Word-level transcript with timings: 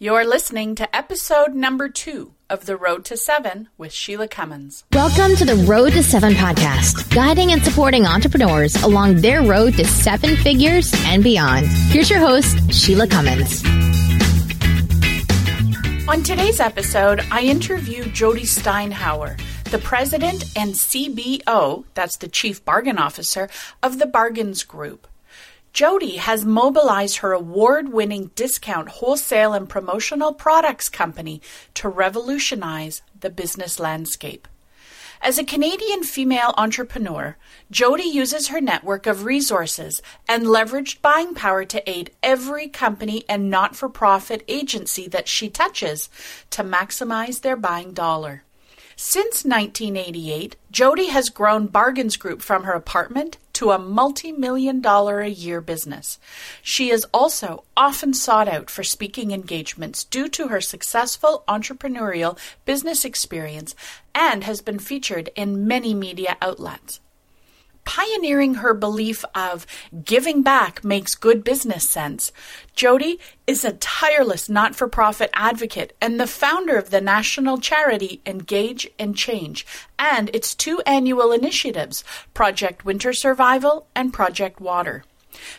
You're 0.00 0.24
listening 0.24 0.76
to 0.76 0.94
episode 0.94 1.56
number 1.56 1.88
two 1.88 2.32
of 2.48 2.66
The 2.66 2.76
Road 2.76 3.04
to 3.06 3.16
Seven 3.16 3.68
with 3.76 3.92
Sheila 3.92 4.28
Cummins. 4.28 4.84
Welcome 4.92 5.34
to 5.34 5.44
the 5.44 5.56
Road 5.66 5.94
to 5.94 6.04
Seven 6.04 6.34
podcast, 6.34 7.12
guiding 7.12 7.50
and 7.50 7.64
supporting 7.64 8.06
entrepreneurs 8.06 8.80
along 8.84 9.16
their 9.16 9.42
road 9.42 9.74
to 9.74 9.84
seven 9.84 10.36
figures 10.36 10.94
and 11.06 11.24
beyond. 11.24 11.66
Here's 11.66 12.08
your 12.10 12.20
host, 12.20 12.72
Sheila 12.72 13.08
Cummins. 13.08 13.64
On 16.06 16.22
today's 16.22 16.60
episode, 16.60 17.26
I 17.32 17.42
interview 17.42 18.04
Jody 18.04 18.44
Steinhauer, 18.44 19.36
the 19.72 19.78
president 19.78 20.44
and 20.56 20.74
CBO, 20.74 21.86
that's 21.94 22.18
the 22.18 22.28
chief 22.28 22.64
bargain 22.64 22.98
officer, 22.98 23.48
of 23.82 23.98
the 23.98 24.06
Bargains 24.06 24.62
Group. 24.62 25.08
Jody 25.72 26.16
has 26.16 26.44
mobilized 26.44 27.18
her 27.18 27.32
award 27.32 27.92
winning 27.92 28.30
discount 28.34 28.88
wholesale 28.88 29.52
and 29.52 29.68
promotional 29.68 30.32
products 30.32 30.88
company 30.88 31.40
to 31.74 31.88
revolutionize 31.88 33.02
the 33.18 33.30
business 33.30 33.78
landscape. 33.78 34.48
As 35.20 35.36
a 35.36 35.44
Canadian 35.44 36.04
female 36.04 36.54
entrepreneur, 36.56 37.36
Jody 37.72 38.04
uses 38.04 38.48
her 38.48 38.60
network 38.60 39.06
of 39.06 39.24
resources 39.24 40.00
and 40.28 40.44
leveraged 40.44 41.02
buying 41.02 41.34
power 41.34 41.64
to 41.64 41.90
aid 41.90 42.12
every 42.22 42.68
company 42.68 43.24
and 43.28 43.50
not 43.50 43.74
for 43.74 43.88
profit 43.88 44.44
agency 44.46 45.08
that 45.08 45.26
she 45.26 45.48
touches 45.48 46.08
to 46.50 46.62
maximize 46.62 47.40
their 47.40 47.56
buying 47.56 47.92
dollar. 47.92 48.44
Since 48.94 49.44
1988, 49.44 50.56
Jody 50.70 51.08
has 51.08 51.30
grown 51.30 51.66
Bargains 51.66 52.16
Group 52.16 52.40
from 52.40 52.64
her 52.64 52.72
apartment 52.72 53.38
to 53.58 53.72
a 53.72 53.78
multi 53.78 54.30
million 54.30 54.80
dollar 54.80 55.20
a 55.20 55.28
year 55.28 55.60
business. 55.60 56.20
She 56.62 56.90
is 56.90 57.04
also 57.12 57.64
often 57.76 58.14
sought 58.14 58.46
out 58.46 58.70
for 58.70 58.84
speaking 58.84 59.32
engagements 59.32 60.04
due 60.04 60.28
to 60.28 60.46
her 60.46 60.60
successful 60.60 61.42
entrepreneurial 61.48 62.38
business 62.64 63.04
experience 63.04 63.74
and 64.14 64.44
has 64.44 64.60
been 64.60 64.78
featured 64.78 65.30
in 65.34 65.66
many 65.66 65.92
media 65.92 66.36
outlets 66.40 67.00
pioneering 67.88 68.56
her 68.56 68.74
belief 68.74 69.24
of 69.34 69.66
giving 70.04 70.42
back 70.42 70.84
makes 70.84 71.14
good 71.14 71.42
business 71.42 71.88
sense, 71.88 72.32
Jody 72.76 73.18
is 73.46 73.64
a 73.64 73.72
tireless 73.72 74.50
not 74.50 74.76
for 74.76 74.88
profit 74.88 75.30
advocate 75.32 75.96
and 75.98 76.20
the 76.20 76.26
founder 76.26 76.76
of 76.76 76.90
the 76.90 77.00
national 77.00 77.56
charity 77.56 78.20
Engage 78.26 78.86
and 78.98 79.16
Change 79.16 79.66
and 79.98 80.28
its 80.34 80.54
two 80.54 80.82
annual 80.84 81.32
initiatives, 81.32 82.04
Project 82.34 82.84
Winter 82.84 83.14
Survival 83.14 83.86
and 83.94 84.12
Project 84.12 84.60
Water. 84.60 85.02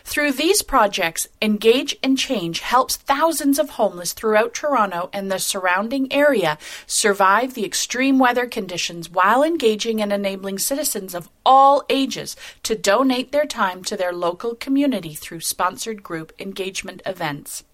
Through 0.04 0.32
these 0.32 0.62
projects, 0.62 1.26
Engage 1.40 1.96
and 2.02 2.18
Change 2.18 2.60
helps 2.60 2.96
thousands 2.96 3.58
of 3.58 3.70
homeless 3.70 4.12
throughout 4.12 4.54
Toronto 4.54 5.10
and 5.12 5.30
the 5.30 5.38
surrounding 5.38 6.12
area 6.12 6.58
survive 6.86 7.54
the 7.54 7.64
extreme 7.64 8.18
weather 8.18 8.46
conditions 8.46 9.10
while 9.10 9.42
engaging 9.42 10.00
and 10.00 10.12
enabling 10.12 10.58
citizens 10.58 11.14
of 11.14 11.28
all 11.44 11.84
ages 11.88 12.36
to 12.62 12.74
donate 12.74 13.32
their 13.32 13.46
time 13.46 13.84
to 13.84 13.96
their 13.96 14.12
local 14.12 14.54
community 14.54 15.14
through 15.14 15.40
sponsored 15.40 16.02
group 16.02 16.32
engagement 16.38 17.02
events. 17.06 17.64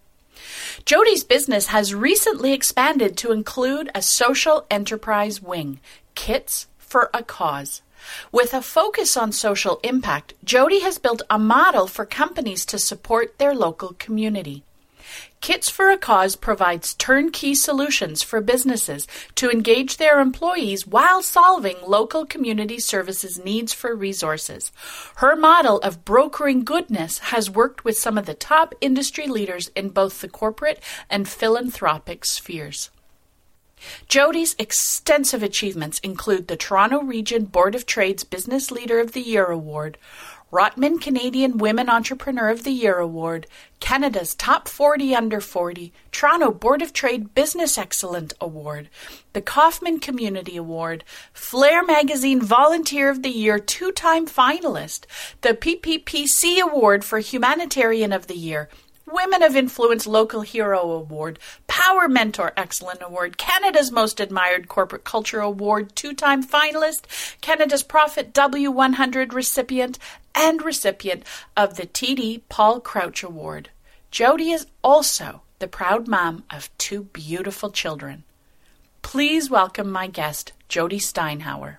Jody's 0.84 1.24
business 1.24 1.68
has 1.68 1.94
recently 1.94 2.52
expanded 2.52 3.16
to 3.18 3.32
include 3.32 3.90
a 3.94 4.02
social 4.02 4.66
enterprise 4.70 5.40
wing, 5.40 5.80
Kits 6.14 6.66
for 6.78 7.10
a 7.12 7.22
Cause. 7.22 7.82
With 8.32 8.54
a 8.54 8.62
focus 8.62 9.16
on 9.16 9.32
social 9.32 9.80
impact, 9.82 10.34
Jody 10.44 10.80
has 10.80 10.98
built 10.98 11.22
a 11.28 11.38
model 11.38 11.86
for 11.86 12.04
companies 12.04 12.64
to 12.66 12.78
support 12.78 13.38
their 13.38 13.54
local 13.54 13.94
community. 13.98 14.62
Kits 15.40 15.68
for 15.68 15.90
a 15.90 15.96
Cause 15.96 16.34
provides 16.34 16.94
turnkey 16.94 17.54
solutions 17.54 18.22
for 18.22 18.40
businesses 18.40 19.06
to 19.36 19.50
engage 19.50 19.96
their 19.96 20.18
employees 20.18 20.86
while 20.86 21.22
solving 21.22 21.76
local 21.86 22.26
community 22.26 22.80
services 22.80 23.38
needs 23.38 23.72
for 23.72 23.94
resources. 23.94 24.72
Her 25.16 25.36
model 25.36 25.78
of 25.80 26.04
brokering 26.04 26.64
goodness 26.64 27.18
has 27.18 27.50
worked 27.50 27.84
with 27.84 27.96
some 27.96 28.18
of 28.18 28.26
the 28.26 28.34
top 28.34 28.74
industry 28.80 29.28
leaders 29.28 29.68
in 29.76 29.90
both 29.90 30.20
the 30.20 30.28
corporate 30.28 30.82
and 31.08 31.28
philanthropic 31.28 32.24
spheres. 32.24 32.90
Jody's 34.08 34.54
extensive 34.58 35.42
achievements 35.42 35.98
include 35.98 36.48
the 36.48 36.56
Toronto 36.56 37.02
Region 37.02 37.44
Board 37.44 37.74
of 37.74 37.86
Trade's 37.86 38.24
Business 38.24 38.70
Leader 38.70 39.00
of 39.00 39.12
the 39.12 39.20
Year 39.20 39.46
Award, 39.46 39.98
Rotman 40.52 41.00
Canadian 41.00 41.58
Women 41.58 41.90
Entrepreneur 41.90 42.48
of 42.48 42.62
the 42.62 42.70
Year 42.70 42.98
Award, 42.98 43.46
Canada's 43.80 44.34
Top 44.34 44.68
40 44.68 45.14
Under 45.14 45.40
40, 45.40 45.92
Toronto 46.12 46.52
Board 46.52 46.82
of 46.82 46.92
Trade 46.92 47.34
Business 47.34 47.76
Excellent 47.76 48.32
Award, 48.40 48.88
the 49.32 49.42
Kauffman 49.42 49.98
Community 49.98 50.56
Award, 50.56 51.02
Flair 51.32 51.84
Magazine 51.84 52.40
Volunteer 52.40 53.10
of 53.10 53.22
the 53.22 53.28
Year 53.28 53.58
two 53.58 53.90
time 53.90 54.26
finalist, 54.26 55.04
the 55.40 55.52
PPPC 55.52 56.60
Award 56.60 57.04
for 57.04 57.18
Humanitarian 57.18 58.12
of 58.12 58.28
the 58.28 58.36
Year, 58.38 58.68
Women 59.08 59.44
of 59.44 59.54
Influence 59.54 60.04
Local 60.04 60.40
Hero 60.40 60.90
Award, 60.90 61.38
Power 61.68 62.08
Mentor 62.08 62.52
Excellent 62.56 63.00
Award, 63.02 63.38
Canada's 63.38 63.92
Most 63.92 64.18
Admired 64.18 64.66
Corporate 64.66 65.04
Culture 65.04 65.38
Award, 65.38 65.94
two 65.94 66.12
time 66.12 66.42
finalist, 66.42 67.02
Canada's 67.40 67.84
Profit 67.84 68.34
W100 68.34 69.32
recipient, 69.32 70.00
and 70.34 70.60
recipient 70.60 71.22
of 71.56 71.76
the 71.76 71.86
TD 71.86 72.42
Paul 72.48 72.80
Crouch 72.80 73.22
Award. 73.22 73.70
Jody 74.10 74.50
is 74.50 74.66
also 74.82 75.42
the 75.60 75.68
proud 75.68 76.08
mom 76.08 76.42
of 76.50 76.76
two 76.76 77.04
beautiful 77.04 77.70
children. 77.70 78.24
Please 79.02 79.48
welcome 79.48 79.88
my 79.88 80.08
guest, 80.08 80.52
Jody 80.68 80.98
Steinhauer. 80.98 81.76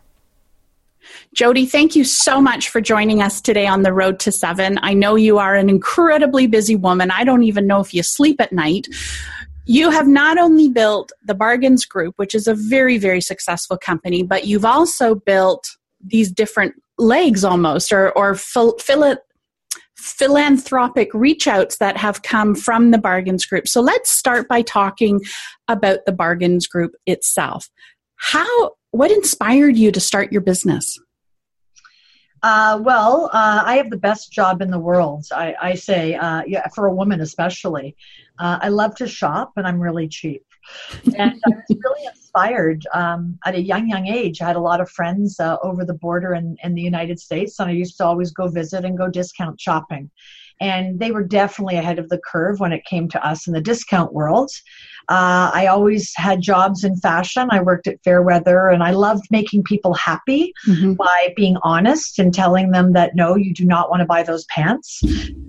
Jody, 1.33 1.65
thank 1.65 1.95
you 1.95 2.03
so 2.03 2.41
much 2.41 2.69
for 2.69 2.81
joining 2.81 3.21
us 3.21 3.41
today 3.41 3.67
on 3.67 3.83
the 3.83 3.93
road 3.93 4.19
to 4.21 4.31
seven. 4.31 4.79
I 4.81 4.93
know 4.93 5.15
you 5.15 5.37
are 5.37 5.55
an 5.55 5.69
incredibly 5.69 6.47
busy 6.47 6.75
woman. 6.75 7.11
I 7.11 7.23
don't 7.23 7.43
even 7.43 7.67
know 7.67 7.79
if 7.79 7.93
you 7.93 8.03
sleep 8.03 8.41
at 8.41 8.51
night. 8.51 8.87
You 9.65 9.89
have 9.91 10.07
not 10.07 10.37
only 10.37 10.69
built 10.69 11.11
the 11.23 11.35
Bargains 11.35 11.85
Group, 11.85 12.15
which 12.17 12.33
is 12.33 12.47
a 12.47 12.55
very, 12.55 12.97
very 12.97 13.21
successful 13.21 13.77
company, 13.77 14.23
but 14.23 14.45
you've 14.45 14.65
also 14.65 15.15
built 15.15 15.67
these 15.99 16.31
different 16.31 16.73
legs 16.97 17.43
almost, 17.43 17.91
or, 17.91 18.11
or 18.17 18.33
phil- 18.33 18.77
phil- 18.79 19.17
philanthropic 19.97 21.13
reach 21.13 21.47
outs 21.47 21.77
that 21.77 21.97
have 21.97 22.21
come 22.21 22.55
from 22.55 22.91
the 22.91 22.97
Bargains 22.97 23.45
Group. 23.45 23.67
So 23.67 23.81
let's 23.81 24.09
start 24.09 24.47
by 24.47 24.61
talking 24.61 25.21
about 25.67 26.05
the 26.05 26.11
Bargains 26.11 26.67
Group 26.67 26.93
itself. 27.05 27.69
How 28.17 28.71
what 28.91 29.11
inspired 29.11 29.77
you 29.77 29.91
to 29.91 29.99
start 29.99 30.31
your 30.31 30.41
business? 30.41 30.97
Uh, 32.43 32.79
well, 32.83 33.29
uh, 33.33 33.63
I 33.65 33.77
have 33.77 33.89
the 33.89 33.97
best 33.97 34.31
job 34.31 34.61
in 34.61 34.69
the 34.69 34.79
world. 34.79 35.25
I, 35.33 35.55
I 35.59 35.73
say, 35.73 36.15
uh, 36.15 36.43
yeah, 36.45 36.67
for 36.75 36.85
a 36.85 36.93
woman 36.93 37.21
especially. 37.21 37.95
Uh, 38.37 38.59
I 38.61 38.69
love 38.69 38.95
to 38.95 39.07
shop, 39.07 39.53
and 39.55 39.67
I'm 39.67 39.79
really 39.79 40.07
cheap. 40.07 40.43
and 41.17 41.33
I 41.45 41.49
was 41.49 41.63
really 41.83 42.07
inspired 42.07 42.85
um, 42.93 43.39
at 43.45 43.55
a 43.55 43.61
young, 43.61 43.89
young 43.89 44.07
age. 44.07 44.41
I 44.41 44.47
had 44.47 44.55
a 44.55 44.61
lot 44.61 44.81
of 44.81 44.89
friends 44.89 45.39
uh, 45.39 45.57
over 45.63 45.83
the 45.83 45.95
border 45.95 46.35
in, 46.35 46.57
in 46.63 46.75
the 46.75 46.81
United 46.81 47.19
States, 47.19 47.59
and 47.59 47.69
I 47.69 47.73
used 47.73 47.97
to 47.97 48.05
always 48.05 48.31
go 48.31 48.47
visit 48.47 48.85
and 48.85 48.97
go 48.97 49.09
discount 49.09 49.59
shopping 49.59 50.11
and 50.59 50.99
they 50.99 51.11
were 51.11 51.23
definitely 51.23 51.77
ahead 51.77 51.99
of 51.99 52.09
the 52.09 52.19
curve 52.19 52.59
when 52.59 52.73
it 52.73 52.85
came 52.85 53.07
to 53.09 53.27
us 53.27 53.47
in 53.47 53.53
the 53.53 53.61
discount 53.61 54.13
world. 54.13 54.51
Uh, 55.09 55.49
I 55.53 55.67
always 55.67 56.11
had 56.15 56.41
jobs 56.41 56.83
in 56.83 56.97
fashion. 56.97 57.47
I 57.49 57.61
worked 57.61 57.87
at 57.87 58.03
Fairweather, 58.03 58.67
and 58.69 58.83
I 58.83 58.91
loved 58.91 59.25
making 59.31 59.63
people 59.63 59.93
happy 59.93 60.53
mm-hmm. 60.67 60.93
by 60.93 61.33
being 61.35 61.57
honest 61.63 62.19
and 62.19 62.33
telling 62.33 62.71
them 62.71 62.91
that 62.93 63.15
no, 63.15 63.35
you 63.35 63.53
do 63.53 63.63
not 63.63 63.89
want 63.89 64.01
to 64.01 64.05
buy 64.05 64.23
those 64.23 64.43
pants. 64.45 65.01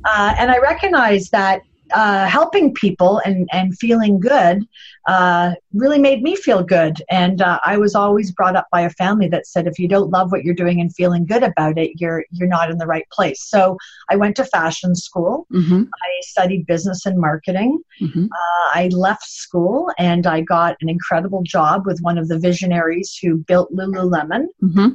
Uh, 0.04 0.34
and 0.38 0.50
I 0.50 0.58
recognized 0.58 1.32
that 1.32 1.62
uh, 1.93 2.26
helping 2.26 2.75
people 2.75 3.21
and, 3.25 3.49
and 3.53 3.76
feeling 3.78 4.21
good 4.21 4.66
uh, 5.08 5.52
really 5.73 5.99
made 5.99 6.23
me 6.23 6.37
feel 6.37 6.62
good. 6.62 7.02
And 7.11 7.40
uh, 7.40 7.58
I 7.64 7.79
was 7.79 7.94
always 7.94 8.31
brought 8.31 8.56
up 8.56 8.67
by 8.70 8.82
a 8.82 8.90
family 8.90 9.29
that 9.29 9.46
said, 9.46 9.67
if 9.67 9.79
you 9.79 9.88
don't 9.88 10.11
love 10.11 10.31
what 10.31 10.44
you're 10.44 10.55
doing 10.55 10.81
and 10.81 10.94
feeling 10.94 11.25
good 11.25 11.43
about 11.43 11.79
it, 11.79 11.93
you're 12.00 12.25
you're 12.31 12.49
not 12.49 12.70
in 12.70 12.79
the 12.79 12.87
right 12.87 13.08
place. 13.11 13.43
So 13.43 13.79
I 14.11 14.17
went 14.17 14.37
to 14.37 14.44
fashion 14.44 14.94
school. 14.94 15.46
Mm-hmm. 15.52 15.85
I 15.85 16.08
studied 16.23 16.67
business 16.67 17.06
and 17.06 17.19
marketing. 17.19 17.81
Mm-hmm. 18.00 18.25
Uh, 18.25 18.70
I 18.75 18.88
left 18.93 19.25
school 19.25 19.90
and 19.99 20.26
I 20.26 20.43
got 20.43 20.76
an 20.81 20.88
incredible 20.88 21.43
job 21.43 21.87
with 21.87 22.00
one 22.00 22.19
of 22.19 22.29
the 22.29 22.38
visionaries 22.38 23.19
who 23.20 23.38
built 23.38 23.73
Lululemon. 23.73 24.46
Mm-hmm 24.62 24.88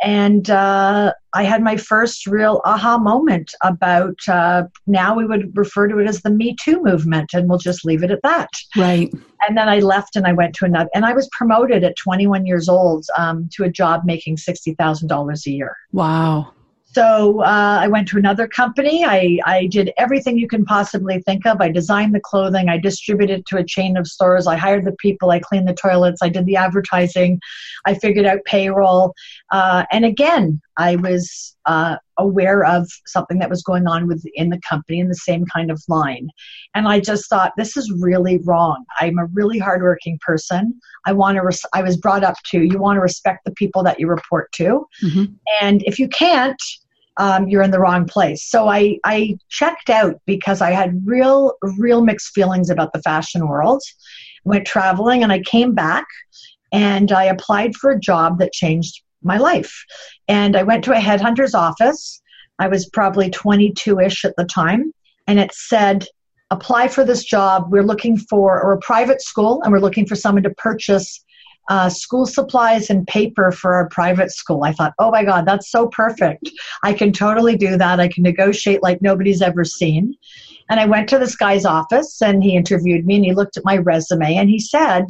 and 0.00 0.48
uh, 0.48 1.12
I 1.32 1.42
had 1.42 1.62
my 1.62 1.76
first 1.76 2.26
real 2.26 2.60
aha 2.64 2.98
moment 2.98 3.54
about 3.62 4.18
uh, 4.28 4.64
now 4.86 5.16
we 5.16 5.24
would 5.24 5.56
refer 5.56 5.88
to 5.88 5.98
it 5.98 6.08
as 6.08 6.22
the 6.22 6.30
Me 6.30 6.56
Too 6.62 6.82
movement, 6.82 7.30
and 7.34 7.48
we'll 7.48 7.58
just 7.58 7.84
leave 7.84 8.02
it 8.02 8.10
at 8.10 8.22
that. 8.22 8.50
Right. 8.76 9.12
And 9.46 9.56
then 9.56 9.68
I 9.68 9.80
left 9.80 10.16
and 10.16 10.26
I 10.26 10.32
went 10.32 10.54
to 10.56 10.64
another, 10.64 10.90
and 10.94 11.04
I 11.04 11.12
was 11.12 11.28
promoted 11.32 11.84
at 11.84 11.96
21 11.96 12.46
years 12.46 12.68
old 12.68 13.06
um, 13.16 13.48
to 13.54 13.64
a 13.64 13.70
job 13.70 14.02
making 14.04 14.36
$60,000 14.36 15.46
a 15.46 15.50
year. 15.50 15.76
Wow. 15.92 16.52
So 16.92 17.42
uh, 17.42 17.78
I 17.80 17.86
went 17.86 18.08
to 18.08 18.16
another 18.16 18.48
company. 18.48 19.04
I, 19.04 19.38
I 19.44 19.66
did 19.66 19.92
everything 19.98 20.38
you 20.38 20.48
can 20.48 20.64
possibly 20.64 21.20
think 21.20 21.46
of. 21.46 21.60
I 21.60 21.68
designed 21.68 22.14
the 22.14 22.20
clothing. 22.20 22.70
I 22.70 22.78
distributed 22.78 23.44
to 23.46 23.58
a 23.58 23.64
chain 23.64 23.96
of 23.98 24.06
stores. 24.06 24.46
I 24.46 24.56
hired 24.56 24.86
the 24.86 24.96
people. 24.98 25.30
I 25.30 25.38
cleaned 25.38 25.68
the 25.68 25.74
toilets. 25.74 26.22
I 26.22 26.30
did 26.30 26.46
the 26.46 26.56
advertising. 26.56 27.40
I 27.84 27.94
figured 27.94 28.24
out 28.24 28.44
payroll. 28.46 29.14
Uh, 29.50 29.84
and 29.90 30.04
again, 30.04 30.60
I 30.76 30.96
was 30.96 31.56
uh, 31.66 31.96
aware 32.18 32.64
of 32.64 32.86
something 33.06 33.38
that 33.38 33.48
was 33.48 33.62
going 33.62 33.86
on 33.86 34.06
within 34.06 34.50
the 34.50 34.60
company 34.68 35.00
in 35.00 35.08
the 35.08 35.14
same 35.14 35.44
kind 35.46 35.70
of 35.70 35.82
line. 35.88 36.28
And 36.74 36.86
I 36.86 37.00
just 37.00 37.28
thought, 37.28 37.52
this 37.56 37.76
is 37.76 37.90
really 37.98 38.38
wrong. 38.44 38.84
I'm 39.00 39.18
a 39.18 39.26
really 39.26 39.58
hardworking 39.58 40.18
person. 40.24 40.78
I 41.06 41.12
want 41.12 41.36
to. 41.36 41.42
Res- 41.42 41.64
I 41.72 41.82
was 41.82 41.96
brought 41.96 42.24
up 42.24 42.36
to 42.50 42.60
you 42.60 42.78
want 42.78 42.96
to 42.96 43.00
respect 43.00 43.44
the 43.44 43.52
people 43.52 43.82
that 43.84 43.98
you 43.98 44.06
report 44.06 44.52
to, 44.52 44.86
mm-hmm. 45.02 45.24
and 45.62 45.82
if 45.84 45.98
you 45.98 46.08
can't, 46.08 46.60
um, 47.16 47.48
you're 47.48 47.62
in 47.62 47.70
the 47.70 47.80
wrong 47.80 48.06
place. 48.06 48.44
So 48.44 48.68
I 48.68 48.98
I 49.04 49.38
checked 49.48 49.88
out 49.88 50.20
because 50.26 50.60
I 50.60 50.70
had 50.70 51.00
real 51.06 51.54
real 51.78 52.02
mixed 52.02 52.34
feelings 52.34 52.68
about 52.68 52.92
the 52.92 53.02
fashion 53.02 53.48
world. 53.48 53.82
Went 54.44 54.66
traveling, 54.66 55.22
and 55.22 55.32
I 55.32 55.40
came 55.40 55.74
back, 55.74 56.06
and 56.72 57.10
I 57.10 57.24
applied 57.24 57.74
for 57.74 57.90
a 57.90 57.98
job 57.98 58.38
that 58.38 58.52
changed 58.52 59.02
my 59.22 59.38
life. 59.38 59.84
And 60.28 60.56
I 60.56 60.62
went 60.62 60.84
to 60.84 60.92
a 60.92 61.00
headhunter's 61.00 61.54
office. 61.54 62.22
I 62.58 62.68
was 62.68 62.88
probably 62.88 63.30
22 63.30 64.00
ish 64.00 64.24
at 64.24 64.34
the 64.36 64.44
time, 64.44 64.92
and 65.26 65.38
it 65.38 65.52
said 65.54 66.06
apply 66.50 66.88
for 66.88 67.04
this 67.04 67.24
job. 67.24 67.66
We're 67.68 67.84
looking 67.84 68.16
for, 68.16 68.60
or 68.60 68.72
a 68.72 68.78
private 68.78 69.22
school, 69.22 69.62
and 69.62 69.72
we're 69.72 69.80
looking 69.80 70.06
for 70.06 70.16
someone 70.16 70.42
to 70.44 70.50
purchase 70.50 71.24
uh, 71.68 71.88
school 71.88 72.26
supplies 72.26 72.88
and 72.90 73.06
paper 73.06 73.52
for 73.52 73.74
our 73.74 73.88
private 73.90 74.32
school. 74.32 74.64
I 74.64 74.72
thought, 74.72 74.94
oh 74.98 75.10
my 75.10 75.24
God, 75.24 75.46
that's 75.46 75.70
so 75.70 75.88
perfect. 75.88 76.50
I 76.82 76.94
can 76.94 77.12
totally 77.12 77.56
do 77.56 77.76
that. 77.76 78.00
I 78.00 78.08
can 78.08 78.22
negotiate 78.22 78.82
like 78.82 79.02
nobody's 79.02 79.42
ever 79.42 79.64
seen. 79.64 80.14
And 80.70 80.80
I 80.80 80.86
went 80.86 81.08
to 81.10 81.18
this 81.18 81.36
guy's 81.36 81.64
office 81.64 82.20
and 82.22 82.42
he 82.42 82.56
interviewed 82.56 83.06
me 83.06 83.16
and 83.16 83.24
he 83.24 83.34
looked 83.34 83.56
at 83.56 83.64
my 83.64 83.76
resume 83.76 84.36
and 84.36 84.48
he 84.48 84.58
said, 84.58 85.06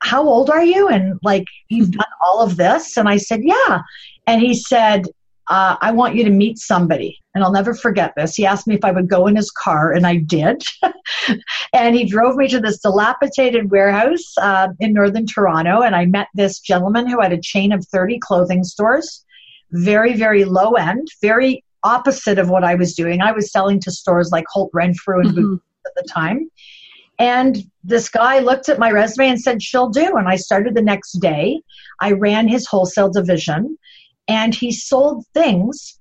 How 0.00 0.26
old 0.26 0.50
are 0.50 0.64
you? 0.64 0.88
And 0.88 1.18
like, 1.22 1.44
you've 1.68 1.90
done 1.92 2.06
all 2.24 2.40
of 2.40 2.56
this? 2.56 2.96
And 2.96 3.08
I 3.08 3.16
said, 3.16 3.40
Yeah. 3.42 3.80
And 4.26 4.40
he 4.40 4.54
said, 4.54 5.06
uh, 5.50 5.76
I 5.80 5.90
want 5.90 6.14
you 6.14 6.22
to 6.24 6.30
meet 6.30 6.58
somebody. 6.58 7.18
And 7.34 7.42
I'll 7.42 7.52
never 7.52 7.74
forget 7.74 8.12
this. 8.16 8.36
He 8.36 8.46
asked 8.46 8.68
me 8.68 8.76
if 8.76 8.84
I 8.84 8.92
would 8.92 9.08
go 9.08 9.26
in 9.26 9.34
his 9.34 9.50
car, 9.50 9.92
and 9.92 10.06
I 10.06 10.16
did. 10.16 10.62
and 11.72 11.94
he 11.94 12.04
drove 12.04 12.36
me 12.36 12.48
to 12.48 12.60
this 12.60 12.78
dilapidated 12.78 13.70
warehouse 13.70 14.32
uh, 14.40 14.68
in 14.78 14.92
northern 14.92 15.26
Toronto, 15.26 15.82
and 15.82 15.94
I 15.96 16.06
met 16.06 16.28
this 16.34 16.60
gentleman 16.60 17.08
who 17.08 17.20
had 17.20 17.32
a 17.32 17.40
chain 17.40 17.72
of 17.72 17.84
30 17.86 18.20
clothing 18.20 18.62
stores, 18.62 19.24
very, 19.72 20.14
very 20.14 20.44
low 20.44 20.72
end, 20.72 21.08
very 21.20 21.64
opposite 21.82 22.38
of 22.38 22.48
what 22.48 22.64
I 22.64 22.76
was 22.76 22.94
doing. 22.94 23.20
I 23.20 23.32
was 23.32 23.50
selling 23.50 23.80
to 23.80 23.90
stores 23.90 24.30
like 24.30 24.44
Holt 24.48 24.70
Renfrew 24.72 25.20
and 25.20 25.30
mm-hmm. 25.30 25.54
at 25.86 25.92
the 25.96 26.08
time. 26.08 26.48
And 27.20 27.58
this 27.84 28.08
guy 28.08 28.38
looked 28.38 28.70
at 28.70 28.78
my 28.78 28.90
resume 28.90 29.28
and 29.28 29.40
said, 29.40 29.62
She'll 29.62 29.90
do. 29.90 30.16
And 30.16 30.26
I 30.26 30.36
started 30.36 30.74
the 30.74 30.82
next 30.82 31.12
day. 31.20 31.60
I 32.00 32.12
ran 32.12 32.48
his 32.48 32.66
wholesale 32.66 33.10
division 33.10 33.76
and 34.26 34.54
he 34.54 34.72
sold 34.72 35.26
things. 35.34 35.98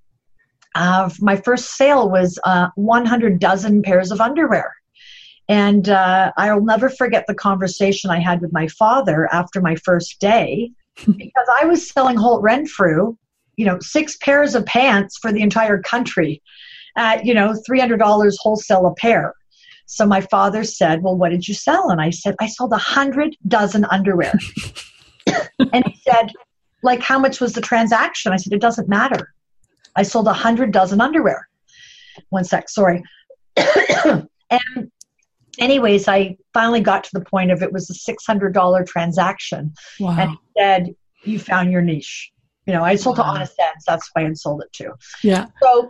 Uh, 0.76 1.10
my 1.20 1.36
first 1.36 1.76
sale 1.76 2.10
was 2.10 2.40
uh, 2.46 2.70
100 2.76 3.40
dozen 3.40 3.84
pairs 3.84 4.12
of 4.12 4.22
underwear. 4.22 4.74
And 5.50 5.90
uh, 5.90 6.32
I'll 6.38 6.64
never 6.64 6.90
forget 6.90 7.26
the 7.28 7.34
conversation 7.34 8.12
I 8.12 8.20
had 8.20 8.40
with 8.40 8.54
my 8.54 8.68
father 8.68 9.28
after 9.34 9.62
my 9.62 9.76
first 9.76 10.22
day 10.22 10.72
because 10.96 11.48
I 11.60 11.66
was 11.66 11.90
selling 11.90 12.16
Holt 12.16 12.42
Renfrew, 12.44 13.18
you 13.58 13.66
know, 13.66 13.78
six 13.82 14.16
pairs 14.18 14.56
of 14.56 14.66
pants 14.66 15.18
for 15.18 15.34
the 15.34 15.42
entire 15.42 15.82
country 15.82 16.42
at, 16.96 17.26
you 17.26 17.34
know, 17.34 17.56
$300 17.70 18.36
wholesale 18.42 18.86
a 18.86 18.96
pair. 18.96 19.34
So 19.92 20.06
my 20.06 20.22
father 20.22 20.64
said, 20.64 21.02
Well, 21.02 21.18
what 21.18 21.30
did 21.30 21.48
you 21.48 21.56
sell? 21.56 21.90
And 21.90 22.00
I 22.00 22.12
said, 22.12 22.36
I 22.40 22.46
sold 22.46 22.72
a 22.74 22.78
hundred 22.78 23.36
dozen 23.48 23.86
underwear. 23.86 24.34
and 25.74 25.84
he 25.84 26.00
said, 26.08 26.32
like 26.84 27.02
how 27.02 27.18
much 27.18 27.42
was 27.42 27.54
the 27.54 27.62
transaction? 27.62 28.32
I 28.32 28.38
said, 28.38 28.54
it 28.54 28.62
doesn't 28.62 28.88
matter. 28.88 29.34
I 29.96 30.04
sold 30.04 30.28
a 30.28 30.34
hundred 30.34 30.72
dozen 30.72 31.02
underwear. 31.02 31.50
One 32.30 32.44
sec, 32.44 32.70
sorry. 32.70 33.04
and 33.58 34.92
anyways, 35.58 36.08
I 36.08 36.38
finally 36.54 36.82
got 36.82 37.04
to 37.06 37.10
the 37.14 37.26
point 37.26 37.50
of 37.50 37.64
it 37.64 37.74
was 37.74 37.90
a 37.90 37.96
six 37.96 38.28
hundred 38.28 38.54
dollar 38.54 38.84
transaction. 38.84 39.74
Wow. 40.00 40.18
And 40.20 40.30
he 40.32 40.38
said, 40.56 40.96
You 41.24 41.40
found 41.40 41.72
your 41.72 41.82
niche. 41.82 42.32
You 42.68 42.74
know, 42.74 42.84
I 42.84 42.96
sold 42.96 43.18
wow. 43.18 43.24
to 43.24 43.30
Honest 43.32 43.56
Ed's, 43.60 43.86
that's 43.88 44.08
why 44.14 44.28
I 44.28 44.34
sold 44.34 44.62
it 44.62 44.72
to. 44.74 44.94
Yeah. 45.24 45.48
So 45.64 45.90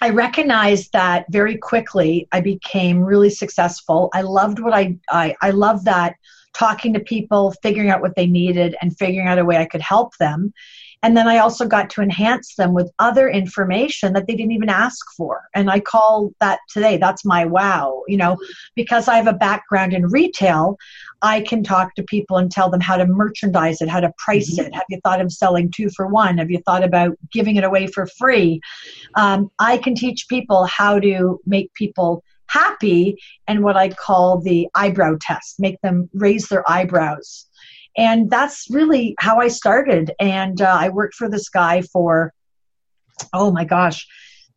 I 0.00 0.10
recognized 0.10 0.92
that 0.92 1.26
very 1.30 1.56
quickly 1.56 2.28
I 2.32 2.40
became 2.40 3.00
really 3.00 3.30
successful. 3.30 4.10
I 4.12 4.22
loved 4.22 4.58
what 4.58 4.74
I 4.74 4.96
I, 5.08 5.34
I 5.40 5.50
love 5.50 5.84
that 5.84 6.16
talking 6.54 6.94
to 6.94 7.00
people, 7.00 7.54
figuring 7.62 7.90
out 7.90 8.00
what 8.00 8.16
they 8.16 8.26
needed, 8.26 8.76
and 8.80 8.96
figuring 8.96 9.28
out 9.28 9.38
a 9.38 9.44
way 9.44 9.58
I 9.58 9.66
could 9.66 9.82
help 9.82 10.16
them. 10.16 10.52
And 11.06 11.16
then 11.16 11.28
I 11.28 11.38
also 11.38 11.68
got 11.68 11.88
to 11.90 12.02
enhance 12.02 12.56
them 12.56 12.74
with 12.74 12.90
other 12.98 13.28
information 13.28 14.12
that 14.14 14.26
they 14.26 14.34
didn't 14.34 14.50
even 14.50 14.68
ask 14.68 15.06
for. 15.16 15.42
And 15.54 15.70
I 15.70 15.78
call 15.78 16.32
that 16.40 16.58
today, 16.68 16.96
that's 16.96 17.24
my 17.24 17.44
wow. 17.44 18.02
You 18.08 18.16
know, 18.16 18.36
because 18.74 19.06
I 19.06 19.14
have 19.14 19.28
a 19.28 19.32
background 19.32 19.92
in 19.92 20.08
retail, 20.08 20.76
I 21.22 21.42
can 21.42 21.62
talk 21.62 21.94
to 21.94 22.02
people 22.02 22.38
and 22.38 22.50
tell 22.50 22.70
them 22.70 22.80
how 22.80 22.96
to 22.96 23.06
merchandise 23.06 23.80
it, 23.80 23.88
how 23.88 24.00
to 24.00 24.12
price 24.18 24.58
mm-hmm. 24.58 24.66
it. 24.66 24.74
Have 24.74 24.82
you 24.88 24.98
thought 25.04 25.20
of 25.20 25.30
selling 25.30 25.70
two 25.70 25.90
for 25.90 26.08
one? 26.08 26.38
Have 26.38 26.50
you 26.50 26.58
thought 26.66 26.82
about 26.82 27.16
giving 27.32 27.54
it 27.54 27.62
away 27.62 27.86
for 27.86 28.08
free? 28.18 28.60
Um, 29.14 29.48
I 29.60 29.78
can 29.78 29.94
teach 29.94 30.26
people 30.28 30.64
how 30.64 30.98
to 30.98 31.38
make 31.46 31.72
people 31.74 32.24
happy 32.48 33.16
and 33.46 33.62
what 33.62 33.76
I 33.76 33.90
call 33.90 34.40
the 34.40 34.66
eyebrow 34.74 35.18
test, 35.20 35.60
make 35.60 35.80
them 35.82 36.10
raise 36.14 36.48
their 36.48 36.68
eyebrows. 36.68 37.45
And 37.96 38.30
that's 38.30 38.66
really 38.70 39.14
how 39.18 39.40
I 39.40 39.48
started. 39.48 40.12
And 40.20 40.60
uh, 40.60 40.76
I 40.78 40.90
worked 40.90 41.14
for 41.14 41.28
this 41.28 41.48
guy 41.48 41.82
for, 41.82 42.32
oh 43.32 43.50
my 43.50 43.64
gosh, 43.64 44.06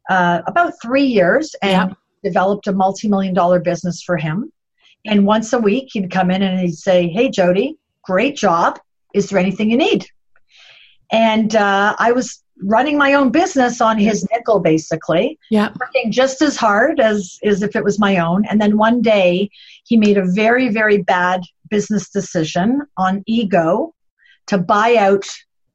uh, 0.10 0.42
about 0.48 0.74
three 0.82 1.06
years 1.06 1.56
and 1.62 1.90
yeah. 1.90 1.96
developed 2.24 2.68
a 2.68 2.74
multi 2.74 3.08
million 3.08 3.34
dollar 3.34 3.60
business 3.60 4.02
for 4.02 4.18
him. 4.18 4.52
And 5.06 5.26
once 5.26 5.54
a 5.54 5.60
week, 5.60 5.90
he'd 5.94 6.12
come 6.12 6.32
in 6.32 6.42
and 6.42 6.60
he'd 6.60 6.76
say, 6.76 7.08
Hey, 7.08 7.30
Jody, 7.30 7.78
great 8.04 8.36
job. 8.36 8.80
Is 9.14 9.30
there 9.30 9.40
anything 9.40 9.72
you 9.72 9.78
need? 9.78 10.06
And 11.12 11.56
uh, 11.56 11.96
I 11.98 12.12
was 12.12 12.44
running 12.62 12.98
my 12.98 13.14
own 13.14 13.32
business 13.32 13.80
on 13.80 13.98
his 13.98 14.28
nickel 14.32 14.60
basically 14.60 15.40
yeah 15.50 15.70
working 15.80 16.12
just 16.12 16.42
as 16.42 16.58
hard 16.58 17.00
as 17.00 17.40
as 17.44 17.64
if 17.64 17.76
it 17.76 17.84
was 17.84 18.00
my 18.00 18.18
own 18.18 18.46
and 18.46 18.60
then 18.60 18.78
one 18.78 19.02
day 19.02 19.50
he 19.86 19.96
made 19.96 20.18
a 20.18 20.26
very 20.26 20.68
very 20.70 20.98
bad 20.98 21.42
business 21.70 22.10
decision 22.10 22.82
on 22.98 23.24
ego 23.28 23.94
to 24.48 24.58
buy 24.58 24.96
out 24.96 25.26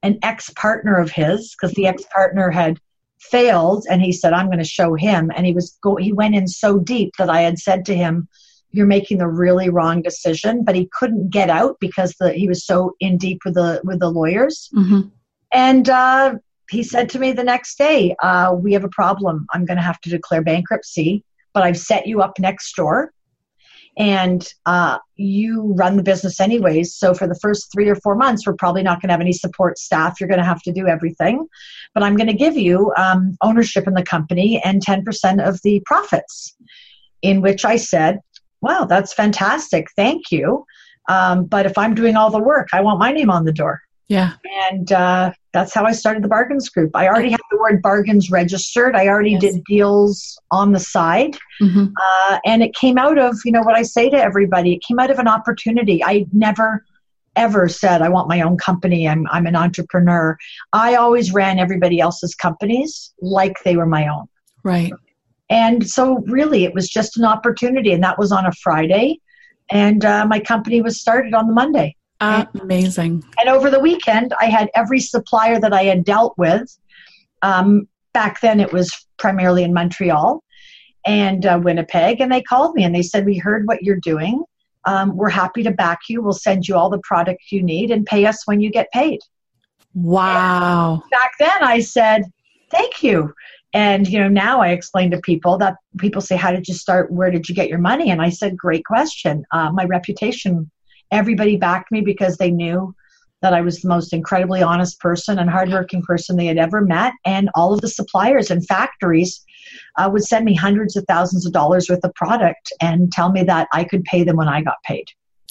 an 0.03 0.19
ex-partner 0.23 0.97
of 0.97 1.11
his 1.11 1.55
because 1.55 1.75
the 1.75 1.87
ex-partner 1.87 2.51
had 2.51 2.79
failed 3.21 3.87
and 3.89 4.03
he 4.03 4.13
said 4.13 4.33
i'm 4.33 4.47
going 4.47 4.59
to 4.59 4.65
show 4.65 4.95
him 4.95 5.31
and 5.35 5.47
he 5.47 5.53
was 5.53 5.79
go 5.83 5.97
he 5.97 6.13
went 6.13 6.35
in 6.35 6.47
so 6.47 6.79
deep 6.79 7.13
that 7.19 7.31
i 7.31 7.41
had 7.41 7.59
said 7.59 7.85
to 7.85 7.95
him 7.95 8.29
you're 8.71 8.87
making 8.87 9.19
the 9.19 9.29
really 9.29 9.71
wrong 9.71 10.03
decision 10.03 10.63
but 10.63 10.75
he 10.75 10.91
couldn't 10.93 11.31
get 11.31 11.49
out 11.49 11.77
because 11.81 12.15
the, 12.21 12.33
he 12.33 12.49
was 12.49 12.67
so 12.67 12.95
in 13.01 13.17
deep 13.17 13.39
with 13.45 13.55
the 13.55 13.81
with 13.85 13.99
the 13.99 14.11
lawyers 14.11 14.69
mm-hmm. 14.75 15.01
and 15.53 15.89
uh, 15.89 16.35
he 16.71 16.83
said 16.83 17.09
to 17.11 17.19
me 17.19 17.33
the 17.33 17.45
next 17.45 17.79
day, 17.79 18.15
uh, 18.23 18.55
We 18.57 18.73
have 18.73 18.85
a 18.85 18.89
problem. 18.89 19.47
I'm 19.53 19.65
going 19.65 19.77
to 19.77 19.83
have 19.83 20.01
to 20.03 20.11
declare 20.11 20.43
bankruptcy, 20.43 21.25
but 21.53 21.63
I've 21.63 21.79
set 21.79 22.07
you 22.07 22.23
up 22.23 22.39
next 22.39 22.75
door 22.75 23.13
and 23.97 24.47
uh, 24.67 24.99
you 25.17 25.73
run 25.77 25.97
the 25.97 26.03
business 26.03 26.41
anyways. 26.41 26.95
So 26.95 27.15
for 27.15 27.27
the 27.27 27.35
first 27.37 27.71
three 27.73 27.89
or 27.89 27.95
four 27.97 28.17
months, 28.17 28.47
we're 28.47 28.55
probably 28.55 28.83
not 28.83 29.01
going 29.01 29.09
to 29.09 29.13
have 29.13 29.21
any 29.21 29.33
support 29.33 29.79
staff. 29.79 30.21
You're 30.21 30.29
going 30.29 30.41
to 30.41 30.45
have 30.45 30.63
to 30.63 30.73
do 30.73 30.89
everything. 30.89 31.47
But 31.95 32.03
I'm 32.03 32.17
going 32.17 32.27
to 32.27 32.35
give 32.35 32.57
you 32.57 32.93
um, 32.97 33.37
ownership 33.41 33.87
in 33.87 33.95
the 33.95 34.03
company 34.03 34.61
and 34.65 34.85
10% 34.85 35.47
of 35.47 35.61
the 35.63 35.81
profits. 35.87 36.57
In 37.23 37.41
which 37.41 37.65
I 37.65 37.77
said, 37.77 38.21
Wow, 38.61 38.87
that's 38.87 39.13
fantastic. 39.13 39.89
Thank 39.95 40.31
you. 40.31 40.65
Um, 41.09 41.45
but 41.45 41.67
if 41.67 41.77
I'm 41.77 41.95
doing 41.95 42.17
all 42.17 42.31
the 42.31 42.39
work, 42.39 42.69
I 42.73 42.81
want 42.81 42.99
my 42.99 43.13
name 43.13 43.31
on 43.31 43.45
the 43.45 43.53
door. 43.53 43.83
Yeah. 44.09 44.33
And 44.69 44.93
uh, 44.93 45.33
that's 45.53 45.73
how 45.73 45.85
I 45.85 45.93
started 45.93 46.23
the 46.23 46.29
bargains 46.29 46.69
group. 46.69 46.91
I 46.95 47.09
already 47.09 47.31
had 47.31 47.41
the 47.51 47.59
word 47.59 47.81
bargains 47.81 48.31
registered. 48.31 48.95
I 48.95 49.09
already 49.09 49.33
yes. 49.33 49.41
did 49.41 49.65
deals 49.65 50.39
on 50.51 50.73
the 50.73 50.81
side. 50.81 51.37
Mm-hmm. 51.61 51.87
Uh, 51.97 52.39
and 52.45 52.63
it 52.63 52.75
came 52.75 52.99
out 52.99 53.19
of, 53.19 53.37
you 53.45 53.53
know, 53.53 53.63
what 53.63 53.75
I 53.75 53.83
say 53.83 54.11
to 54.11 54.17
everybody, 54.17 54.75
it 54.75 54.83
came 54.87 54.99
out 54.99 55.11
of 55.11 55.19
an 55.19 55.29
opportunity. 55.29 56.05
I 56.05 56.27
never 56.33 56.85
ever 57.37 57.69
said 57.69 58.01
I 58.01 58.09
want 58.09 58.29
my 58.29 58.43
own 58.43 58.57
company. 58.57 59.09
I'm 59.09 59.27
I'm 59.31 59.47
an 59.47 59.57
entrepreneur. 59.57 60.37
I 60.73 60.95
always 60.95 61.33
ran 61.33 61.59
everybody 61.59 61.99
else's 61.99 62.35
companies 62.35 63.13
like 63.21 63.57
they 63.65 63.77
were 63.77 63.87
my 63.87 64.07
own. 64.07 64.27
Right. 64.63 64.93
And 65.51 65.89
so 65.89 66.19
really 66.27 66.65
it 66.65 66.75
was 66.75 66.89
just 66.89 67.17
an 67.17 67.25
opportunity 67.25 67.93
and 67.93 68.03
that 68.03 68.19
was 68.19 68.33
on 68.33 68.47
a 68.47 68.53
Friday 68.53 69.19
and 69.71 70.05
uh, 70.05 70.27
my 70.27 70.41
company 70.41 70.81
was 70.83 71.01
started 71.01 71.35
on 71.35 71.47
the 71.47 71.53
Monday. 71.53 71.97
Uh, 72.21 72.47
amazing. 72.61 73.23
And 73.39 73.49
over 73.49 73.71
the 73.71 73.81
weekend, 73.81 74.33
I 74.41 74.47
had 74.47 74.71
every 74.75 75.01
supplier 75.01 75.59
that 75.61 75.73
I 75.73 75.85
had 75.85 76.05
dealt 76.05 76.35
with 76.39 76.77
Um, 77.45 77.89
back 78.15 78.41
then, 78.41 78.59
it 78.59 78.73
was 78.73 78.91
primarily 79.19 79.65
in 79.65 79.75
Montreal 79.75 80.43
and 81.05 81.45
uh, 81.45 81.61
Winnipeg, 81.63 82.21
and 82.21 82.33
they 82.33 82.41
called 82.41 82.75
me 82.75 82.85
and 82.85 82.95
they 82.95 83.03
said, 83.03 83.27
"We 83.27 83.37
heard 83.37 83.67
what 83.67 83.83
you're 83.83 84.01
doing. 84.01 84.43
Um, 84.87 85.15
we're 85.17 85.29
happy 85.29 85.63
to 85.65 85.71
back 85.71 86.01
you. 86.09 86.23
We'll 86.23 86.33
send 86.33 86.67
you 86.67 86.75
all 86.77 86.89
the 86.89 87.01
product 87.01 87.53
you 87.53 87.63
need 87.63 87.91
and 87.91 88.07
pay 88.07 88.25
us 88.25 88.47
when 88.47 88.61
you 88.63 88.71
get 88.71 88.91
paid." 88.93 89.21
Wow! 89.93 91.03
And 91.03 91.11
back 91.11 91.33
then, 91.39 91.63
I 91.63 91.81
said, 91.81 92.23
"Thank 92.71 93.03
you." 93.03 93.35
And 93.75 94.09
you 94.09 94.19
know, 94.21 94.29
now 94.29 94.63
I 94.63 94.69
explain 94.69 95.11
to 95.11 95.21
people 95.21 95.59
that 95.59 95.77
people 95.99 96.23
say, 96.23 96.37
"How 96.37 96.51
did 96.51 96.67
you 96.67 96.75
start? 96.75 97.13
Where 97.13 97.31
did 97.31 97.47
you 97.49 97.55
get 97.55 97.69
your 97.69 97.79
money?" 97.79 98.11
And 98.11 98.23
I 98.23 98.31
said, 98.31 98.57
"Great 98.57 98.87
question. 98.87 99.45
Uh, 99.51 99.71
my 99.71 99.85
reputation. 99.85 100.71
Everybody 101.11 101.57
backed 101.57 101.91
me 101.93 102.01
because 102.01 102.37
they 102.37 102.51
knew 102.51 102.95
that 103.45 103.53
I 103.53 103.61
was 103.61 103.83
the 103.83 103.89
most 103.89 104.15
incredibly 104.15 104.63
honest 104.63 104.99
person 105.01 105.39
and 105.39 105.51
hardworking 105.51 106.01
person 106.01 106.37
they 106.37 106.47
had 106.47 106.57
ever 106.57 106.81
met. 106.81 107.13
And 107.27 107.51
all 107.55 107.75
of 107.75 107.83
the 107.83 107.89
suppliers 107.89 108.51
and 108.51 108.67
factories 108.67 109.45
uh, 109.99 110.09
would 110.11 110.25
send 110.25 110.47
me 110.47 110.55
hundreds 110.55 110.97
of 110.97 111.05
thousands 111.07 111.45
of 111.45 111.53
dollars 111.53 111.91
worth 111.91 112.03
of 112.03 112.15
product 112.15 112.73
and 112.81 113.13
tell 113.13 113.31
me 113.31 113.43
that 113.45 113.69
I 113.73 113.85
could 113.85 114.03
pay 114.05 114.25
them 114.25 114.37
when 114.37 114.49
I 114.49 114.63
got 114.63 114.83
paid. 114.85 115.05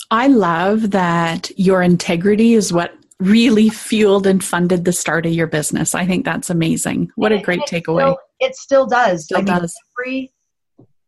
I 0.09 0.25
love 0.25 0.89
that 0.89 1.51
your 1.55 1.83
integrity 1.83 2.55
is 2.55 2.73
what 2.73 2.95
really 3.19 3.69
fueled 3.69 4.25
and 4.25 4.43
funded 4.43 4.85
the 4.85 4.91
start 4.91 5.27
of 5.27 5.31
your 5.31 5.47
business. 5.47 5.93
I 5.93 6.07
think 6.07 6.25
that's 6.25 6.49
amazing. 6.49 7.11
What 7.15 7.31
and 7.31 7.41
a 7.41 7.43
great 7.43 7.61
it 7.61 7.69
takeaway. 7.69 8.01
Still, 8.01 8.17
it 8.39 8.55
still 8.55 8.87
does. 8.87 9.25
Still 9.25 9.37
I 9.37 9.41
mean, 9.41 9.59
does. 9.61 9.75
Every, 9.99 10.33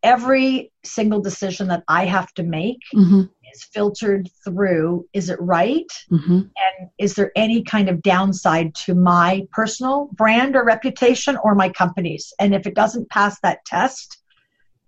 every 0.04 0.72
single 0.84 1.20
decision 1.20 1.68
that 1.70 1.84
I 1.88 2.06
have 2.06 2.32
to 2.36 2.44
make 2.44 2.78
mm-hmm 2.94 3.24
is 3.56 3.64
filtered 3.64 4.30
through 4.44 5.08
is 5.14 5.30
it 5.30 5.40
right? 5.42 5.92
Mm-hmm. 6.12 6.34
and 6.34 6.90
is 6.98 7.16
there 7.16 7.32
any 7.36 7.64
kind 7.64 7.90
of 7.90 8.02
downside 8.02 8.76
to 8.86 8.94
my 8.94 9.48
personal 9.52 10.10
brand 10.14 10.56
or 10.56 10.64
reputation 10.64 11.38
or 11.44 11.56
my 11.56 11.70
company's? 11.70 12.34
And 12.40 12.54
if 12.54 12.68
it 12.68 12.76
doesn't 12.76 13.10
pass 13.10 13.40
that 13.42 13.66
test 13.66 14.18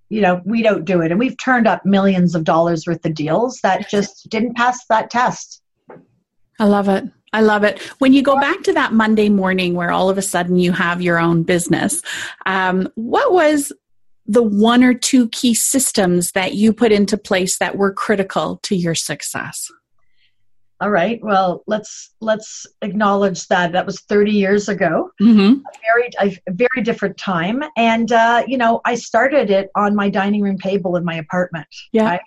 you 0.09 0.21
know 0.21 0.41
we 0.45 0.61
don't 0.61 0.85
do 0.85 1.01
it. 1.01 1.11
And 1.11 1.19
we've 1.19 1.37
turned 1.37 1.67
up 1.67 1.85
millions 1.85 2.35
of 2.35 2.43
dollars 2.43 2.87
worth 2.87 3.05
of 3.05 3.13
deals 3.13 3.59
that 3.61 3.89
just 3.89 4.29
didn't 4.29 4.55
pass 4.55 4.85
that 4.87 5.09
test. 5.09 5.61
I 6.59 6.65
love 6.65 6.89
it. 6.89 7.05
I 7.33 7.41
love 7.41 7.63
it. 7.63 7.81
When 7.99 8.13
you 8.13 8.23
go 8.23 8.39
back 8.39 8.63
to 8.63 8.73
that 8.73 8.93
Monday 8.93 9.29
morning 9.29 9.75
where 9.75 9.91
all 9.91 10.09
of 10.09 10.17
a 10.17 10.21
sudden 10.21 10.57
you 10.57 10.71
have 10.71 11.01
your 11.01 11.19
own 11.19 11.43
business, 11.43 12.01
um, 12.45 12.87
what 12.95 13.33
was 13.33 13.73
the 14.27 14.43
one 14.43 14.83
or 14.83 14.93
two 14.93 15.29
key 15.29 15.53
systems 15.53 16.31
that 16.33 16.53
you 16.53 16.73
put 16.73 16.91
into 16.91 17.17
place 17.17 17.57
that 17.59 17.77
were 17.77 17.93
critical 17.93 18.59
to 18.63 18.75
your 18.75 18.95
success? 18.95 19.71
All 20.79 20.91
right. 20.91 21.19
Well, 21.23 21.63
let's 21.65 22.13
let's 22.21 22.67
acknowledge 22.83 23.47
that 23.47 23.71
that 23.71 23.85
was 23.85 24.01
30 24.01 24.31
years 24.31 24.69
ago. 24.69 25.09
Mm-hmm. 25.19 25.61
A 25.61 26.19
very 26.19 26.37
a 26.47 26.51
very 26.51 26.83
different 26.83 27.17
time, 27.17 27.63
and 27.75 28.11
uh, 28.11 28.43
you 28.45 28.59
know, 28.59 28.81
I 28.85 28.93
started 28.93 29.49
it 29.49 29.71
on 29.75 29.95
my 29.95 30.09
dining 30.09 30.43
room 30.43 30.59
table 30.59 30.95
in 30.95 31.03
my 31.03 31.15
apartment. 31.15 31.67
Yeah. 31.93 32.05
Right? 32.05 32.21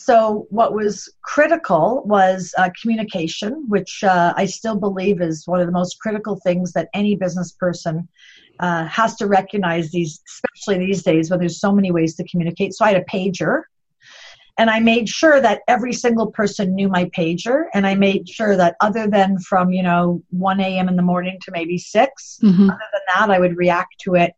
So, 0.00 0.46
what 0.50 0.74
was 0.74 1.12
critical 1.22 2.02
was 2.06 2.54
uh, 2.56 2.70
communication, 2.80 3.66
which 3.68 4.02
uh, 4.02 4.32
I 4.34 4.46
still 4.46 4.76
believe 4.76 5.20
is 5.22 5.46
one 5.46 5.60
of 5.60 5.66
the 5.66 5.72
most 5.72 6.00
critical 6.00 6.36
things 6.36 6.72
that 6.72 6.88
any 6.92 7.16
business 7.16 7.52
person 7.52 8.08
uh, 8.60 8.84
has 8.86 9.16
to 9.16 9.26
recognize 9.26 9.90
these, 9.90 10.20
especially 10.28 10.78
these 10.78 11.02
days 11.02 11.30
when 11.30 11.40
there's 11.40 11.58
so 11.58 11.72
many 11.72 11.90
ways 11.90 12.14
to 12.16 12.24
communicate. 12.24 12.74
So 12.74 12.84
I 12.84 12.92
had 12.92 13.02
a 13.02 13.04
pager, 13.04 13.62
and 14.58 14.68
I 14.68 14.80
made 14.80 15.08
sure 15.08 15.40
that 15.40 15.62
every 15.66 15.94
single 15.94 16.30
person 16.30 16.74
knew 16.74 16.88
my 16.88 17.06
pager, 17.06 17.64
and 17.72 17.86
I 17.86 17.94
made 17.94 18.28
sure 18.28 18.56
that 18.56 18.76
other 18.80 19.06
than 19.08 19.38
from 19.38 19.72
you 19.72 19.82
know 19.82 20.22
1 20.30 20.60
a.m. 20.60 20.88
in 20.88 20.96
the 20.96 21.02
morning 21.02 21.38
to 21.42 21.50
maybe 21.52 21.78
6 21.78 22.38
mm-hmm. 22.42 22.70
other 22.70 22.88
than 22.92 23.00
that, 23.14 23.30
I 23.30 23.38
would 23.38 23.56
react 23.56 23.98
to 24.00 24.14
it 24.14 24.34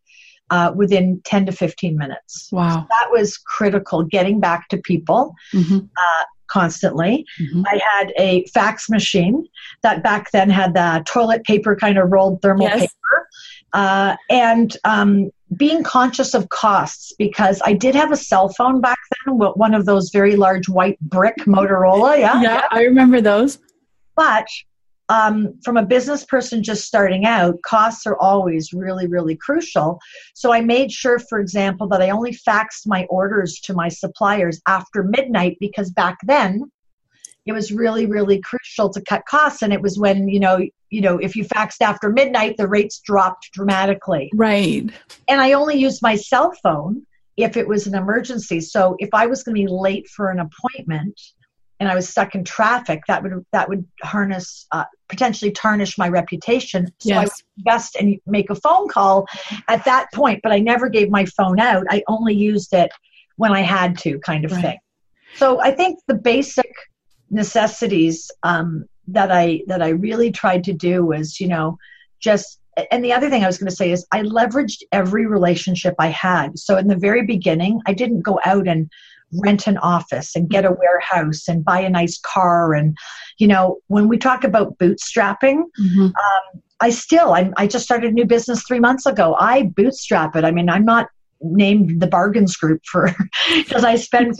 uh, 0.50 0.72
within 0.74 1.20
10 1.24 1.46
to 1.46 1.52
15 1.52 1.98
minutes. 1.98 2.48
Wow, 2.52 2.68
so 2.68 2.86
that 2.90 3.10
was 3.10 3.36
critical. 3.36 4.04
Getting 4.04 4.38
back 4.38 4.68
to 4.68 4.78
people. 4.78 5.34
Mm-hmm. 5.52 5.78
Uh, 5.78 6.24
constantly. 6.52 7.24
Mm-hmm. 7.40 7.62
I 7.66 7.80
had 7.82 8.12
a 8.18 8.44
fax 8.52 8.90
machine 8.90 9.46
that 9.82 10.02
back 10.02 10.30
then 10.32 10.50
had 10.50 10.74
the 10.74 11.02
toilet 11.06 11.44
paper 11.44 11.74
kind 11.74 11.96
of 11.96 12.12
rolled 12.12 12.42
thermal 12.42 12.66
yes. 12.66 12.80
paper. 12.80 13.28
Uh, 13.72 14.16
and 14.28 14.76
um, 14.84 15.30
being 15.56 15.82
conscious 15.82 16.34
of 16.34 16.48
costs 16.48 17.12
because 17.18 17.60
I 17.64 17.72
did 17.72 17.94
have 17.94 18.12
a 18.12 18.16
cell 18.16 18.48
phone 18.48 18.80
back 18.80 18.98
then, 19.26 19.36
one 19.36 19.74
of 19.74 19.86
those 19.86 20.10
very 20.10 20.36
large 20.36 20.68
white 20.68 20.98
brick 21.00 21.36
Motorola. 21.46 22.18
Yeah, 22.18 22.40
yeah, 22.40 22.42
yeah. 22.42 22.66
I 22.70 22.82
remember 22.84 23.20
those. 23.20 23.58
But 24.16 24.46
um, 25.08 25.58
from 25.62 25.76
a 25.76 25.84
business 25.84 26.24
person 26.24 26.62
just 26.62 26.84
starting 26.84 27.26
out, 27.26 27.60
costs 27.62 28.06
are 28.06 28.16
always 28.18 28.72
really, 28.72 29.06
really 29.06 29.36
crucial. 29.36 29.98
So 30.34 30.52
I 30.52 30.60
made 30.60 30.90
sure, 30.90 31.18
for 31.18 31.38
example, 31.38 31.86
that 31.88 32.00
I 32.00 32.10
only 32.10 32.32
faxed 32.32 32.86
my 32.86 33.04
orders 33.10 33.60
to 33.64 33.74
my 33.74 33.88
suppliers 33.88 34.60
after 34.66 35.02
midnight 35.02 35.58
because 35.60 35.90
back 35.90 36.16
then 36.24 36.70
it 37.46 37.52
was 37.52 37.72
really 37.72 38.06
really 38.06 38.40
crucial 38.40 38.90
to 38.90 39.00
cut 39.02 39.24
costs. 39.26 39.62
And 39.62 39.72
it 39.72 39.80
was 39.80 39.98
when 39.98 40.28
you 40.28 40.40
know 40.40 40.58
you 40.90 41.00
know 41.00 41.18
if 41.18 41.34
you 41.36 41.44
faxed 41.44 41.80
after 41.80 42.10
midnight 42.10 42.56
the 42.56 42.68
rates 42.68 43.00
dropped 43.00 43.52
dramatically. 43.52 44.30
Right. 44.34 44.88
And 45.28 45.40
i 45.40 45.52
only 45.52 45.76
used 45.76 46.02
my 46.02 46.16
cell 46.16 46.52
phone 46.62 47.06
if 47.36 47.56
it 47.56 47.66
was 47.66 47.86
an 47.86 47.94
emergency. 47.94 48.60
So 48.60 48.96
if 48.98 49.10
i 49.12 49.26
was 49.26 49.42
going 49.42 49.56
to 49.56 49.62
be 49.62 49.68
late 49.68 50.08
for 50.08 50.30
an 50.30 50.38
appointment 50.38 51.20
and 51.80 51.88
i 51.88 51.94
was 51.96 52.08
stuck 52.08 52.34
in 52.36 52.44
traffic 52.44 53.00
that 53.08 53.22
would 53.22 53.44
that 53.52 53.68
would 53.68 53.84
harness 54.02 54.66
uh, 54.70 54.84
potentially 55.08 55.50
tarnish 55.50 55.98
my 55.98 56.08
reputation. 56.08 56.86
So 57.00 57.08
yes. 57.08 57.18
i 57.18 57.22
would 57.24 57.32
invest 57.58 57.96
and 57.96 58.20
make 58.26 58.50
a 58.50 58.54
phone 58.54 58.88
call 58.88 59.26
at 59.68 59.84
that 59.84 60.06
point 60.14 60.40
but 60.42 60.52
i 60.52 60.58
never 60.58 60.88
gave 60.88 61.10
my 61.10 61.24
phone 61.24 61.58
out. 61.58 61.86
I 61.90 62.04
only 62.06 62.34
used 62.34 62.72
it 62.72 62.92
when 63.36 63.52
i 63.52 63.62
had 63.62 63.98
to 63.98 64.20
kind 64.20 64.44
of 64.44 64.52
right. 64.52 64.62
thing. 64.62 64.78
So 65.34 65.60
i 65.60 65.72
think 65.72 65.98
the 66.06 66.14
basic 66.14 66.70
necessities 67.32 68.30
um, 68.42 68.84
that 69.08 69.32
I 69.32 69.62
that 69.66 69.82
I 69.82 69.88
really 69.88 70.30
tried 70.30 70.64
to 70.64 70.72
do 70.72 71.04
was, 71.04 71.40
you 71.40 71.48
know, 71.48 71.78
just 72.20 72.60
and 72.90 73.04
the 73.04 73.12
other 73.12 73.28
thing 73.28 73.42
I 73.42 73.46
was 73.46 73.58
going 73.58 73.68
to 73.68 73.76
say 73.76 73.90
is 73.90 74.06
I 74.12 74.22
leveraged 74.22 74.82
every 74.92 75.26
relationship 75.26 75.94
I 75.98 76.08
had. 76.08 76.58
So 76.58 76.78
in 76.78 76.86
the 76.86 76.96
very 76.96 77.24
beginning, 77.26 77.80
I 77.86 77.92
didn't 77.92 78.22
go 78.22 78.40
out 78.44 78.68
and 78.68 78.90
rent 79.34 79.66
an 79.66 79.78
office 79.78 80.36
and 80.36 80.50
get 80.50 80.64
a 80.64 80.72
warehouse 80.72 81.48
and 81.48 81.64
buy 81.64 81.80
a 81.80 81.88
nice 81.88 82.18
car 82.18 82.74
and 82.74 82.96
you 83.38 83.46
know 83.46 83.78
when 83.86 84.08
we 84.08 84.18
talk 84.18 84.44
about 84.44 84.76
bootstrapping 84.78 85.62
mm-hmm. 85.80 86.02
um, 86.02 86.62
i 86.80 86.90
still 86.90 87.32
I'm, 87.32 87.54
i 87.56 87.66
just 87.66 87.84
started 87.84 88.10
a 88.10 88.14
new 88.14 88.26
business 88.26 88.62
three 88.62 88.80
months 88.80 89.06
ago 89.06 89.34
i 89.40 89.62
bootstrap 89.62 90.36
it 90.36 90.44
i 90.44 90.50
mean 90.50 90.68
i'm 90.68 90.84
not 90.84 91.08
named 91.42 92.00
the 92.00 92.06
bargains 92.06 92.56
group 92.56 92.80
for 92.84 93.14
because 93.56 93.84
I 93.84 93.96
spend 93.96 94.34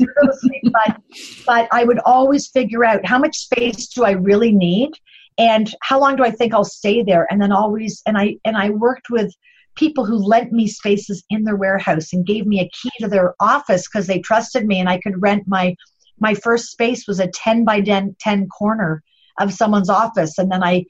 but 0.72 1.00
but 1.46 1.68
I 1.72 1.84
would 1.84 1.98
always 2.00 2.48
figure 2.48 2.84
out 2.84 3.04
how 3.04 3.18
much 3.18 3.36
space 3.36 3.88
do 3.88 4.04
I 4.04 4.12
really 4.12 4.52
need 4.52 4.90
and 5.38 5.72
how 5.82 6.00
long 6.00 6.16
do 6.16 6.24
I 6.24 6.30
think 6.30 6.54
I'll 6.54 6.64
stay 6.64 7.02
there? 7.02 7.26
And 7.30 7.40
then 7.40 7.52
always 7.52 8.02
and 8.06 8.16
I 8.16 8.36
and 8.44 8.56
I 8.56 8.70
worked 8.70 9.10
with 9.10 9.34
people 9.74 10.04
who 10.04 10.16
lent 10.16 10.52
me 10.52 10.68
spaces 10.68 11.24
in 11.30 11.44
their 11.44 11.56
warehouse 11.56 12.12
and 12.12 12.26
gave 12.26 12.46
me 12.46 12.60
a 12.60 12.70
key 12.70 12.90
to 13.00 13.08
their 13.08 13.34
office 13.40 13.88
because 13.88 14.06
they 14.06 14.20
trusted 14.20 14.66
me 14.66 14.78
and 14.80 14.88
I 14.88 14.98
could 15.00 15.20
rent 15.20 15.44
my 15.46 15.74
my 16.20 16.34
first 16.34 16.66
space 16.70 17.06
was 17.08 17.18
a 17.18 17.26
10 17.26 17.64
by 17.64 17.80
10, 17.80 18.16
10 18.20 18.48
corner 18.48 19.02
of 19.40 19.52
someone's 19.52 19.90
office. 19.90 20.38
And 20.38 20.50
then 20.50 20.62
I 20.62 20.84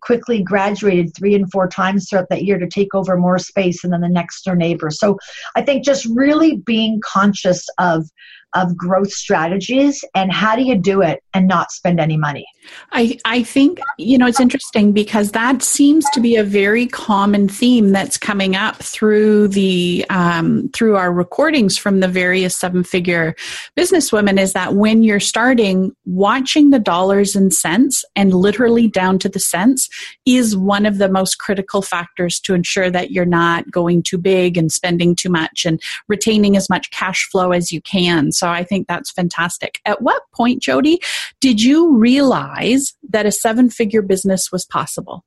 quickly 0.00 0.42
graduated 0.42 1.14
three 1.14 1.34
and 1.34 1.50
four 1.50 1.68
times 1.68 2.08
throughout 2.08 2.28
that 2.30 2.44
year 2.44 2.58
to 2.58 2.66
take 2.66 2.94
over 2.94 3.16
more 3.16 3.38
space 3.38 3.84
and 3.84 3.92
then 3.92 4.00
the 4.00 4.08
next 4.08 4.42
door 4.42 4.56
neighbor. 4.56 4.90
So 4.90 5.18
I 5.56 5.62
think 5.62 5.84
just 5.84 6.06
really 6.06 6.56
being 6.56 7.00
conscious 7.04 7.66
of 7.78 8.08
of 8.54 8.76
growth 8.76 9.10
strategies 9.10 10.04
and 10.14 10.32
how 10.32 10.56
do 10.56 10.62
you 10.62 10.76
do 10.76 11.02
it 11.02 11.22
and 11.34 11.46
not 11.46 11.70
spend 11.70 12.00
any 12.00 12.16
money? 12.16 12.46
I 12.92 13.18
i 13.24 13.42
think 13.42 13.80
you 13.98 14.18
know 14.18 14.26
it's 14.26 14.40
interesting 14.40 14.92
because 14.92 15.32
that 15.32 15.62
seems 15.62 16.04
to 16.10 16.20
be 16.20 16.36
a 16.36 16.44
very 16.44 16.86
common 16.86 17.48
theme 17.48 17.92
that's 17.92 18.18
coming 18.18 18.56
up 18.56 18.76
through 18.76 19.48
the 19.48 20.04
um, 20.10 20.68
through 20.74 20.96
our 20.96 21.12
recordings 21.12 21.78
from 21.78 22.00
the 22.00 22.08
various 22.08 22.56
seven 22.56 22.84
figure 22.84 23.34
businesswomen 23.76 24.38
is 24.38 24.52
that 24.52 24.74
when 24.74 25.02
you're 25.02 25.20
starting 25.20 25.94
watching 26.04 26.70
the 26.70 26.78
dollars 26.78 27.34
and 27.34 27.52
cents 27.52 28.04
and 28.16 28.34
literally 28.34 28.88
down 28.88 29.18
to 29.18 29.28
the 29.28 29.40
cents 29.40 29.88
is 30.26 30.56
one 30.56 30.86
of 30.86 30.98
the 30.98 31.08
most 31.08 31.38
critical 31.38 31.82
factors 31.82 32.40
to 32.40 32.54
ensure 32.54 32.90
that 32.90 33.10
you're 33.10 33.24
not 33.24 33.70
going 33.70 34.02
too 34.02 34.18
big 34.18 34.56
and 34.56 34.72
spending 34.72 35.14
too 35.14 35.30
much 35.30 35.64
and 35.64 35.80
retaining 36.08 36.56
as 36.56 36.68
much 36.68 36.90
cash 36.90 37.28
flow 37.30 37.52
as 37.52 37.72
you 37.72 37.80
can 37.80 38.32
so 38.38 38.48
I 38.48 38.64
think 38.64 38.86
that's 38.86 39.10
fantastic. 39.10 39.80
At 39.84 40.02
what 40.02 40.22
point, 40.34 40.62
Jody, 40.62 41.00
did 41.40 41.62
you 41.62 41.96
realize 41.96 42.94
that 43.10 43.26
a 43.26 43.32
seven 43.32 43.70
figure 43.70 44.02
business 44.02 44.50
was 44.52 44.64
possible? 44.64 45.24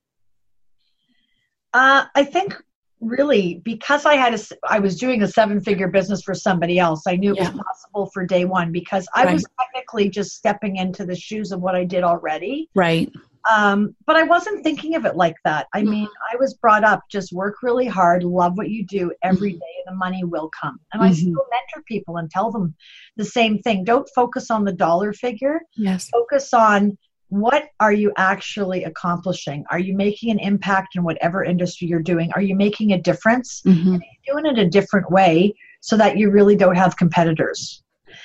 Uh, 1.74 2.06
I 2.15 2.24
think 2.24 2.56
really 3.01 3.62
because 3.65 4.06
I 4.06 4.15
had 4.15 4.34
a, 4.34 4.39
I 4.70 4.80
was 4.80 4.98
doing 4.98 5.24
a 5.24 5.27
seven 5.27 5.60
figure 5.60 5.88
business 5.88 6.22
for 6.22 6.36
somebody 6.36 6.77
else. 6.80 7.03
I 7.08 7.15
knew 7.15 7.32
it 7.32 7.38
yeah. 7.38 7.50
was 7.50 7.62
possible 7.65 8.10
for 8.13 8.25
day 8.25 8.46
one 8.46 8.72
because 8.72 9.08
I 9.15 9.25
right. 9.25 9.34
was 9.34 9.46
technically 9.60 10.10
just 10.10 10.32
stepping 10.36 10.77
into 10.77 11.06
the 11.06 11.15
shoes 11.15 11.51
of 11.51 11.62
what 11.62 11.75
I 11.75 11.84
did 11.84 12.03
already. 12.03 12.70
Right. 12.75 13.12
Um, 13.50 13.95
but 14.05 14.15
I 14.15 14.24
wasn't 14.24 14.63
thinking 14.63 14.95
of 14.95 15.05
it 15.05 15.15
like 15.15 15.36
that. 15.45 15.67
I 15.74 15.83
mean, 15.83 16.07
I 16.31 16.36
was 16.38 16.53
brought 16.55 16.83
up 16.83 17.01
just 17.10 17.33
work 17.33 17.55
really 17.63 17.88
hard, 17.88 18.24
love 18.24 18.57
what 18.57 18.69
you 18.69 18.86
do 18.86 19.12
every 19.24 19.53
day, 19.53 19.74
and 19.86 19.93
the 19.93 19.98
money 19.98 20.24
will 20.24 20.50
come. 20.60 20.79
And 20.93 21.01
I 21.01 21.10
Mhm. 21.10 21.15
still 21.15 21.45
mentor 21.50 21.83
people 21.88 22.17
and 22.17 22.29
tell 22.29 22.51
them 22.51 22.75
the 23.17 23.25
same 23.25 23.60
thing. 23.60 23.83
Don't 23.83 24.07
focus 24.13 24.51
on 24.51 24.63
the 24.63 24.74
dollar 24.74 25.12
figure. 25.13 25.62
Yes. 25.75 26.10
Focus 26.12 26.53
on 26.53 26.98
what 27.29 27.69
are 27.79 27.93
you 27.93 28.12
actually 28.17 28.83
accomplishing? 28.83 29.63
Are 29.71 29.79
you 29.79 29.95
making 29.95 30.31
an 30.31 30.39
impact 30.39 30.95
in 30.95 31.03
whatever 31.03 31.43
industry 31.43 31.88
you're 31.88 32.01
doing? 32.01 32.29
Are 32.36 32.41
you 32.41 32.55
making 32.55 32.91
a 32.91 33.01
difference? 33.01 33.62
hmm 33.63 33.98
Doing 34.27 34.45
it 34.45 34.60
a 34.60 34.67
different 34.69 35.10
way 35.10 35.53
so 35.79 35.98
that 35.98 36.17
you 36.17 36.29
really 36.29 36.55
don't 36.55 36.75
have 36.75 36.95
competitors 36.95 37.81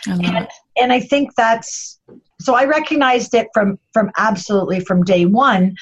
I 0.06 0.12
and, 0.12 0.37
it. 0.38 0.49
and 0.76 0.92
i 0.92 1.00
think 1.00 1.35
that's 1.37 2.00
so 2.40 2.55
i 2.55 2.64
recognized 2.64 3.35
it 3.35 3.49
from 3.55 3.78
from 3.93 4.11
absolutely 4.16 4.81
from 4.81 5.02
day 5.02 5.26
one. 5.26 5.75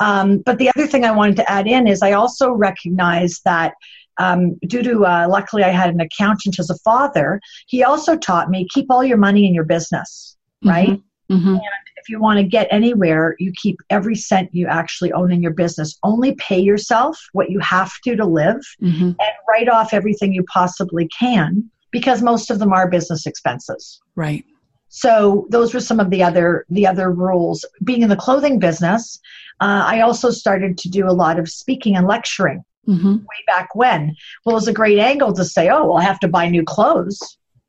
Um, 0.00 0.38
but 0.46 0.58
the 0.58 0.70
other 0.70 0.86
thing 0.86 1.04
i 1.04 1.10
wanted 1.10 1.36
to 1.36 1.50
add 1.50 1.66
in 1.66 1.86
is 1.86 2.02
i 2.02 2.12
also 2.12 2.52
recognized 2.52 3.42
that 3.44 3.74
um, 4.18 4.54
due 4.66 4.82
to 4.82 5.04
uh, 5.04 5.26
luckily 5.28 5.62
i 5.62 5.68
had 5.68 5.90
an 5.90 6.00
accountant 6.00 6.58
as 6.58 6.70
a 6.70 6.78
father 6.78 7.40
he 7.66 7.84
also 7.84 8.16
taught 8.16 8.50
me 8.50 8.66
keep 8.72 8.86
all 8.90 9.04
your 9.04 9.18
money 9.18 9.46
in 9.46 9.54
your 9.54 9.64
business 9.64 10.36
right? 10.64 11.00
Hmm 11.28 11.56
if 12.00 12.08
you 12.08 12.18
want 12.18 12.38
to 12.38 12.44
get 12.44 12.66
anywhere 12.70 13.36
you 13.38 13.52
keep 13.54 13.76
every 13.90 14.16
cent 14.16 14.48
you 14.52 14.66
actually 14.66 15.12
own 15.12 15.30
in 15.30 15.42
your 15.42 15.52
business. 15.52 15.98
Only 16.02 16.34
pay 16.36 16.58
yourself 16.58 17.18
what 17.32 17.50
you 17.50 17.60
have 17.60 17.92
to 18.04 18.16
to 18.16 18.24
live 18.24 18.60
hmm 18.80 19.12
and 19.20 19.32
write 19.48 19.68
off 19.68 19.92
everything 19.92 20.32
you 20.32 20.44
possibly 20.44 21.08
can 21.08 21.70
because 21.90 22.22
most 22.22 22.50
of 22.50 22.58
them 22.58 22.72
are 22.72 22.88
business 22.88 23.26
expenses. 23.26 24.00
Right. 24.14 24.44
So 24.90 25.46
those 25.50 25.72
were 25.72 25.80
some 25.80 26.00
of 26.00 26.10
the 26.10 26.22
other 26.22 26.66
the 26.68 26.86
other 26.86 27.10
rules. 27.10 27.64
Being 27.82 28.02
in 28.02 28.10
the 28.10 28.16
clothing 28.16 28.58
business 28.58 29.18
uh, 29.60 29.84
i 29.86 30.00
also 30.00 30.30
started 30.30 30.76
to 30.78 30.88
do 30.90 31.08
a 31.08 31.12
lot 31.12 31.38
of 31.38 31.48
speaking 31.48 31.96
and 31.96 32.06
lecturing 32.06 32.62
hmm 32.86 33.16
way 33.16 33.42
back 33.46 33.74
when. 33.74 34.16
Well 34.44 34.56
it 34.56 34.60
was 34.60 34.68
a 34.68 34.72
great 34.72 34.98
angle 34.98 35.32
to 35.34 35.44
say 35.44 35.68
oh 35.68 35.86
well 35.86 35.98
i 35.98 36.02
have 36.02 36.20
to 36.20 36.28
buy 36.28 36.48
new 36.48 36.64
clothes. 36.64 37.18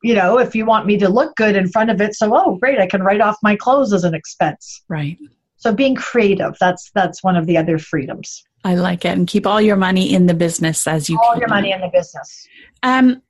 You 0.02 0.14
know 0.14 0.38
if 0.38 0.54
you 0.54 0.66
want 0.66 0.86
me 0.86 0.98
to 0.98 1.08
look 1.08 1.34
good 1.36 1.56
in 1.56 1.68
front 1.68 1.90
of 1.90 2.00
it 2.00 2.14
so 2.14 2.32
oh 2.34 2.56
great 2.56 2.78
i 2.78 2.86
can 2.86 3.02
write 3.02 3.20
off 3.20 3.36
my 3.42 3.56
clothes 3.56 3.92
as 3.92 4.04
an 4.04 4.14
expense. 4.14 4.82
Right. 4.88 5.16
so 5.56 5.72
being 5.72 5.94
creative 5.94 6.56
that's 6.60 6.90
that's 6.94 7.22
one 7.22 7.36
of 7.36 7.46
the 7.46 7.56
other 7.56 7.78
freedoms. 7.78 8.44
I 8.64 8.76
like 8.76 9.04
it. 9.04 9.08
And 9.08 9.26
keep 9.26 9.46
all 9.46 9.60
your 9.60 9.76
money 9.76 10.12
in 10.14 10.26
the 10.26 10.34
business 10.34 10.86
as 10.86 11.10
you 11.10 11.18
all 11.18 11.32
can. 11.32 11.40
your 11.40 11.48
money 11.48 11.72
in 11.72 11.80
the 11.80 11.88
business. 11.88 12.46
Um, 12.82 13.20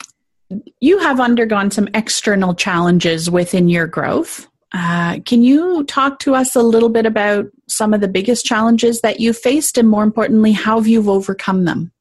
you 0.81 0.99
have 0.99 1.21
undergone 1.21 1.71
some 1.71 1.89
external 1.95 2.55
challenges 2.55 3.31
within 3.31 3.69
your 3.69 3.87
growth. 3.87 4.49
Uh, 4.73 5.19
can 5.27 5.43
you 5.43 5.85
talk 5.85 6.19
to 6.21 6.35
us 6.35 6.57
a 6.57 6.63
little 6.63 6.89
bit 6.89 7.05
about 7.07 7.47
some 7.69 7.93
of 7.93 8.01
the 8.01 8.09
biggest 8.09 8.45
challenges 8.47 9.01
that 9.03 9.21
you 9.21 9.33
faced, 9.33 9.77
and 9.79 9.89
more 9.89 10.03
importantly, 10.03 10.53
how 10.53 10.81
you've 10.81 11.09
overcome 11.09 11.65
them? 11.65 11.93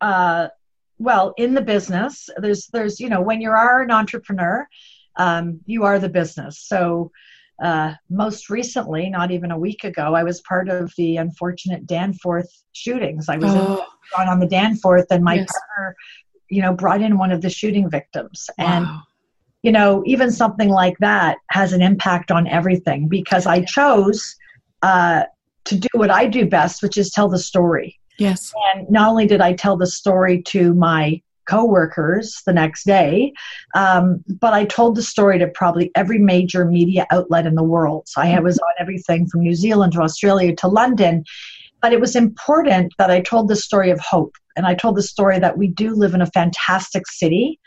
uh, 0.00 0.48
well 0.98 1.34
in 1.38 1.54
the 1.54 1.60
business 1.62 2.28
there's 2.36 2.68
there's 2.72 3.00
you 3.00 3.08
know 3.08 3.20
when 3.20 3.40
you 3.40 3.50
are 3.50 3.82
an 3.82 3.90
entrepreneur 3.90 4.66
um, 5.16 5.60
you 5.66 5.82
are 5.84 5.98
the 5.98 6.08
business 6.08 6.60
so 6.60 7.10
uh, 7.62 7.94
most 8.10 8.50
recently 8.50 9.08
not 9.10 9.30
even 9.30 9.50
a 9.50 9.58
week 9.58 9.82
ago 9.84 10.14
i 10.14 10.22
was 10.22 10.40
part 10.42 10.68
of 10.68 10.92
the 10.96 11.16
unfortunate 11.16 11.86
danforth 11.86 12.50
shootings 12.72 13.28
i 13.28 13.36
was 13.36 13.54
Oh, 13.54 13.84
on 14.18 14.38
the 14.40 14.46
danforth 14.46 15.06
and 15.10 15.24
my 15.24 15.36
Yes. 15.36 15.48
partner 15.50 15.96
you 16.48 16.62
know 16.62 16.72
brought 16.72 17.02
in 17.02 17.18
one 17.18 17.32
of 17.32 17.40
the 17.40 17.50
shooting 17.50 17.88
victims 17.88 18.48
and 18.58 18.84
wow. 18.84 19.02
you 19.62 19.72
know 19.72 20.02
even 20.06 20.30
something 20.30 20.68
like 20.68 20.96
that 20.98 21.38
has 21.50 21.72
an 21.72 21.82
impact 21.82 22.30
on 22.30 22.46
everything 22.46 23.08
because 23.08 23.46
i 23.46 23.62
chose 23.62 24.36
uh, 24.82 25.22
to 25.64 25.76
do 25.76 25.88
what 25.94 26.10
i 26.10 26.26
do 26.26 26.46
best 26.46 26.82
which 26.82 26.96
is 26.96 27.10
tell 27.10 27.28
the 27.28 27.38
story 27.38 27.98
Yes. 28.18 28.52
and 28.74 28.88
not 28.90 29.08
only 29.08 29.26
did 29.26 29.40
I 29.40 29.54
tell 29.54 29.76
the 29.76 29.86
story 29.86 30.42
to 30.42 30.74
my 30.74 31.20
coworkers 31.48 32.42
the 32.46 32.52
next 32.52 32.84
day, 32.84 33.32
um, 33.74 34.24
but 34.40 34.54
I 34.54 34.64
told 34.64 34.96
the 34.96 35.02
story 35.02 35.38
to 35.38 35.48
probably 35.48 35.90
every 35.94 36.18
major 36.18 36.64
media 36.64 37.06
outlet 37.10 37.46
in 37.46 37.54
the 37.54 37.62
world. 37.62 38.08
So 38.08 38.22
I 38.22 38.38
was 38.40 38.58
on 38.58 38.72
everything 38.78 39.26
from 39.26 39.42
New 39.42 39.54
Zealand 39.54 39.92
to 39.94 40.00
Australia 40.00 40.54
to 40.56 40.68
London. 40.68 41.24
But 41.84 41.92
it 41.92 42.00
was 42.00 42.16
important 42.16 42.94
that 42.96 43.10
I 43.10 43.20
told 43.20 43.48
the 43.48 43.56
story 43.56 43.90
of 43.90 44.00
hope. 44.00 44.36
And 44.56 44.66
I 44.66 44.74
told 44.74 44.96
the 44.96 45.02
story 45.02 45.38
that 45.38 45.58
we 45.58 45.66
do 45.66 45.94
live 45.94 46.14
in 46.14 46.22
a 46.22 46.30
fantastic 46.30 47.06
city. 47.06 47.60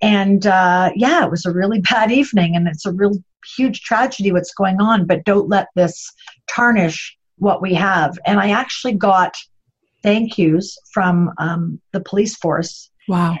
And 0.00 0.46
uh, 0.46 0.90
yeah, 0.96 1.22
it 1.26 1.30
was 1.30 1.44
a 1.44 1.52
really 1.52 1.78
bad 1.90 2.10
evening, 2.10 2.56
and 2.56 2.66
it's 2.66 2.86
a 2.86 2.92
real 2.94 3.22
huge 3.58 3.82
tragedy 3.82 4.32
what's 4.32 4.54
going 4.54 4.80
on, 4.80 5.06
but 5.06 5.24
don't 5.24 5.50
let 5.50 5.66
this 5.76 6.10
tarnish 6.48 7.14
what 7.36 7.60
we 7.60 7.74
have. 7.74 8.18
And 8.24 8.40
I 8.40 8.52
actually 8.52 8.94
got 8.94 9.34
thank 10.02 10.38
yous 10.38 10.74
from 10.94 11.30
um, 11.36 11.78
the 11.92 12.00
police 12.00 12.36
force 12.36 12.90
Wow. 13.06 13.36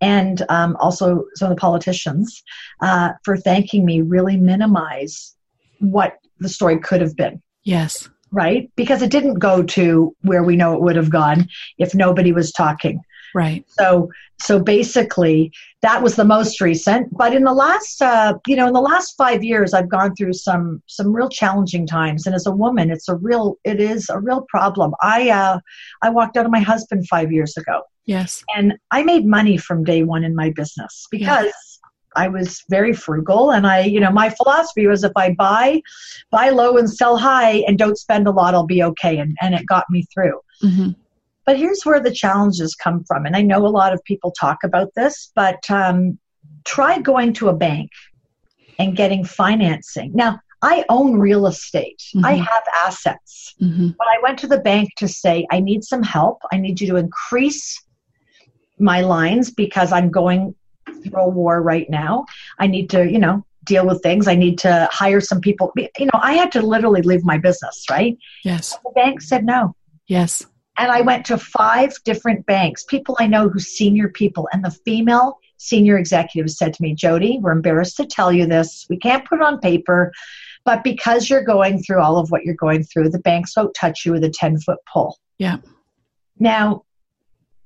and 0.00 0.42
um, 0.48 0.76
also 0.80 1.26
some 1.36 1.52
of 1.52 1.56
the 1.56 1.60
politicians 1.60 2.42
uh, 2.80 3.10
for 3.22 3.36
thanking 3.36 3.84
me 3.84 4.00
really 4.00 4.36
minimize 4.36 5.36
what 5.78 6.16
the 6.40 6.48
story 6.48 6.80
could 6.80 7.00
have 7.00 7.14
been 7.14 7.40
Yes. 7.64 8.08
Right? 8.34 8.70
Because 8.76 9.00
it 9.00 9.10
didn't 9.10 9.34
go 9.34 9.62
to 9.62 10.14
where 10.22 10.42
we 10.42 10.56
know 10.56 10.74
it 10.74 10.82
would 10.82 10.96
have 10.96 11.10
gone 11.10 11.48
if 11.78 11.94
nobody 11.94 12.32
was 12.32 12.52
talking. 12.52 13.00
Right. 13.34 13.64
so 13.68 14.10
so 14.40 14.60
basically 14.60 15.50
that 15.82 16.00
was 16.04 16.14
the 16.14 16.24
most 16.24 16.60
recent 16.60 17.08
but 17.16 17.34
in 17.34 17.42
the 17.42 17.52
last 17.52 18.00
uh, 18.00 18.34
you 18.46 18.54
know 18.54 18.68
in 18.68 18.72
the 18.72 18.80
last 18.80 19.16
five 19.16 19.42
years 19.42 19.74
i've 19.74 19.88
gone 19.88 20.14
through 20.14 20.34
some 20.34 20.80
some 20.86 21.12
real 21.12 21.28
challenging 21.28 21.84
times. 21.84 22.26
And 22.26 22.34
as 22.36 22.46
a 22.46 22.52
woman 22.52 22.92
it's 22.92 23.08
a 23.08 23.16
real 23.16 23.56
it 23.64 23.80
is 23.80 24.08
a 24.08 24.20
real 24.20 24.46
problem. 24.48 24.94
I 25.02 25.30
uh, 25.30 25.58
i 26.02 26.10
walked 26.10 26.36
out 26.36 26.46
of 26.46 26.52
my 26.52 26.60
husband 26.60 27.08
five 27.08 27.32
years 27.32 27.56
ago. 27.56 27.82
Yes. 28.06 28.44
and 28.54 28.74
i 28.92 29.02
made 29.02 29.26
money 29.26 29.56
from 29.56 29.82
day 29.82 30.04
one 30.04 30.22
in 30.22 30.36
my 30.36 30.50
business 30.50 31.06
because 31.10 31.73
I 32.16 32.28
was 32.28 32.62
very 32.68 32.92
frugal 32.92 33.50
and 33.50 33.66
I, 33.66 33.80
you 33.80 34.00
know, 34.00 34.10
my 34.10 34.30
philosophy 34.30 34.86
was 34.86 35.04
if 35.04 35.12
I 35.16 35.32
buy, 35.32 35.82
buy 36.30 36.50
low 36.50 36.76
and 36.76 36.90
sell 36.90 37.16
high 37.16 37.64
and 37.66 37.78
don't 37.78 37.98
spend 37.98 38.26
a 38.26 38.30
lot, 38.30 38.54
I'll 38.54 38.66
be 38.66 38.82
okay. 38.82 39.18
And, 39.18 39.36
and 39.40 39.54
it 39.54 39.66
got 39.66 39.84
me 39.90 40.06
through. 40.12 40.40
hmm 40.60 40.90
But 41.46 41.58
here's 41.58 41.82
where 41.84 42.00
the 42.00 42.12
challenges 42.12 42.74
come 42.74 43.04
from. 43.04 43.26
And 43.26 43.36
I 43.36 43.42
know 43.42 43.66
a 43.66 43.68
lot 43.68 43.92
of 43.92 44.02
people 44.04 44.32
talk 44.32 44.58
about 44.64 44.90
this, 44.94 45.30
but 45.34 45.68
um, 45.70 46.18
try 46.64 46.98
going 46.98 47.32
to 47.34 47.48
a 47.48 47.54
bank 47.54 47.90
and 48.78 48.96
getting 48.96 49.24
financing. 49.24 50.12
Now, 50.14 50.40
I 50.62 50.84
own 50.88 51.18
real 51.18 51.46
estate, 51.46 52.02
I 52.24 52.34
Mhm. 52.36 52.46
have 52.46 52.62
assets. 52.86 53.54
hmm 53.60 53.88
But 53.98 54.06
I 54.08 54.18
went 54.22 54.38
to 54.40 54.46
the 54.46 54.60
bank 54.60 54.88
to 54.96 55.06
say, 55.08 55.46
I 55.50 55.60
need 55.60 55.84
some 55.84 56.02
help. 56.02 56.38
I 56.52 56.56
need 56.56 56.80
you 56.80 56.86
to 56.88 56.96
increase 56.96 57.80
my 58.78 59.02
lines 59.02 59.50
because 59.50 59.92
I'm 59.92 60.10
going 60.10 60.54
through 61.02 61.20
a 61.20 61.28
war 61.28 61.60
right 61.62 61.88
now. 61.88 62.26
I 62.58 62.66
need 62.66 62.90
to, 62.90 63.10
you 63.10 63.18
know, 63.18 63.44
deal 63.64 63.86
with 63.86 64.02
things. 64.02 64.28
I 64.28 64.34
need 64.34 64.58
to 64.60 64.88
hire 64.92 65.20
some 65.20 65.40
people. 65.40 65.72
You 65.76 66.06
know, 66.06 66.20
I 66.20 66.34
had 66.34 66.52
to 66.52 66.62
literally 66.62 67.02
leave 67.02 67.24
my 67.24 67.38
business, 67.38 67.84
right? 67.90 68.16
Yes. 68.44 68.76
The 68.84 68.92
bank 68.94 69.20
said 69.20 69.44
no. 69.44 69.74
Yes. 70.06 70.46
And 70.76 70.90
I 70.90 71.02
went 71.02 71.26
to 71.26 71.38
five 71.38 71.94
different 72.04 72.46
banks, 72.46 72.84
people 72.84 73.16
I 73.20 73.26
know 73.26 73.48
who 73.48 73.60
senior 73.60 74.08
people, 74.08 74.48
and 74.52 74.64
the 74.64 74.72
female 74.72 75.38
senior 75.56 75.96
executive 75.96 76.50
said 76.50 76.74
to 76.74 76.82
me, 76.82 76.94
Jody, 76.94 77.38
we're 77.40 77.52
embarrassed 77.52 77.96
to 77.98 78.06
tell 78.06 78.32
you 78.32 78.46
this. 78.46 78.84
We 78.90 78.98
can't 78.98 79.24
put 79.24 79.38
it 79.38 79.42
on 79.42 79.60
paper, 79.60 80.12
but 80.64 80.82
because 80.82 81.30
you're 81.30 81.44
going 81.44 81.82
through 81.82 82.00
all 82.02 82.18
of 82.18 82.30
what 82.30 82.42
you're 82.44 82.54
going 82.54 82.82
through, 82.82 83.10
the 83.10 83.20
banks 83.20 83.56
won't 83.56 83.74
touch 83.74 84.04
you 84.04 84.12
with 84.12 84.24
a 84.24 84.30
10 84.30 84.58
foot 84.58 84.78
pole. 84.92 85.16
Yeah. 85.38 85.58
Now, 86.38 86.82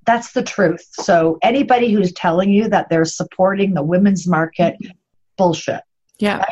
that's 0.08 0.32
the 0.32 0.42
truth. 0.42 0.88
So 0.92 1.36
anybody 1.42 1.92
who's 1.92 2.12
telling 2.14 2.50
you 2.50 2.66
that 2.70 2.88
they're 2.88 3.04
supporting 3.04 3.74
the 3.74 3.82
women's 3.82 4.26
market, 4.26 4.74
bullshit. 5.36 5.82
Yeah. 6.18 6.46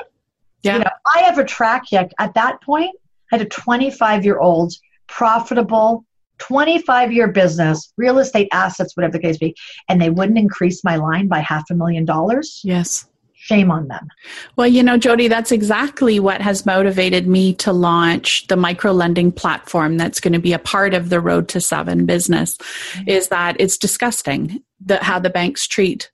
Yeah. 0.62 0.74
You 0.74 0.78
know, 0.80 0.90
I 1.14 1.20
have 1.20 1.38
a 1.38 1.44
track 1.44 1.84
yet. 1.90 2.12
At 2.18 2.34
that 2.34 2.60
point, 2.60 2.94
I 3.32 3.38
had 3.38 3.46
a 3.46 3.48
25 3.48 4.26
year 4.26 4.38
old 4.38 4.74
profitable 5.06 6.04
25 6.36 7.12
year 7.12 7.28
business, 7.28 7.94
real 7.96 8.18
estate 8.18 8.48
assets, 8.52 8.94
whatever 8.94 9.12
the 9.12 9.20
case 9.20 9.38
be, 9.38 9.56
and 9.88 10.02
they 10.02 10.10
wouldn't 10.10 10.36
increase 10.36 10.84
my 10.84 10.96
line 10.96 11.26
by 11.26 11.38
half 11.38 11.70
a 11.70 11.74
million 11.74 12.04
dollars. 12.04 12.60
Yes. 12.62 13.06
Shame 13.46 13.70
on 13.70 13.87
them. 13.87 14.09
Well, 14.56 14.66
you 14.66 14.82
know, 14.82 14.96
Jody, 14.96 15.28
that's 15.28 15.52
exactly 15.52 16.18
what 16.18 16.40
has 16.40 16.66
motivated 16.66 17.28
me 17.28 17.54
to 17.54 17.72
launch 17.72 18.46
the 18.48 18.56
micro 18.56 18.90
lending 18.90 19.30
platform 19.30 19.96
that's 19.98 20.18
going 20.18 20.32
to 20.32 20.40
be 20.40 20.52
a 20.52 20.59
part 20.59 20.94
of 20.94 21.11
the 21.11 21.20
Road 21.20 21.46
to 21.50 21.61
Seven 21.61 22.06
business. 22.06 22.56
Mm-hmm. 22.56 23.09
Is 23.09 23.28
that 23.28 23.54
it's 23.61 23.78
disgusting 23.78 24.62
that 24.87 25.04
how 25.04 25.20
the 25.20 25.30
banks 25.30 25.68
treat 25.68 26.11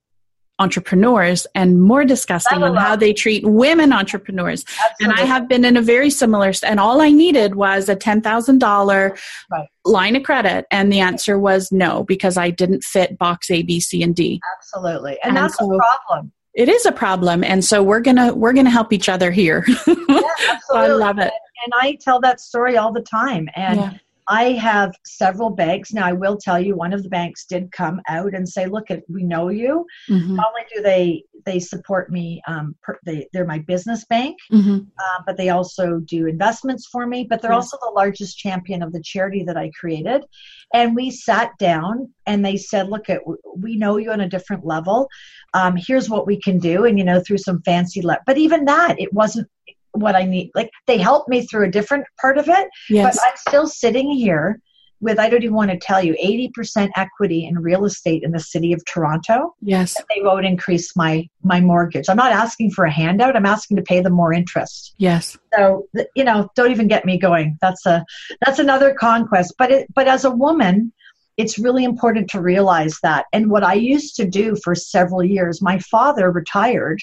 entrepreneurs 0.58 1.46
and 1.54 1.80
more 1.82 2.04
disgusting 2.04 2.62
on 2.62 2.76
how 2.76 2.94
they 2.94 3.14
treat 3.14 3.44
women 3.46 3.92
entrepreneurs. 3.94 4.62
And 5.00 5.10
I 5.12 5.22
have 5.22 5.48
been 5.48 5.64
in 5.64 5.78
a 5.78 5.82
very 5.82 6.10
similar, 6.10 6.52
and 6.62 6.78
all 6.78 7.00
I 7.00 7.10
needed 7.10 7.54
was 7.54 7.88
a 7.88 7.96
$10,000 7.96 9.18
Right. 9.50 9.68
line 9.86 10.14
of 10.16 10.22
credit. 10.22 10.66
And 10.70 10.92
the 10.92 11.00
answer 11.00 11.38
was 11.38 11.72
no, 11.72 12.04
because 12.04 12.36
I 12.36 12.50
didn't 12.50 12.84
fit 12.84 13.16
box 13.18 13.50
A, 13.50 13.62
B, 13.62 13.80
C, 13.80 14.02
and 14.02 14.14
D. 14.14 14.40
Absolutely. 14.58 15.12
And, 15.24 15.30
And 15.30 15.36
that's 15.38 15.58
so- 15.58 15.72
a 15.74 15.78
problem. 15.78 16.30
It 16.54 16.68
is 16.68 16.86
a 16.86 16.92
problem 16.92 17.42
and 17.44 17.64
so 17.64 17.82
we're 17.82 18.00
gonna 18.00 18.34
we're 18.34 18.52
gonna 18.52 18.70
help 18.70 18.92
each 18.92 19.08
other 19.08 19.30
here. 19.30 19.66
Yeah, 20.08 20.58
i 20.72 20.86
love 20.88 21.18
it. 21.18 21.32
And 21.64 21.72
i 21.74 21.96
tell 22.00 22.20
that 22.20 22.40
story 22.40 22.76
all 22.76 22.92
the 22.92 23.02
time 23.02 23.48
and 23.54 23.80
yeah. 23.80 23.92
I 24.28 24.52
have 24.52 24.94
several 25.04 25.50
banks. 25.50 25.92
Now, 25.92 26.06
I 26.06 26.12
will 26.12 26.36
tell 26.36 26.60
you, 26.60 26.76
one 26.76 26.92
of 26.92 27.02
the 27.02 27.08
banks 27.08 27.44
did 27.44 27.72
come 27.72 28.00
out 28.08 28.34
and 28.34 28.48
say, 28.48 28.66
look, 28.66 28.86
we 29.08 29.24
know 29.24 29.48
you. 29.48 29.86
Mm-hmm. 30.08 30.36
Not 30.36 30.46
only 30.48 30.66
do 30.74 30.82
they 30.82 31.24
they 31.44 31.58
support 31.58 32.08
me, 32.08 32.40
um, 32.46 32.76
per, 32.82 32.96
they, 33.04 33.26
they're 33.32 33.44
my 33.44 33.58
business 33.58 34.04
bank, 34.04 34.36
mm-hmm. 34.52 34.76
uh, 34.76 35.22
but 35.26 35.36
they 35.36 35.48
also 35.48 35.98
do 35.98 36.28
investments 36.28 36.86
for 36.86 37.04
me. 37.04 37.26
But 37.28 37.42
they're 37.42 37.52
yes. 37.52 37.72
also 37.72 37.78
the 37.82 37.92
largest 37.94 38.38
champion 38.38 38.80
of 38.80 38.92
the 38.92 39.02
charity 39.02 39.42
that 39.44 39.56
I 39.56 39.70
created. 39.70 40.24
And 40.72 40.94
we 40.94 41.10
sat 41.10 41.50
down 41.58 42.12
and 42.26 42.44
they 42.44 42.56
said, 42.56 42.88
look, 42.88 43.10
at 43.10 43.22
we 43.56 43.76
know 43.76 43.96
you 43.96 44.12
on 44.12 44.20
a 44.20 44.28
different 44.28 44.64
level. 44.64 45.08
Um, 45.52 45.76
here's 45.76 46.08
what 46.08 46.26
we 46.26 46.40
can 46.40 46.58
do. 46.60 46.84
And, 46.84 46.96
you 46.96 47.04
know, 47.04 47.20
through 47.20 47.38
some 47.38 47.60
fancy, 47.62 48.02
le- 48.02 48.20
but 48.24 48.38
even 48.38 48.64
that, 48.66 49.00
it 49.00 49.12
wasn't 49.12 49.48
what 49.92 50.14
I 50.16 50.24
need. 50.24 50.50
Like 50.54 50.70
they 50.86 50.98
helped 50.98 51.28
me 51.28 51.46
through 51.46 51.66
a 51.66 51.70
different 51.70 52.06
part 52.20 52.38
of 52.38 52.48
it, 52.48 52.68
yes. 52.88 53.16
but 53.16 53.24
I'm 53.26 53.36
still 53.36 53.66
sitting 53.66 54.10
here 54.10 54.60
with 55.02 55.18
I 55.18 55.28
don't 55.28 55.42
even 55.42 55.54
want 55.54 55.70
to 55.70 55.76
tell 55.76 56.02
you 56.02 56.14
80% 56.14 56.90
equity 56.96 57.44
in 57.44 57.58
real 57.58 57.84
estate 57.84 58.22
in 58.22 58.30
the 58.30 58.40
city 58.40 58.72
of 58.72 58.82
Toronto. 58.84 59.54
Yes. 59.60 59.96
They 60.14 60.22
won't 60.22 60.46
increase 60.46 60.96
my 60.96 61.28
my 61.42 61.60
mortgage. 61.60 62.08
I'm 62.08 62.16
not 62.16 62.32
asking 62.32 62.70
for 62.70 62.84
a 62.84 62.90
handout. 62.90 63.36
I'm 63.36 63.44
asking 63.44 63.76
to 63.78 63.82
pay 63.82 64.00
them 64.00 64.12
more 64.12 64.32
interest. 64.32 64.94
Yes. 64.98 65.36
So 65.54 65.86
you 66.14 66.24
know, 66.24 66.48
don't 66.54 66.70
even 66.70 66.88
get 66.88 67.04
me 67.04 67.18
going. 67.18 67.58
That's 67.60 67.84
a 67.84 68.04
that's 68.46 68.60
another 68.60 68.94
conquest. 68.94 69.54
But 69.58 69.72
it 69.72 69.88
but 69.94 70.06
as 70.06 70.24
a 70.24 70.30
woman, 70.30 70.92
it's 71.36 71.58
really 71.58 71.84
important 71.84 72.30
to 72.30 72.40
realize 72.40 72.98
that. 73.02 73.26
And 73.32 73.50
what 73.50 73.64
I 73.64 73.74
used 73.74 74.16
to 74.16 74.26
do 74.26 74.56
for 74.62 74.74
several 74.74 75.24
years, 75.24 75.60
my 75.60 75.78
father 75.80 76.30
retired 76.30 77.00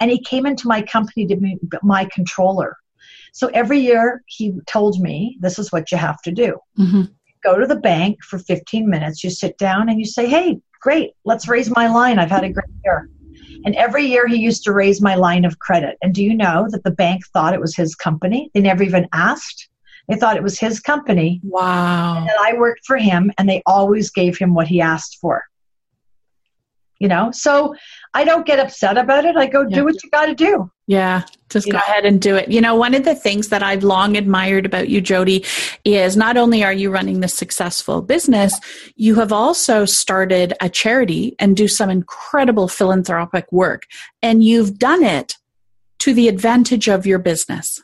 and 0.00 0.10
he 0.10 0.20
came 0.20 0.46
into 0.46 0.66
my 0.66 0.82
company 0.82 1.26
to 1.26 1.36
be 1.36 1.58
my 1.82 2.08
controller. 2.12 2.76
So 3.32 3.48
every 3.48 3.78
year 3.78 4.22
he 4.26 4.52
told 4.66 5.00
me, 5.00 5.36
this 5.40 5.58
is 5.58 5.70
what 5.70 5.92
you 5.92 5.98
have 5.98 6.20
to 6.22 6.32
do. 6.32 6.58
Mm-hmm. 6.78 7.02
Go 7.44 7.58
to 7.58 7.66
the 7.66 7.76
bank 7.76 8.22
for 8.24 8.38
15 8.38 8.88
minutes, 8.88 9.22
you 9.22 9.30
sit 9.30 9.56
down 9.58 9.88
and 9.88 9.98
you 9.98 10.04
say, 10.04 10.28
hey, 10.28 10.58
great, 10.80 11.12
let's 11.24 11.48
raise 11.48 11.70
my 11.70 11.88
line. 11.88 12.18
I've 12.18 12.30
had 12.30 12.44
a 12.44 12.52
great 12.52 12.68
year. 12.84 13.08
And 13.64 13.74
every 13.76 14.06
year 14.06 14.26
he 14.26 14.36
used 14.36 14.64
to 14.64 14.72
raise 14.72 15.00
my 15.00 15.14
line 15.14 15.44
of 15.44 15.58
credit. 15.58 15.96
And 16.02 16.14
do 16.14 16.24
you 16.24 16.34
know 16.34 16.66
that 16.70 16.82
the 16.82 16.90
bank 16.90 17.22
thought 17.32 17.54
it 17.54 17.60
was 17.60 17.76
his 17.76 17.94
company? 17.94 18.50
They 18.54 18.60
never 18.60 18.82
even 18.82 19.06
asked. 19.12 19.68
They 20.08 20.16
thought 20.16 20.36
it 20.36 20.42
was 20.42 20.58
his 20.58 20.80
company. 20.80 21.40
Wow. 21.44 22.18
And 22.20 22.30
I 22.40 22.54
worked 22.58 22.84
for 22.86 22.96
him 22.96 23.30
and 23.38 23.48
they 23.48 23.62
always 23.66 24.10
gave 24.10 24.38
him 24.38 24.54
what 24.54 24.66
he 24.66 24.80
asked 24.80 25.18
for 25.20 25.44
you 27.00 27.08
know 27.08 27.30
so 27.32 27.74
i 28.14 28.22
don't 28.22 28.46
get 28.46 28.60
upset 28.60 28.96
about 28.96 29.24
it 29.24 29.36
i 29.36 29.46
go 29.46 29.62
yeah. 29.62 29.76
do 29.76 29.84
what 29.84 30.00
you 30.04 30.10
got 30.10 30.26
to 30.26 30.34
do 30.34 30.70
yeah 30.86 31.24
just 31.48 31.66
you 31.66 31.72
go 31.72 31.78
know? 31.78 31.84
ahead 31.88 32.04
and 32.04 32.20
do 32.20 32.36
it 32.36 32.48
you 32.48 32.60
know 32.60 32.76
one 32.76 32.94
of 32.94 33.04
the 33.04 33.14
things 33.14 33.48
that 33.48 33.62
i've 33.62 33.82
long 33.82 34.16
admired 34.16 34.64
about 34.64 34.88
you 34.88 35.00
jody 35.00 35.44
is 35.84 36.16
not 36.16 36.36
only 36.36 36.62
are 36.62 36.72
you 36.72 36.90
running 36.90 37.20
this 37.20 37.34
successful 37.34 38.00
business 38.00 38.60
you 38.94 39.16
have 39.16 39.32
also 39.32 39.84
started 39.84 40.52
a 40.60 40.68
charity 40.68 41.34
and 41.40 41.56
do 41.56 41.66
some 41.66 41.90
incredible 41.90 42.68
philanthropic 42.68 43.50
work 43.50 43.82
and 44.22 44.44
you've 44.44 44.78
done 44.78 45.02
it 45.02 45.34
to 45.98 46.14
the 46.14 46.28
advantage 46.28 46.88
of 46.88 47.06
your 47.06 47.18
business 47.18 47.82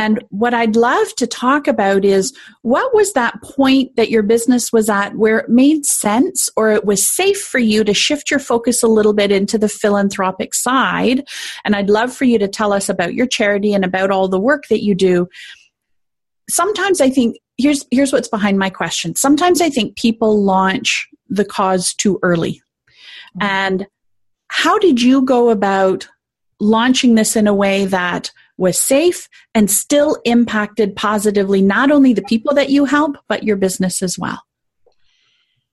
and 0.00 0.24
what 0.30 0.54
I'd 0.54 0.76
love 0.76 1.14
to 1.16 1.26
talk 1.26 1.68
about 1.68 2.06
is 2.06 2.32
what 2.62 2.94
was 2.94 3.12
that 3.12 3.42
point 3.42 3.96
that 3.96 4.08
your 4.08 4.22
business 4.22 4.72
was 4.72 4.88
at 4.88 5.14
where 5.14 5.40
it 5.40 5.50
made 5.50 5.84
sense 5.84 6.48
or 6.56 6.72
it 6.72 6.86
was 6.86 7.06
safe 7.06 7.38
for 7.38 7.58
you 7.58 7.84
to 7.84 7.92
shift 7.92 8.30
your 8.30 8.40
focus 8.40 8.82
a 8.82 8.88
little 8.88 9.12
bit 9.12 9.30
into 9.30 9.58
the 9.58 9.68
philanthropic 9.68 10.54
side? 10.54 11.28
And 11.66 11.76
I'd 11.76 11.90
love 11.90 12.14
for 12.14 12.24
you 12.24 12.38
to 12.38 12.48
tell 12.48 12.72
us 12.72 12.88
about 12.88 13.12
your 13.12 13.26
charity 13.26 13.74
and 13.74 13.84
about 13.84 14.10
all 14.10 14.26
the 14.26 14.40
work 14.40 14.64
that 14.70 14.82
you 14.82 14.94
do. 14.94 15.28
Sometimes 16.48 17.02
I 17.02 17.10
think 17.10 17.36
here's 17.58 17.84
here's 17.90 18.10
what's 18.10 18.28
behind 18.28 18.58
my 18.58 18.70
question. 18.70 19.14
Sometimes 19.16 19.60
I 19.60 19.68
think 19.68 19.96
people 19.96 20.42
launch 20.42 21.08
the 21.28 21.44
cause 21.44 21.92
too 21.92 22.18
early. 22.22 22.62
Mm-hmm. 23.38 23.42
And 23.42 23.86
how 24.48 24.78
did 24.78 25.02
you 25.02 25.26
go 25.26 25.50
about 25.50 26.08
launching 26.58 27.16
this 27.16 27.36
in 27.36 27.46
a 27.46 27.54
way 27.54 27.84
that 27.84 28.30
was 28.60 28.78
safe 28.78 29.28
and 29.54 29.70
still 29.70 30.18
impacted 30.24 30.94
positively 30.94 31.62
not 31.62 31.90
only 31.90 32.12
the 32.12 32.22
people 32.22 32.54
that 32.54 32.70
you 32.70 32.84
help, 32.84 33.16
but 33.26 33.42
your 33.42 33.56
business 33.56 34.02
as 34.02 34.18
well? 34.18 34.42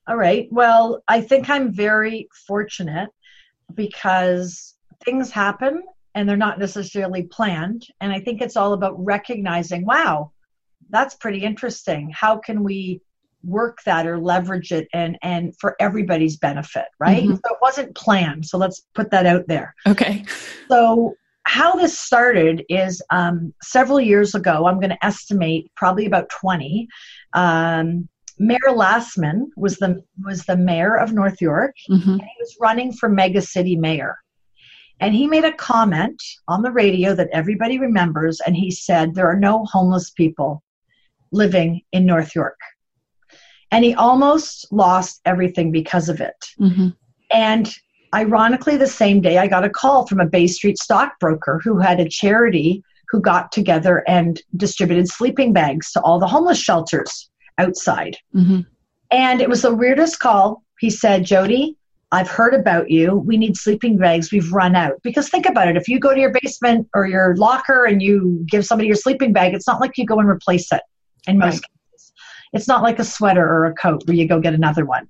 All 0.07 0.15
right. 0.15 0.47
Well, 0.51 1.03
I 1.07 1.19
think 1.19 1.49
I'm 1.49 1.73
very 1.73 2.29
fortunate 2.47 3.09
because 3.73 4.75
things 5.03 5.31
happen 5.31 5.83
and 6.15 6.27
they're 6.27 6.37
not 6.37 6.59
necessarily 6.59 7.23
planned. 7.23 7.85
And 7.99 8.13
I 8.13 8.21
think 8.21 8.41
it's 8.41 8.55
all 8.55 8.71
about 8.71 8.95
recognizing, 9.03 9.85
wow, 9.85 10.31
that's 10.89 11.15
pretty 11.15 11.43
interesting. 11.43 12.09
How 12.15 12.37
can 12.37 12.63
we 12.63 13.01
work 13.43 13.79
that 13.85 14.07
or 14.07 14.19
leverage 14.19 14.71
it 14.71 14.87
and 14.93 15.17
and 15.21 15.53
for 15.59 15.75
everybody's 15.79 16.37
benefit, 16.37 16.85
right? 16.99 17.23
Mm-hmm. 17.23 17.35
So 17.35 17.53
it 17.53 17.57
wasn't 17.61 17.95
planned. 17.95 18.45
So 18.45 18.57
let's 18.57 18.85
put 18.95 19.11
that 19.11 19.25
out 19.25 19.47
there. 19.47 19.75
Okay. 19.85 20.23
So 20.69 21.15
how 21.47 21.75
this 21.75 21.97
started 21.97 22.65
is 22.67 23.01
um, 23.09 23.53
several 23.63 24.01
years 24.01 24.35
ago, 24.35 24.67
I'm 24.67 24.79
going 24.79 24.89
to 24.89 25.05
estimate 25.05 25.71
probably 25.75 26.05
about 26.05 26.29
20. 26.29 26.87
Um, 27.33 28.09
Mayor 28.37 28.69
Lastman 28.69 29.45
was 29.55 29.77
the 29.77 30.03
was 30.23 30.43
the 30.43 30.57
mayor 30.57 30.95
of 30.95 31.13
North 31.13 31.41
York, 31.41 31.73
mm-hmm. 31.89 32.11
and 32.11 32.21
he 32.21 32.35
was 32.39 32.57
running 32.59 32.91
for 32.93 33.09
mega 33.09 33.41
city 33.41 33.75
mayor. 33.75 34.17
And 34.99 35.15
he 35.15 35.25
made 35.25 35.45
a 35.45 35.53
comment 35.53 36.21
on 36.47 36.61
the 36.61 36.71
radio 36.71 37.15
that 37.15 37.29
everybody 37.31 37.79
remembers, 37.79 38.41
and 38.45 38.55
he 38.55 38.69
said, 38.69 39.15
There 39.15 39.27
are 39.27 39.39
no 39.39 39.65
homeless 39.65 40.11
people 40.11 40.61
living 41.31 41.81
in 41.93 42.05
North 42.05 42.35
York. 42.35 42.59
And 43.71 43.83
he 43.83 43.93
almost 43.95 44.71
lost 44.71 45.21
everything 45.25 45.71
because 45.71 46.09
of 46.09 46.21
it. 46.21 46.45
Mm-hmm. 46.59 46.89
And 47.31 47.73
ironically, 48.17 48.77
the 48.77 48.87
same 48.87 49.21
day, 49.21 49.37
I 49.37 49.47
got 49.47 49.63
a 49.63 49.69
call 49.69 50.07
from 50.07 50.19
a 50.19 50.25
Bay 50.25 50.47
Street 50.47 50.79
stockbroker 50.79 51.61
who 51.63 51.77
had 51.77 51.99
a 51.99 52.09
charity 52.09 52.83
who 53.09 53.21
got 53.21 53.51
together 53.51 54.03
and 54.07 54.41
distributed 54.55 55.07
sleeping 55.07 55.53
bags 55.53 55.91
to 55.91 56.01
all 56.01 56.19
the 56.19 56.27
homeless 56.27 56.59
shelters 56.59 57.29
outside. 57.57 58.17
Mm-hmm. 58.35 58.61
And 59.11 59.39
it 59.39 59.47
was 59.47 59.61
the 59.61 59.73
weirdest 59.73 60.19
call. 60.19 60.63
He 60.79 60.89
said, 60.89 61.25
Jody, 61.25 61.77
I've 62.11 62.27
heard 62.27 62.53
about 62.53 62.89
you. 62.89 63.15
We 63.15 63.37
need 63.37 63.55
sleeping 63.55 63.97
bags. 63.97 64.31
We've 64.31 64.51
run 64.51 64.75
out. 64.75 65.01
Because 65.03 65.29
think 65.29 65.45
about 65.45 65.67
it. 65.67 65.77
If 65.77 65.87
you 65.87 65.99
go 65.99 66.13
to 66.13 66.19
your 66.19 66.33
basement 66.41 66.87
or 66.95 67.05
your 67.05 67.35
locker 67.35 67.85
and 67.85 68.01
you 68.01 68.43
give 68.49 68.65
somebody 68.65 68.87
your 68.87 68.95
sleeping 68.95 69.31
bag, 69.31 69.53
it's 69.53 69.67
not 69.67 69.79
like 69.79 69.97
you 69.97 70.05
go 70.05 70.19
and 70.19 70.27
replace 70.27 70.71
it 70.71 70.81
in 71.27 71.37
most 71.37 71.55
right. 71.55 71.61
cases. 71.93 72.13
It's 72.53 72.67
not 72.67 72.81
like 72.81 72.99
a 72.99 73.05
sweater 73.05 73.45
or 73.45 73.65
a 73.65 73.73
coat 73.73 74.03
where 74.05 74.15
you 74.15 74.27
go 74.27 74.39
get 74.39 74.53
another 74.53 74.85
one. 74.85 75.07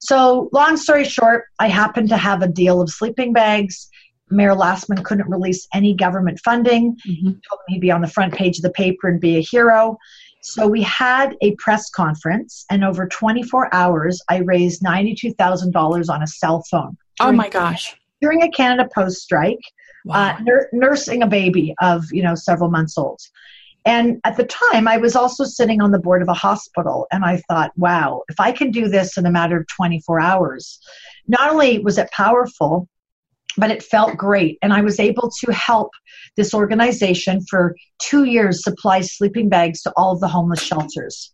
So, 0.00 0.48
long 0.52 0.76
story 0.76 1.04
short, 1.04 1.46
I 1.58 1.68
happened 1.68 2.08
to 2.10 2.16
have 2.16 2.42
a 2.42 2.48
deal 2.48 2.80
of 2.80 2.90
sleeping 2.90 3.32
bags. 3.32 3.88
Mayor 4.30 4.54
Lastman 4.54 5.04
couldn't 5.04 5.28
release 5.28 5.66
any 5.74 5.94
government 5.94 6.40
funding. 6.44 6.96
Mm-hmm. 7.08 7.26
Told 7.26 7.60
me 7.68 7.74
he'd 7.74 7.80
be 7.80 7.90
on 7.90 8.02
the 8.02 8.08
front 8.08 8.34
page 8.34 8.58
of 8.58 8.62
the 8.62 8.70
paper 8.70 9.08
and 9.08 9.20
be 9.20 9.36
a 9.36 9.40
hero. 9.40 9.98
So 10.40 10.66
we 10.68 10.82
had 10.82 11.36
a 11.42 11.54
press 11.56 11.90
conference, 11.90 12.64
and 12.70 12.84
over 12.84 13.08
24 13.08 13.74
hours, 13.74 14.22
I 14.28 14.38
raised 14.38 14.82
$92,000 14.82 16.08
on 16.08 16.22
a 16.22 16.26
cell 16.26 16.62
phone. 16.70 16.96
During, 17.18 17.34
oh 17.34 17.36
my 17.36 17.48
gosh! 17.48 17.96
During 18.20 18.42
a 18.42 18.50
Canada 18.50 18.88
Post 18.94 19.20
strike, 19.20 19.58
wow. 20.04 20.14
uh, 20.14 20.38
nur- 20.42 20.68
nursing 20.72 21.22
a 21.22 21.26
baby 21.26 21.74
of 21.82 22.04
you 22.12 22.22
know 22.22 22.34
several 22.34 22.70
months 22.70 22.96
old. 22.96 23.20
And 23.84 24.20
at 24.24 24.36
the 24.36 24.44
time, 24.44 24.86
I 24.86 24.98
was 24.98 25.16
also 25.16 25.44
sitting 25.44 25.80
on 25.80 25.92
the 25.92 25.98
board 25.98 26.20
of 26.20 26.28
a 26.28 26.34
hospital, 26.34 27.06
and 27.10 27.24
I 27.24 27.38
thought, 27.48 27.72
wow, 27.76 28.22
if 28.28 28.38
I 28.38 28.52
can 28.52 28.70
do 28.70 28.88
this 28.88 29.16
in 29.16 29.24
a 29.24 29.30
matter 29.30 29.58
of 29.58 29.66
24 29.68 30.20
hours, 30.20 30.78
not 31.26 31.50
only 31.50 31.78
was 31.78 31.96
it 31.96 32.10
powerful, 32.10 32.88
but 33.56 33.70
it 33.70 33.82
felt 33.82 34.16
great. 34.16 34.58
And 34.62 34.72
I 34.72 34.82
was 34.82 35.00
able 35.00 35.30
to 35.44 35.52
help 35.52 35.90
this 36.36 36.54
organization 36.54 37.40
for 37.48 37.76
two 37.98 38.24
years 38.24 38.62
supply 38.62 39.00
sleeping 39.00 39.48
bags 39.48 39.82
to 39.82 39.92
all 39.96 40.12
of 40.12 40.20
the 40.20 40.28
homeless 40.28 40.62
shelters. 40.62 41.32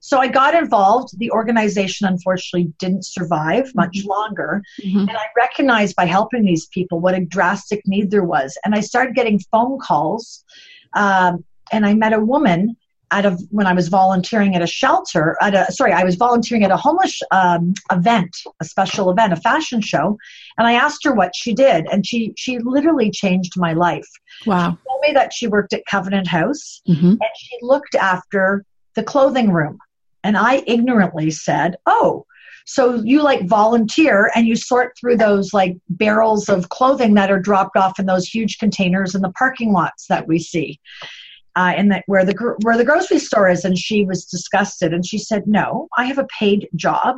So 0.00 0.18
I 0.18 0.28
got 0.28 0.54
involved. 0.54 1.18
The 1.18 1.30
organization 1.30 2.06
unfortunately 2.06 2.72
didn't 2.78 3.06
survive 3.06 3.72
much 3.74 4.00
mm-hmm. 4.00 4.08
longer. 4.08 4.62
Mm-hmm. 4.84 4.98
And 4.98 5.10
I 5.10 5.24
recognized 5.34 5.96
by 5.96 6.04
helping 6.04 6.44
these 6.44 6.66
people 6.66 7.00
what 7.00 7.14
a 7.14 7.24
drastic 7.24 7.80
need 7.86 8.10
there 8.10 8.22
was. 8.22 8.58
And 8.64 8.74
I 8.74 8.80
started 8.80 9.14
getting 9.14 9.40
phone 9.50 9.78
calls 9.78 10.44
um, 10.92 11.42
and 11.72 11.86
I 11.86 11.94
met 11.94 12.12
a 12.12 12.20
woman 12.20 12.76
out 13.10 13.26
of 13.26 13.40
when 13.50 13.66
I 13.66 13.72
was 13.72 13.88
volunteering 13.88 14.56
at 14.56 14.62
a 14.62 14.66
shelter. 14.66 15.36
At 15.40 15.54
a 15.54 15.70
sorry, 15.72 15.92
I 15.92 16.04
was 16.04 16.16
volunteering 16.16 16.64
at 16.64 16.70
a 16.70 16.76
homeless 16.76 17.20
um, 17.30 17.74
event, 17.90 18.36
a 18.60 18.64
special 18.64 19.10
event, 19.10 19.32
a 19.32 19.36
fashion 19.36 19.80
show, 19.80 20.18
and 20.58 20.66
I 20.66 20.72
asked 20.72 21.04
her 21.04 21.14
what 21.14 21.32
she 21.34 21.54
did, 21.54 21.86
and 21.90 22.06
she 22.06 22.34
she 22.36 22.58
literally 22.58 23.10
changed 23.10 23.54
my 23.56 23.72
life. 23.72 24.08
Wow! 24.46 24.70
She 24.70 24.88
told 24.88 25.00
me 25.02 25.12
that 25.12 25.32
she 25.32 25.46
worked 25.46 25.72
at 25.72 25.86
Covenant 25.86 26.26
House 26.26 26.82
mm-hmm. 26.88 27.10
and 27.10 27.30
she 27.38 27.56
looked 27.62 27.94
after 27.94 28.64
the 28.96 29.02
clothing 29.02 29.52
room, 29.52 29.78
and 30.22 30.36
I 30.36 30.62
ignorantly 30.66 31.30
said, 31.30 31.76
"Oh." 31.86 32.26
So 32.66 32.94
you 32.94 33.22
like 33.22 33.46
volunteer 33.46 34.30
and 34.34 34.46
you 34.46 34.56
sort 34.56 34.96
through 34.98 35.18
those 35.18 35.52
like 35.52 35.76
barrels 35.90 36.48
of 36.48 36.70
clothing 36.70 37.12
that 37.12 37.30
are 37.30 37.38
dropped 37.38 37.76
off 37.76 37.98
in 37.98 38.06
those 38.06 38.26
huge 38.26 38.56
containers 38.56 39.14
in 39.14 39.20
the 39.20 39.32
parking 39.32 39.74
lots 39.74 40.06
that 40.06 40.26
we 40.26 40.38
see. 40.38 40.80
Uh, 41.56 41.74
where 42.06 42.24
the 42.24 42.56
where 42.62 42.76
the 42.76 42.84
grocery 42.84 43.18
store 43.18 43.48
is, 43.48 43.64
and 43.64 43.78
she 43.78 44.04
was 44.04 44.24
disgusted, 44.24 44.92
and 44.92 45.06
she 45.06 45.18
said, 45.18 45.46
"No, 45.46 45.88
I 45.96 46.04
have 46.04 46.18
a 46.18 46.26
paid 46.38 46.68
job, 46.74 47.16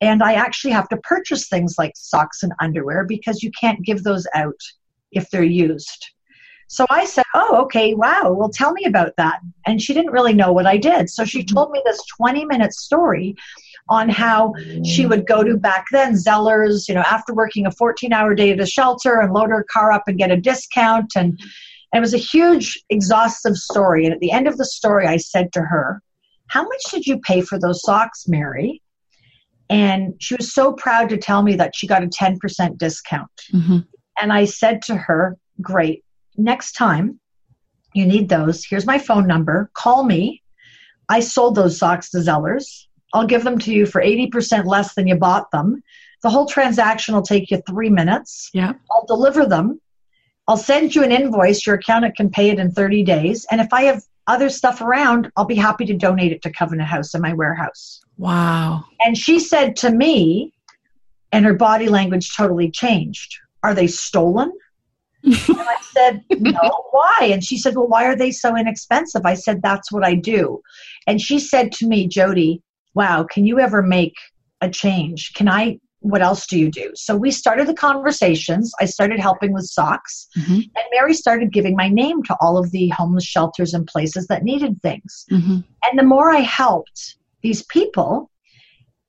and 0.00 0.22
I 0.22 0.34
actually 0.34 0.72
have 0.72 0.88
to 0.90 0.96
purchase 0.98 1.48
things 1.48 1.74
like 1.78 1.92
socks 1.96 2.42
and 2.42 2.52
underwear 2.60 3.04
because 3.04 3.42
you 3.42 3.50
can't 3.58 3.84
give 3.84 4.02
those 4.02 4.26
out 4.34 4.60
if 5.10 5.30
they're 5.30 5.42
used." 5.42 6.10
So 6.68 6.84
I 6.90 7.04
said, 7.04 7.24
Oh, 7.34 7.62
okay, 7.62 7.94
wow. 7.94 8.32
Well, 8.32 8.48
tell 8.48 8.72
me 8.72 8.84
about 8.84 9.12
that. 9.18 9.40
And 9.66 9.80
she 9.80 9.94
didn't 9.94 10.10
really 10.10 10.34
know 10.34 10.52
what 10.52 10.66
I 10.66 10.76
did. 10.76 11.08
So 11.08 11.24
she 11.24 11.44
told 11.44 11.70
me 11.70 11.80
this 11.84 12.00
20 12.16 12.44
minute 12.44 12.72
story 12.72 13.36
on 13.88 14.08
how 14.08 14.52
she 14.84 15.06
would 15.06 15.26
go 15.26 15.44
to 15.44 15.56
back 15.56 15.86
then 15.92 16.14
Zellers, 16.14 16.88
you 16.88 16.94
know, 16.94 17.02
after 17.02 17.32
working 17.32 17.66
a 17.66 17.70
14 17.70 18.12
hour 18.12 18.34
day 18.34 18.50
at 18.50 18.60
a 18.60 18.66
shelter 18.66 19.20
and 19.20 19.32
load 19.32 19.50
her 19.50 19.64
car 19.70 19.92
up 19.92 20.04
and 20.08 20.18
get 20.18 20.32
a 20.32 20.36
discount. 20.36 21.12
And, 21.14 21.40
and 21.96 22.02
it 22.02 22.04
was 22.04 22.12
a 22.12 22.18
huge, 22.18 22.84
exhaustive 22.90 23.56
story. 23.56 24.04
And 24.04 24.12
at 24.12 24.20
the 24.20 24.30
end 24.30 24.46
of 24.46 24.58
the 24.58 24.66
story, 24.66 25.06
I 25.06 25.16
said 25.16 25.50
to 25.54 25.62
her, 25.62 26.02
How 26.48 26.62
much 26.62 26.82
did 26.90 27.06
you 27.06 27.18
pay 27.20 27.40
for 27.40 27.58
those 27.58 27.80
socks, 27.80 28.28
Mary? 28.28 28.82
And 29.70 30.12
she 30.20 30.34
was 30.34 30.52
so 30.52 30.74
proud 30.74 31.08
to 31.08 31.16
tell 31.16 31.42
me 31.42 31.56
that 31.56 31.74
she 31.74 31.86
got 31.86 32.04
a 32.04 32.08
10% 32.08 32.76
discount. 32.76 33.30
Mm-hmm. 33.50 33.78
And 34.20 34.30
I 34.30 34.44
said 34.44 34.82
to 34.82 34.94
her, 34.94 35.38
Great 35.62 36.04
next 36.36 36.72
time 36.72 37.18
you 37.94 38.04
need 38.04 38.28
those, 38.28 38.62
here's 38.62 38.84
my 38.84 38.98
phone 38.98 39.26
number. 39.26 39.70
Call 39.72 40.04
me. 40.04 40.42
I 41.08 41.20
sold 41.20 41.54
those 41.54 41.78
socks 41.78 42.10
to 42.10 42.18
Zellers. 42.18 42.88
I'll 43.14 43.26
give 43.26 43.42
them 43.42 43.58
to 43.60 43.72
you 43.72 43.86
for 43.86 44.02
80% 44.02 44.66
less 44.66 44.94
than 44.94 45.06
you 45.06 45.14
bought 45.16 45.50
them. 45.50 45.82
The 46.22 46.28
whole 46.28 46.44
transaction 46.44 47.14
will 47.14 47.22
take 47.22 47.50
you 47.50 47.62
three 47.66 47.88
minutes. 47.88 48.50
Yeah. 48.52 48.74
I'll 48.90 49.06
deliver 49.06 49.46
them. 49.46 49.80
I'll 50.48 50.56
send 50.56 50.94
you 50.94 51.02
an 51.02 51.12
invoice. 51.12 51.66
Your 51.66 51.76
accountant 51.76 52.16
can 52.16 52.30
pay 52.30 52.50
it 52.50 52.58
in 52.58 52.70
30 52.70 53.02
days. 53.02 53.46
And 53.50 53.60
if 53.60 53.72
I 53.72 53.82
have 53.84 54.02
other 54.26 54.48
stuff 54.48 54.80
around, 54.80 55.30
I'll 55.36 55.44
be 55.44 55.54
happy 55.54 55.84
to 55.86 55.94
donate 55.94 56.32
it 56.32 56.42
to 56.42 56.52
Covenant 56.52 56.88
House 56.88 57.14
in 57.14 57.20
my 57.20 57.32
warehouse. 57.32 58.00
Wow. 58.16 58.84
And 59.00 59.16
she 59.16 59.38
said 59.38 59.76
to 59.76 59.90
me, 59.90 60.52
and 61.32 61.44
her 61.44 61.54
body 61.54 61.88
language 61.88 62.34
totally 62.36 62.70
changed 62.70 63.36
Are 63.62 63.74
they 63.74 63.86
stolen? 63.86 64.52
and 65.24 65.34
I 65.48 65.76
said, 65.92 66.22
No, 66.30 66.84
why? 66.92 67.28
And 67.32 67.44
she 67.44 67.58
said, 67.58 67.74
Well, 67.74 67.88
why 67.88 68.04
are 68.06 68.16
they 68.16 68.30
so 68.30 68.56
inexpensive? 68.56 69.22
I 69.24 69.34
said, 69.34 69.60
That's 69.60 69.90
what 69.90 70.04
I 70.04 70.14
do. 70.14 70.60
And 71.06 71.20
she 71.20 71.38
said 71.38 71.72
to 71.72 71.86
me, 71.86 72.06
Jody, 72.06 72.62
wow, 72.94 73.24
can 73.24 73.44
you 73.44 73.58
ever 73.58 73.82
make 73.82 74.14
a 74.60 74.70
change? 74.70 75.32
Can 75.34 75.48
I? 75.48 75.78
What 76.08 76.22
else 76.22 76.46
do 76.46 76.58
you 76.58 76.70
do? 76.70 76.92
So 76.94 77.16
we 77.16 77.30
started 77.30 77.66
the 77.66 77.74
conversations. 77.74 78.72
I 78.80 78.84
started 78.84 79.18
helping 79.18 79.52
with 79.52 79.66
socks, 79.66 80.28
mm-hmm. 80.36 80.54
and 80.54 80.84
Mary 80.92 81.14
started 81.14 81.52
giving 81.52 81.74
my 81.74 81.88
name 81.88 82.22
to 82.24 82.36
all 82.40 82.58
of 82.58 82.70
the 82.70 82.88
homeless 82.88 83.24
shelters 83.24 83.74
and 83.74 83.86
places 83.86 84.26
that 84.28 84.44
needed 84.44 84.80
things. 84.82 85.26
Mm-hmm. 85.32 85.58
And 85.84 85.98
the 85.98 86.04
more 86.04 86.30
I 86.30 86.40
helped 86.40 87.16
these 87.42 87.64
people, 87.64 88.30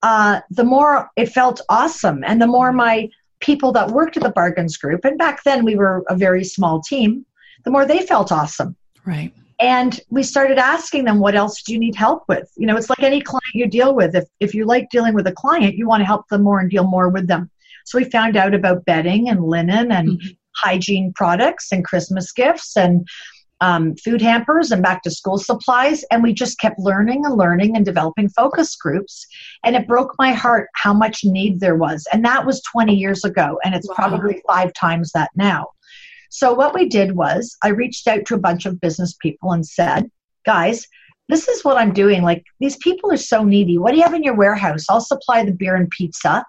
uh, 0.02 0.42
the 0.50 0.64
more 0.64 1.10
it 1.16 1.28
felt 1.28 1.62
awesome, 1.70 2.24
and 2.26 2.42
the 2.42 2.48
more 2.48 2.72
my 2.72 3.10
people 3.40 3.72
that 3.74 3.92
worked 3.92 4.18
at 4.18 4.24
the 4.24 4.32
bargains 4.32 4.78
group, 4.78 5.06
and 5.06 5.18
back 5.18 5.44
then 5.44 5.64
we 5.64 5.76
were 5.76 6.04
a 6.10 6.16
very 6.16 6.44
small 6.44 6.82
team, 6.82 7.26
the 7.64 7.72
more 7.72 7.86
they 7.86 8.00
felt 8.00 8.32
awesome. 8.32 8.76
Right. 9.06 9.34
And 9.60 10.00
we 10.10 10.22
started 10.22 10.60
asking 10.60 11.06
them, 11.06 11.20
what 11.20 11.36
else 11.36 11.64
do 11.64 11.74
you 11.74 11.80
need 11.80 11.96
help 11.96 12.24
with? 12.28 12.52
You 12.58 12.68
know, 12.68 12.78
it's 12.78 12.90
like 12.90 13.02
any 13.02 13.22
client 13.22 13.44
you 13.54 13.68
deal 13.68 13.96
with. 13.96 14.16
If, 14.16 14.26
if 14.40 14.54
you 14.54 14.66
like 14.66 14.90
dealing 14.92 15.16
with 15.16 15.26
a 15.26 15.32
client, 15.32 15.76
you 15.76 15.88
want 15.88 16.02
to 16.02 16.06
help 16.06 16.28
them 16.28 16.44
more 16.44 16.60
and 16.60 16.70
deal 16.70 16.84
more 16.84 17.10
with 17.10 17.28
them. 17.28 17.50
So 17.86 17.98
we 17.98 18.04
found 18.04 18.38
out 18.38 18.54
about 18.54 18.86
bedding 18.86 19.30
and 19.30 19.44
linen 19.44 19.92
and 19.92 20.10
mm-hmm. 20.10 20.28
hygiene 20.56 21.12
products 21.16 21.72
and 21.72 21.84
Christmas 21.86 22.32
gifts 22.32 22.78
and 22.78 23.08
um, 23.62 23.96
food 23.96 24.22
hampers 24.22 24.72
and 24.72 24.84
back 24.84 25.02
to 25.04 25.12
school 25.12 25.38
supplies. 25.38 26.04
And 26.12 26.22
we 26.22 26.34
just 26.34 26.60
kept 26.60 26.80
learning 26.80 27.26
and 27.26 27.36
learning 27.36 27.76
and 27.76 27.86
developing 27.86 28.30
focus 28.30 28.76
groups. 28.76 29.26
And 29.64 29.76
it 29.76 29.88
broke 29.88 30.14
my 30.20 30.34
heart 30.34 30.70
how 30.76 30.94
much 30.94 31.24
need 31.24 31.60
there 31.60 31.76
was. 31.76 32.06
And 32.14 32.24
that 32.26 32.46
was 32.46 32.62
20 32.72 32.94
years 32.94 33.24
ago. 33.24 33.58
And 33.64 33.74
it's 33.74 33.88
wow. 33.90 33.96
probably 33.96 34.44
five 34.48 34.74
times 34.74 35.12
that 35.14 35.32
now. 35.36 35.68
So 36.30 36.54
what 36.54 36.74
we 36.74 36.88
did 36.88 37.16
was 37.16 37.56
I 37.64 37.70
reached 37.70 38.08
out 38.08 38.26
to 38.26 38.36
a 38.36 38.40
bunch 38.40 38.66
of 38.66 38.82
business 38.82 39.16
people 39.22 39.52
and 39.52 39.66
said, 39.66 40.10
guys, 40.46 40.86
this 41.30 41.48
is 41.48 41.64
what 41.64 41.78
I'm 41.78 41.94
doing. 41.94 42.24
Like 42.24 42.44
these 42.60 42.78
people 42.78 43.12
are 43.12 43.18
so 43.18 43.44
needy. 43.44 43.78
What 43.78 43.92
do 43.92 43.98
you 43.98 44.04
have 44.04 44.14
in 44.14 44.24
your 44.24 44.36
warehouse? 44.36 44.86
I'll 44.90 45.02
supply 45.02 45.44
the 45.44 45.52
beer 45.52 45.76
and 45.76 45.90
pizza. 45.90 46.46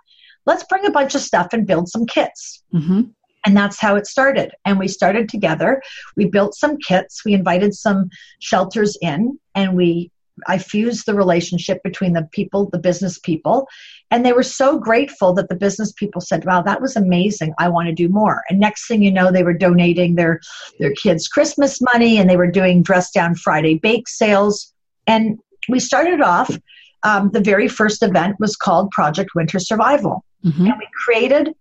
Let's 0.46 0.64
bring 0.64 0.86
a 0.86 0.90
bunch 0.90 1.14
of 1.14 1.20
stuff 1.20 1.48
and 1.52 1.66
build 1.66 1.88
some 1.88 2.06
kits. 2.06 2.62
Mm-hmm. 2.72 3.02
And 3.44 3.56
that's 3.56 3.78
how 3.78 3.96
it 3.96 4.06
started. 4.06 4.52
And 4.64 4.78
we 4.78 4.88
started 4.88 5.28
together. 5.28 5.82
We 6.16 6.26
built 6.26 6.54
some 6.54 6.76
kits. 6.78 7.24
We 7.24 7.34
invited 7.34 7.74
some 7.74 8.10
shelters 8.40 8.96
in 9.00 9.38
and 9.54 9.76
we 9.76 10.10
I 10.46 10.58
fused 10.58 11.06
the 11.06 11.14
relationship 11.14 11.82
between 11.82 12.12
the 12.12 12.28
people, 12.32 12.68
the 12.70 12.78
business 12.78 13.18
people, 13.18 13.66
and 14.10 14.24
they 14.24 14.32
were 14.32 14.42
so 14.42 14.78
grateful 14.78 15.32
that 15.34 15.48
the 15.48 15.54
business 15.54 15.92
people 15.92 16.20
said, 16.20 16.44
"Wow, 16.44 16.62
that 16.62 16.80
was 16.80 16.96
amazing. 16.96 17.54
I 17.58 17.68
want 17.68 17.88
to 17.88 17.94
do 17.94 18.08
more." 18.08 18.42
And 18.48 18.58
next 18.58 18.86
thing 18.86 19.02
you 19.02 19.10
know, 19.10 19.30
they 19.30 19.42
were 19.42 19.54
donating 19.54 20.14
their 20.14 20.40
their 20.78 20.92
kids' 20.92 21.28
Christmas 21.28 21.80
money, 21.80 22.18
and 22.18 22.28
they 22.28 22.36
were 22.36 22.50
doing 22.50 22.82
dress 22.82 23.10
down 23.10 23.34
Friday 23.34 23.78
bake 23.78 24.08
sales. 24.08 24.72
And 25.06 25.38
we 25.68 25.80
started 25.80 26.20
off. 26.20 26.56
Um, 27.04 27.30
the 27.30 27.40
very 27.40 27.68
first 27.68 28.02
event 28.02 28.36
was 28.40 28.56
called 28.56 28.90
Project 28.90 29.30
Winter 29.34 29.60
Survival, 29.60 30.24
mm-hmm. 30.44 30.66
and 30.66 30.74
we 30.78 30.88
created 31.04 31.54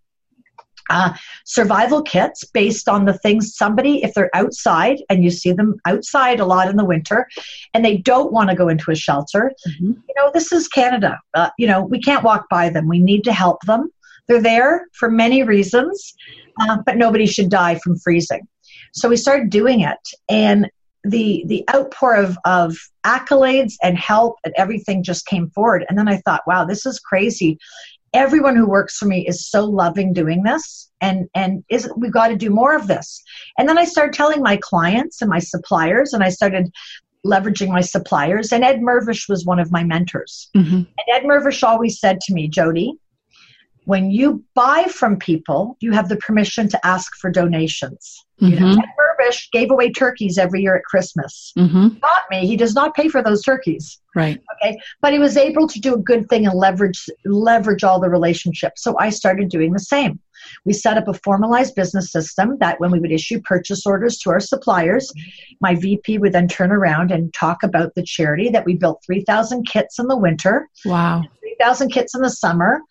uh, 0.89 1.13
survival 1.45 2.01
kits 2.01 2.43
based 2.43 2.87
on 2.87 3.05
the 3.05 3.17
things 3.17 3.55
somebody, 3.55 4.03
if 4.03 4.13
they're 4.13 4.35
outside 4.35 4.97
and 5.09 5.23
you 5.23 5.29
see 5.29 5.51
them 5.51 5.75
outside 5.85 6.39
a 6.39 6.45
lot 6.45 6.69
in 6.69 6.77
the 6.77 6.85
winter 6.85 7.27
and 7.73 7.83
they 7.83 7.97
don't 7.97 8.31
want 8.31 8.49
to 8.49 8.55
go 8.55 8.69
into 8.69 8.91
a 8.91 8.95
shelter, 8.95 9.51
mm-hmm. 9.67 9.91
you 9.91 10.15
know, 10.15 10.31
this 10.33 10.51
is 10.51 10.67
Canada. 10.67 11.19
Uh, 11.33 11.49
you 11.57 11.67
know, 11.67 11.83
we 11.83 11.99
can't 11.99 12.23
walk 12.23 12.47
by 12.49 12.69
them. 12.69 12.87
We 12.87 12.99
need 12.99 13.23
to 13.25 13.33
help 13.33 13.61
them. 13.63 13.89
They're 14.27 14.41
there 14.41 14.87
for 14.93 15.09
many 15.09 15.43
reasons, 15.43 16.13
uh, 16.61 16.77
but 16.85 16.97
nobody 16.97 17.25
should 17.25 17.49
die 17.49 17.79
from 17.83 17.97
freezing. 17.97 18.47
So 18.93 19.09
we 19.09 19.17
started 19.17 19.49
doing 19.49 19.81
it. 19.81 19.99
And 20.29 20.69
the 21.03 21.43
the 21.47 21.63
outpour 21.73 22.15
of 22.15 22.37
of 22.45 22.75
accolades 23.05 23.75
and 23.81 23.97
help 23.97 24.35
and 24.43 24.53
everything 24.57 25.03
just 25.03 25.25
came 25.25 25.49
forward 25.51 25.85
and 25.87 25.97
then 25.97 26.07
i 26.07 26.17
thought 26.17 26.41
wow 26.47 26.65
this 26.65 26.85
is 26.85 26.99
crazy 26.99 27.57
everyone 28.17 28.55
who 28.55 28.67
works 28.67 28.97
for 28.97 29.05
me 29.05 29.25
is 29.27 29.47
so 29.47 29.63
loving 29.63 30.11
doing 30.11 30.41
this 30.43 30.89
and 31.01 31.29
and 31.35 31.63
is 31.69 31.89
we've 31.95 32.11
got 32.11 32.29
to 32.29 32.35
do 32.35 32.49
more 32.49 32.75
of 32.75 32.87
this 32.87 33.23
and 33.57 33.69
then 33.69 33.77
i 33.77 33.85
started 33.85 34.13
telling 34.13 34.41
my 34.41 34.57
clients 34.57 35.21
and 35.21 35.29
my 35.29 35.39
suppliers 35.39 36.13
and 36.13 36.23
i 36.23 36.29
started 36.29 36.73
leveraging 37.25 37.69
my 37.69 37.81
suppliers 37.81 38.51
and 38.51 38.63
ed 38.63 38.79
mirvish 38.79 39.29
was 39.29 39.45
one 39.45 39.59
of 39.59 39.71
my 39.71 39.83
mentors 39.83 40.49
mm-hmm. 40.55 40.75
and 40.75 41.07
ed 41.13 41.23
mirvish 41.23 41.63
always 41.63 41.99
said 41.99 42.19
to 42.19 42.33
me 42.33 42.47
jody 42.47 42.93
when 43.87 44.11
you 44.11 44.43
buy 44.53 44.85
from 44.85 45.17
people 45.17 45.77
you 45.79 45.91
have 45.91 46.09
the 46.09 46.17
permission 46.17 46.67
to 46.67 46.85
ask 46.85 47.15
for 47.15 47.29
donations 47.29 48.25
mm-hmm. 48.41 48.53
you 48.53 48.59
know, 48.59 48.67
mm-hmm. 48.67 48.79
ed 48.79 48.89
mirvish 48.99 49.49
gave 49.51 49.71
away 49.71 49.91
turkeys 49.91 50.37
every 50.37 50.61
year 50.61 50.75
at 50.75 50.83
christmas 50.83 51.53
mm-hmm. 51.57 51.87
not 52.01 52.21
me 52.29 52.45
he 52.45 52.57
does 52.57 52.73
not 52.73 52.95
pay 52.95 53.07
for 53.07 53.23
those 53.23 53.41
turkeys 53.41 53.99
Right. 54.17 54.41
Okay. 54.55 54.79
But 54.99 55.13
he 55.13 55.19
was 55.19 55.37
able 55.37 55.67
to 55.67 55.79
do 55.79 55.93
a 55.93 55.99
good 55.99 56.27
thing 56.27 56.47
and 56.47 56.57
leverage 56.57 57.07
leverage 57.23 57.83
all 57.83 57.99
the 57.99 58.09
relationships. 58.09 58.81
So 58.81 58.97
I 58.97 59.11
started 59.11 59.49
doing 59.49 59.73
the 59.73 59.79
same. 59.79 60.19
We 60.65 60.73
set 60.73 60.97
up 60.97 61.07
a 61.07 61.13
formalized 61.13 61.75
business 61.75 62.11
system 62.11 62.57
that 62.59 62.79
when 62.79 62.89
we 62.89 62.99
would 62.99 63.11
issue 63.11 63.39
purchase 63.41 63.85
orders 63.85 64.17
to 64.19 64.31
our 64.31 64.39
suppliers, 64.39 65.13
my 65.61 65.75
VP 65.75 66.17
would 66.17 66.33
then 66.33 66.47
turn 66.47 66.71
around 66.71 67.11
and 67.11 67.31
talk 67.35 67.61
about 67.61 67.93
the 67.93 68.01
charity 68.01 68.49
that 68.49 68.65
we 68.65 68.75
built 68.75 69.03
3,000 69.05 69.67
kits 69.67 69.99
in 69.99 70.07
the 70.07 70.17
winter. 70.17 70.67
Wow. 70.83 71.21
3,000 71.41 71.91
kits 71.91 72.15
in 72.15 72.21
the 72.23 72.31
summer. 72.31 72.81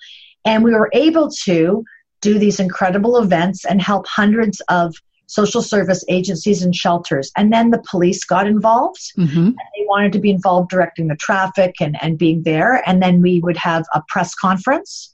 And 0.46 0.64
we 0.64 0.72
were 0.72 0.90
able 0.92 1.30
to 1.44 1.84
do 2.22 2.38
these 2.38 2.60
incredible 2.60 3.18
events 3.18 3.64
and 3.64 3.82
help 3.82 4.06
hundreds 4.06 4.60
of 4.68 4.94
social 5.26 5.60
service 5.60 6.04
agencies 6.08 6.62
and 6.62 6.74
shelters. 6.74 7.30
And 7.36 7.52
then 7.52 7.70
the 7.70 7.82
police 7.90 8.24
got 8.24 8.46
involved. 8.46 9.12
Mm-hmm. 9.18 9.38
And 9.38 9.56
they 9.56 9.84
wanted 9.86 10.12
to 10.12 10.20
be 10.20 10.30
involved 10.30 10.70
directing 10.70 11.08
the 11.08 11.16
traffic 11.16 11.74
and, 11.80 11.96
and 12.00 12.16
being 12.16 12.44
there. 12.44 12.82
And 12.88 13.02
then 13.02 13.20
we 13.20 13.40
would 13.40 13.56
have 13.56 13.84
a 13.92 14.02
press 14.08 14.34
conference. 14.34 15.12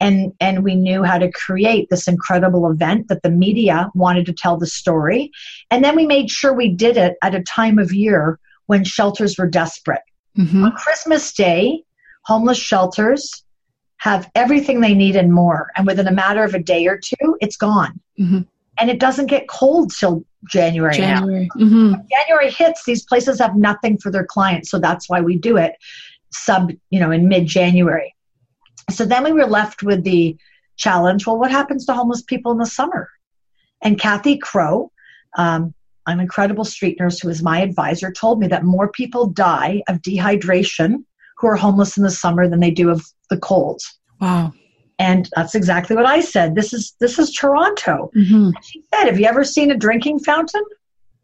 And, 0.00 0.32
and 0.40 0.62
we 0.62 0.76
knew 0.76 1.02
how 1.02 1.18
to 1.18 1.30
create 1.32 1.90
this 1.90 2.06
incredible 2.06 2.70
event 2.70 3.08
that 3.08 3.22
the 3.22 3.30
media 3.30 3.90
wanted 3.96 4.26
to 4.26 4.32
tell 4.32 4.56
the 4.56 4.66
story. 4.66 5.32
And 5.72 5.82
then 5.84 5.96
we 5.96 6.06
made 6.06 6.30
sure 6.30 6.52
we 6.52 6.72
did 6.72 6.96
it 6.96 7.16
at 7.20 7.34
a 7.34 7.42
time 7.42 7.80
of 7.80 7.92
year 7.92 8.38
when 8.66 8.84
shelters 8.84 9.36
were 9.36 9.48
desperate. 9.48 10.02
Mm-hmm. 10.38 10.64
On 10.64 10.72
Christmas 10.72 11.32
Day, 11.32 11.82
homeless 12.26 12.58
shelters 12.58 13.42
have 13.98 14.30
everything 14.34 14.80
they 14.80 14.94
need 14.94 15.16
and 15.16 15.32
more. 15.32 15.70
And 15.76 15.86
within 15.86 16.06
a 16.06 16.12
matter 16.12 16.44
of 16.44 16.54
a 16.54 16.58
day 16.58 16.86
or 16.86 16.98
two, 16.98 17.36
it's 17.40 17.56
gone. 17.56 18.00
Mm-hmm 18.18 18.40
and 18.80 18.90
it 18.90 19.00
doesn't 19.00 19.26
get 19.26 19.48
cold 19.48 19.92
till 19.92 20.24
January. 20.48 20.94
January. 20.94 21.48
Mm-hmm. 21.56 21.94
January 22.08 22.50
hits, 22.50 22.84
these 22.84 23.04
places 23.04 23.40
have 23.40 23.56
nothing 23.56 23.98
for 23.98 24.12
their 24.12 24.24
clients, 24.24 24.70
so 24.70 24.78
that's 24.78 25.08
why 25.08 25.20
we 25.20 25.36
do 25.36 25.56
it 25.56 25.74
sub, 26.32 26.70
you 26.90 27.00
know, 27.00 27.10
in 27.10 27.28
mid 27.28 27.46
January. 27.46 28.14
So 28.90 29.04
then 29.04 29.24
we 29.24 29.32
were 29.32 29.46
left 29.46 29.82
with 29.82 30.04
the 30.04 30.36
challenge 30.76 31.26
well, 31.26 31.38
what 31.38 31.50
happens 31.50 31.84
to 31.86 31.94
homeless 31.94 32.22
people 32.22 32.52
in 32.52 32.58
the 32.58 32.66
summer? 32.66 33.08
And 33.82 33.98
Cathy 33.98 34.38
Crowe, 34.38 34.90
um, 35.36 35.74
an 36.06 36.20
incredible 36.20 36.64
street 36.64 36.98
nurse 36.98 37.20
who 37.20 37.28
is 37.28 37.42
my 37.42 37.60
advisor, 37.60 38.12
told 38.12 38.40
me 38.40 38.46
that 38.48 38.64
more 38.64 38.90
people 38.90 39.26
die 39.26 39.82
of 39.88 40.02
dehydration 40.02 41.04
who 41.36 41.46
are 41.46 41.56
homeless 41.56 41.96
in 41.96 42.02
the 42.02 42.10
summer 42.10 42.48
than 42.48 42.60
they 42.60 42.70
do 42.70 42.90
of 42.90 43.04
the 43.30 43.38
cold. 43.38 43.80
Wow. 44.20 44.52
And 44.98 45.28
that's 45.36 45.54
exactly 45.54 45.94
what 45.94 46.06
I 46.06 46.20
said. 46.20 46.54
This 46.54 46.72
is 46.72 46.94
this 46.98 47.18
is 47.18 47.32
Toronto. 47.32 48.10
Mm-hmm. 48.16 48.50
She 48.64 48.82
said, 48.92 49.06
"Have 49.06 49.20
you 49.20 49.26
ever 49.26 49.44
seen 49.44 49.70
a 49.70 49.76
drinking 49.76 50.20
fountain? 50.20 50.64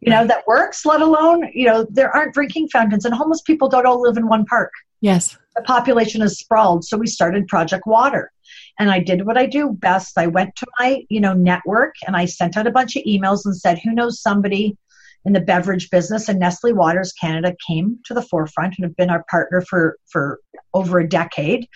You 0.01 0.11
know 0.11 0.27
that 0.27 0.47
works. 0.47 0.87
Let 0.87 1.01
alone 1.01 1.51
you 1.53 1.67
know 1.67 1.87
there 1.91 2.15
aren't 2.15 2.35
drinking 2.35 2.69
fountains, 2.69 3.05
and 3.05 3.15
homeless 3.15 3.41
people 3.41 3.69
don't 3.69 3.87
all 3.87 4.01
live 4.01 4.17
in 4.17 4.29
one 4.29 4.45
park. 4.45 4.71
Yes, 5.01 5.37
the 5.57 5.63
population 5.63 6.23
is 6.23 6.39
sprawled. 6.39 6.85
So 6.85 6.97
we 6.97 7.09
started 7.09 7.49
Project 7.49 7.85
Water, 7.85 8.31
and 8.79 8.91
I 8.91 9.01
did 9.01 9.27
what 9.27 9.37
I 9.37 9.47
do 9.47 9.71
best. 9.73 10.19
I 10.19 10.29
went 10.29 10.55
to 10.57 10.67
my 10.79 11.03
you 11.09 11.21
know 11.21 11.33
network 11.33 11.95
and 12.07 12.17
I 12.17 12.27
sent 12.27 12.57
out 12.57 12.69
a 12.69 12.71
bunch 12.71 12.95
of 12.95 13.03
emails 13.05 13.45
and 13.45 13.57
said, 13.57 13.81
"Who 13.81 13.93
knows 13.93 14.21
somebody 14.21 14.77
in 15.25 15.33
the 15.33 15.41
beverage 15.41 15.91
business 15.91 16.29
and 16.29 16.39
Nestle 16.39 16.73
Waters 16.73 17.13
Canada 17.13 17.55
came 17.67 17.99
to 18.05 18.15
the 18.15 18.23
forefront 18.23 18.75
and 18.77 18.85
have 18.85 18.97
been 18.97 19.11
our 19.11 19.25
partner 19.31 19.63
for, 19.63 19.97
for 20.11 20.41
over 20.75 20.99
a 20.99 21.09
decade. 21.09 21.67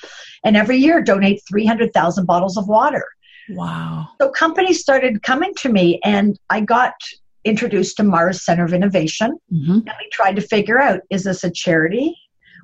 And 0.45 0.57
every 0.57 0.77
year 0.77 1.03
donate 1.03 1.43
300,000 1.49 2.27
bottles 2.27 2.57
of 2.57 2.69
water. 2.69 3.05
Wow. 3.51 4.09
So 4.21 4.31
companies 4.31 4.81
started 4.81 5.23
coming 5.23 5.55
to 5.61 5.71
me 5.71 6.01
and 6.05 6.39
I 6.51 6.61
got 6.61 6.95
introduced 7.45 7.97
to 7.97 8.03
Mars 8.03 8.45
Center 8.45 8.65
of 8.65 8.75
Innovation. 8.75 9.39
Mm-hmm. 9.53 9.73
And 9.73 9.85
we 9.87 10.09
tried 10.13 10.37
to 10.37 10.43
figure 10.43 10.79
out 10.79 11.01
is 11.11 11.25
this 11.25 11.45
a 11.45 11.51
charity 11.51 12.15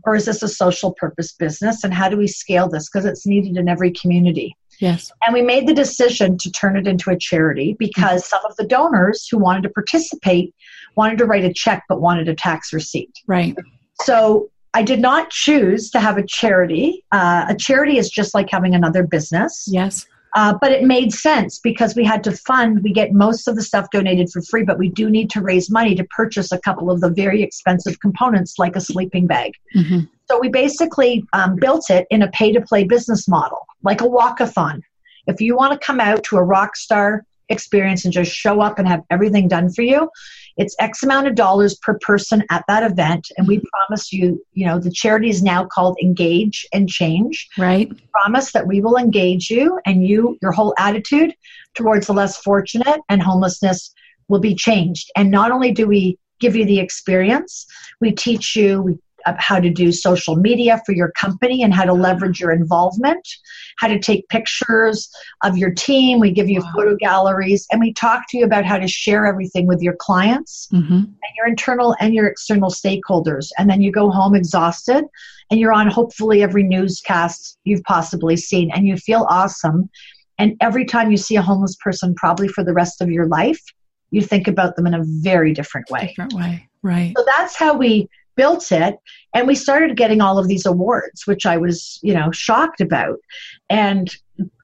or 0.04 0.14
is 0.14 0.26
this 0.26 0.42
a 0.42 0.48
social 0.48 0.92
purpose 0.92 1.32
business 1.32 1.84
and 1.84 1.94
how 1.94 2.08
do 2.08 2.16
we 2.16 2.26
scale 2.26 2.68
this 2.68 2.90
because 2.90 3.06
it's 3.06 3.26
needed 3.26 3.56
in 3.56 3.68
every 3.68 3.90
community. 3.92 4.54
Yes. 4.80 5.12
And 5.24 5.34
we 5.34 5.42
made 5.42 5.66
the 5.66 5.74
decision 5.74 6.38
to 6.38 6.50
turn 6.50 6.76
it 6.76 6.86
into 6.86 7.10
a 7.10 7.16
charity 7.16 7.76
because 7.78 8.22
mm-hmm. 8.22 8.36
some 8.36 8.44
of 8.44 8.56
the 8.56 8.64
donors 8.64 9.26
who 9.30 9.38
wanted 9.38 9.62
to 9.64 9.68
participate 9.68 10.54
wanted 10.96 11.18
to 11.18 11.24
write 11.24 11.44
a 11.44 11.52
check 11.52 11.84
but 11.88 12.00
wanted 12.00 12.28
a 12.28 12.34
tax 12.34 12.72
receipt. 12.72 13.12
Right. 13.26 13.56
So 14.02 14.50
I 14.74 14.82
did 14.82 15.00
not 15.00 15.30
choose 15.30 15.90
to 15.90 16.00
have 16.00 16.18
a 16.18 16.26
charity. 16.26 17.04
Uh, 17.12 17.46
a 17.48 17.54
charity 17.54 17.98
is 17.98 18.10
just 18.10 18.34
like 18.34 18.50
having 18.50 18.74
another 18.74 19.04
business. 19.04 19.64
Yes. 19.68 20.06
Uh, 20.34 20.52
but 20.60 20.72
it 20.72 20.82
made 20.82 21.12
sense 21.12 21.60
because 21.60 21.94
we 21.94 22.04
had 22.04 22.24
to 22.24 22.32
fund, 22.32 22.82
we 22.82 22.92
get 22.92 23.12
most 23.12 23.46
of 23.46 23.54
the 23.54 23.62
stuff 23.62 23.88
donated 23.92 24.28
for 24.30 24.42
free, 24.42 24.64
but 24.64 24.78
we 24.78 24.88
do 24.88 25.08
need 25.08 25.30
to 25.30 25.40
raise 25.40 25.70
money 25.70 25.94
to 25.94 26.04
purchase 26.04 26.50
a 26.50 26.58
couple 26.58 26.90
of 26.90 27.00
the 27.00 27.10
very 27.10 27.40
expensive 27.42 28.00
components 28.00 28.58
like 28.58 28.74
a 28.74 28.80
sleeping 28.80 29.28
bag. 29.28 29.52
Mm-hmm. 29.76 30.00
So 30.28 30.40
we 30.40 30.48
basically 30.48 31.24
um, 31.34 31.54
built 31.56 31.88
it 31.88 32.06
in 32.10 32.22
a 32.22 32.30
pay 32.32 32.50
to 32.52 32.60
play 32.60 32.82
business 32.82 33.28
model, 33.28 33.64
like 33.82 34.00
a 34.00 34.04
walkathon. 34.04 34.80
If 35.28 35.40
you 35.40 35.56
want 35.56 35.72
to 35.72 35.86
come 35.86 36.00
out 36.00 36.24
to 36.24 36.36
a 36.36 36.42
rock 36.42 36.76
star 36.76 37.24
experience 37.48 38.04
and 38.04 38.12
just 38.12 38.32
show 38.32 38.60
up 38.60 38.78
and 38.78 38.88
have 38.88 39.02
everything 39.10 39.46
done 39.46 39.72
for 39.72 39.82
you, 39.82 40.10
it's 40.56 40.76
X 40.78 41.02
amount 41.02 41.26
of 41.26 41.34
dollars 41.34 41.74
per 41.76 41.98
person 41.98 42.44
at 42.50 42.64
that 42.68 42.82
event. 42.82 43.28
And 43.36 43.46
we 43.46 43.60
promise 43.72 44.12
you, 44.12 44.44
you 44.52 44.66
know, 44.66 44.78
the 44.78 44.90
charity 44.90 45.30
is 45.30 45.42
now 45.42 45.64
called 45.64 45.96
Engage 46.02 46.66
and 46.72 46.88
Change. 46.88 47.48
Right. 47.58 47.88
We 47.90 48.08
promise 48.12 48.52
that 48.52 48.66
we 48.66 48.80
will 48.80 48.96
engage 48.96 49.50
you 49.50 49.80
and 49.84 50.06
you, 50.06 50.38
your 50.42 50.52
whole 50.52 50.74
attitude 50.78 51.34
towards 51.74 52.06
the 52.06 52.12
less 52.12 52.36
fortunate 52.38 53.00
and 53.08 53.22
homelessness 53.22 53.92
will 54.28 54.40
be 54.40 54.54
changed. 54.54 55.10
And 55.16 55.30
not 55.30 55.50
only 55.50 55.72
do 55.72 55.86
we 55.86 56.18
give 56.40 56.56
you 56.56 56.64
the 56.64 56.78
experience, 56.78 57.66
we 58.00 58.12
teach 58.12 58.56
you, 58.56 58.82
we 58.82 58.98
how 59.38 59.60
to 59.60 59.70
do 59.70 59.92
social 59.92 60.36
media 60.36 60.80
for 60.84 60.92
your 60.92 61.10
company 61.12 61.62
and 61.62 61.74
how 61.74 61.84
to 61.84 61.92
leverage 61.92 62.40
your 62.40 62.52
involvement, 62.52 63.26
how 63.78 63.88
to 63.88 63.98
take 63.98 64.28
pictures 64.28 65.08
of 65.42 65.56
your 65.56 65.70
team. 65.70 66.20
We 66.20 66.30
give 66.30 66.48
you 66.48 66.60
wow. 66.60 66.72
photo 66.74 66.96
galleries 66.96 67.66
and 67.70 67.80
we 67.80 67.92
talk 67.92 68.24
to 68.30 68.38
you 68.38 68.44
about 68.44 68.64
how 68.64 68.78
to 68.78 68.88
share 68.88 69.26
everything 69.26 69.66
with 69.66 69.82
your 69.82 69.96
clients 69.98 70.68
mm-hmm. 70.72 70.94
and 70.94 71.34
your 71.36 71.46
internal 71.46 71.96
and 72.00 72.14
your 72.14 72.26
external 72.26 72.70
stakeholders. 72.70 73.48
And 73.58 73.68
then 73.68 73.80
you 73.80 73.90
go 73.90 74.10
home 74.10 74.34
exhausted 74.34 75.04
and 75.50 75.60
you're 75.60 75.72
on 75.72 75.88
hopefully 75.88 76.42
every 76.42 76.62
newscast 76.62 77.58
you've 77.64 77.82
possibly 77.84 78.36
seen 78.36 78.70
and 78.72 78.86
you 78.86 78.96
feel 78.96 79.26
awesome. 79.28 79.88
And 80.38 80.56
every 80.60 80.84
time 80.84 81.10
you 81.10 81.16
see 81.16 81.36
a 81.36 81.42
homeless 81.42 81.76
person, 81.76 82.14
probably 82.14 82.48
for 82.48 82.64
the 82.64 82.72
rest 82.72 83.00
of 83.00 83.10
your 83.10 83.26
life, 83.26 83.60
you 84.10 84.22
think 84.22 84.48
about 84.48 84.76
them 84.76 84.86
in 84.86 84.94
a 84.94 85.02
very 85.04 85.52
different 85.52 85.90
way. 85.90 86.06
Different 86.08 86.34
way, 86.34 86.68
right. 86.82 87.12
So 87.16 87.24
that's 87.36 87.56
how 87.56 87.76
we 87.76 88.08
built 88.36 88.72
it 88.72 88.98
and 89.34 89.46
we 89.46 89.54
started 89.54 89.96
getting 89.96 90.20
all 90.20 90.38
of 90.38 90.48
these 90.48 90.66
awards 90.66 91.26
which 91.26 91.46
i 91.46 91.56
was 91.56 91.98
you 92.02 92.14
know 92.14 92.30
shocked 92.30 92.80
about 92.80 93.18
and 93.70 94.16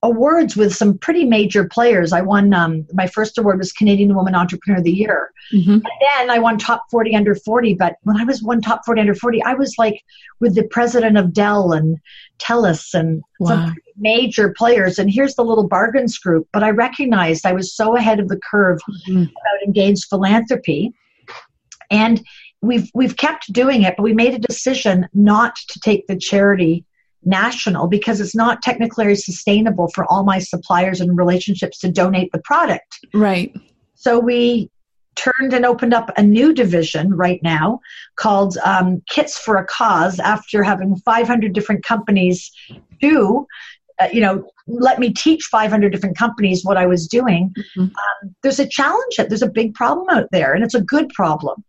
awards 0.03 0.57
with 0.57 0.75
some 0.75 0.99
pretty 0.99 1.25
major 1.25 1.67
players 1.69 2.13
i 2.13 2.21
won 2.21 2.53
um, 2.53 2.87
my 2.93 3.07
first 3.07 3.39
award 3.39 3.59
was 3.59 3.73
canadian 3.73 4.15
woman 4.15 4.35
entrepreneur 4.35 4.79
of 4.79 4.85
the 4.85 4.93
year 4.93 5.31
mm-hmm. 5.53 5.73
and 5.73 5.83
then 5.83 6.31
i 6.31 6.39
won 6.39 6.59
top 6.59 6.85
40 6.91 7.15
under 7.15 7.35
40 7.35 7.75
but 7.75 7.97
when 8.03 8.17
i 8.17 8.25
was 8.25 8.43
one 8.43 8.61
top 8.61 8.83
40 8.85 9.03
under 9.03 9.15
40 9.15 9.43
i 9.45 9.55
was 9.55 9.75
like 9.79 10.03
with 10.41 10.55
the 10.55 10.67
president 10.69 11.17
of 11.17 11.33
dell 11.33 11.73
and 11.73 11.99
telus 12.39 12.95
and 12.95 13.23
wow. 13.39 13.49
some 13.49 13.77
major 13.97 14.53
players 14.57 14.99
and 14.99 15.11
here's 15.11 15.35
the 15.35 15.45
little 15.45 15.69
bargains 15.69 16.19
group 16.19 16.49
but 16.53 16.63
i 16.63 16.71
recognized 16.71 17.47
i 17.47 17.53
was 17.53 17.75
so 17.75 17.97
ahead 17.97 18.19
of 18.19 18.29
the 18.29 18.41
curve 18.51 18.81
mm-hmm. 18.89 19.23
about 19.23 19.67
engaged 19.67 20.07
philanthropy 20.09 20.93
and 21.91 22.25
we've 22.63 22.91
we've 22.95 23.17
kept 23.17 23.53
doing 23.53 23.83
it, 23.83 23.95
but 23.97 24.03
we 24.03 24.13
made 24.13 24.35
a 24.35 24.39
decision 24.39 25.09
not 25.15 25.57
to 25.69 25.81
take 25.81 26.07
the 26.07 26.17
charity 26.17 26.85
national 27.25 27.87
because 27.87 28.21
it's 28.21 28.35
not 28.35 28.63
technically 28.63 29.15
sustainable 29.15 29.89
for 29.95 30.11
all 30.11 30.25
my 30.25 30.39
suppliers 30.39 31.01
and 31.01 31.17
relationships 31.17 31.79
to 31.79 31.91
donate 31.91 32.33
the 32.33 32.41
product. 32.41 32.99
Right. 33.13 33.55
So 33.95 34.19
we 34.19 34.71
turned 35.17 35.53
and 35.53 35.67
opened 35.67 35.93
up 35.93 36.11
a 36.17 36.23
new 36.23 36.55
division 36.55 37.15
right 37.15 37.43
now 37.43 37.81
called 38.17 38.57
um, 38.65 39.03
Kits 39.09 39.39
for 39.39 39.57
a 39.57 39.67
Cause 39.67 40.19
after 40.19 40.63
having 40.63 40.97
500 40.97 41.53
different 41.53 41.85
companies 41.85 42.51
do. 43.01 43.47
Uh, 44.01 44.09
you 44.11 44.21
know, 44.21 44.49
let 44.67 44.99
me 44.99 45.13
teach 45.13 45.45
500 45.51 45.93
different 45.93 46.17
companies 46.17 46.65
what 46.65 46.79
I 46.79 46.87
was 46.87 47.07
doing. 47.07 47.55
Mm-hmm. 47.59 47.81
Um, 47.83 48.35
there's 48.43 48.61
a 48.61 48.67
challenge, 48.67 49.17
there's 49.17 49.43
a 49.43 49.51
big 49.51 49.75
problem 49.75 50.07
out 50.09 50.29
there, 50.33 50.55
and 50.55 50.65
it's 50.65 50.75
a 50.75 50.81
good 50.81 51.11
problem. 51.11 51.63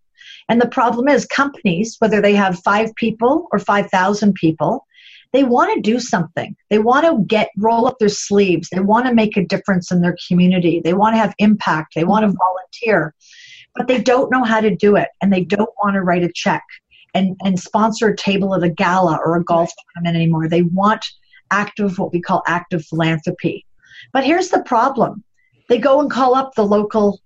And 0.51 0.59
the 0.59 0.67
problem 0.67 1.07
is, 1.07 1.25
companies, 1.25 1.95
whether 1.99 2.19
they 2.19 2.35
have 2.35 2.59
five 2.59 2.93
people 2.95 3.47
or 3.53 3.57
5,000 3.57 4.33
people, 4.33 4.85
they 5.31 5.45
want 5.45 5.73
to 5.73 5.79
do 5.79 5.97
something. 5.97 6.57
They 6.69 6.77
want 6.77 7.05
to 7.05 7.23
get 7.25 7.51
roll 7.57 7.87
up 7.87 7.99
their 7.99 8.09
sleeves. 8.09 8.67
They 8.69 8.81
want 8.81 9.05
to 9.05 9.13
make 9.13 9.37
a 9.37 9.45
difference 9.45 9.93
in 9.93 10.01
their 10.01 10.17
community. 10.27 10.81
They 10.83 10.93
want 10.93 11.13
to 11.13 11.19
have 11.19 11.33
impact. 11.37 11.95
They 11.95 12.03
want 12.03 12.25
to 12.25 12.37
volunteer, 12.37 13.15
but 13.75 13.87
they 13.87 14.01
don't 14.01 14.29
know 14.29 14.43
how 14.43 14.59
to 14.59 14.75
do 14.75 14.97
it, 14.97 15.07
and 15.21 15.31
they 15.31 15.45
don't 15.45 15.69
want 15.81 15.93
to 15.93 16.01
write 16.01 16.25
a 16.25 16.31
check 16.35 16.63
and 17.13 17.37
and 17.45 17.57
sponsor 17.57 18.09
a 18.09 18.17
table 18.17 18.53
at 18.53 18.61
a 18.61 18.69
gala 18.69 19.19
or 19.23 19.37
a 19.37 19.43
golf 19.45 19.71
tournament 19.93 20.17
anymore. 20.17 20.49
They 20.49 20.63
want 20.63 21.05
active, 21.49 21.97
what 21.97 22.11
we 22.11 22.19
call 22.19 22.43
active 22.45 22.85
philanthropy. 22.85 23.65
But 24.11 24.25
here's 24.25 24.49
the 24.49 24.63
problem: 24.63 25.23
they 25.69 25.77
go 25.77 26.01
and 26.01 26.11
call 26.11 26.35
up 26.35 26.55
the 26.55 26.67
local 26.67 27.21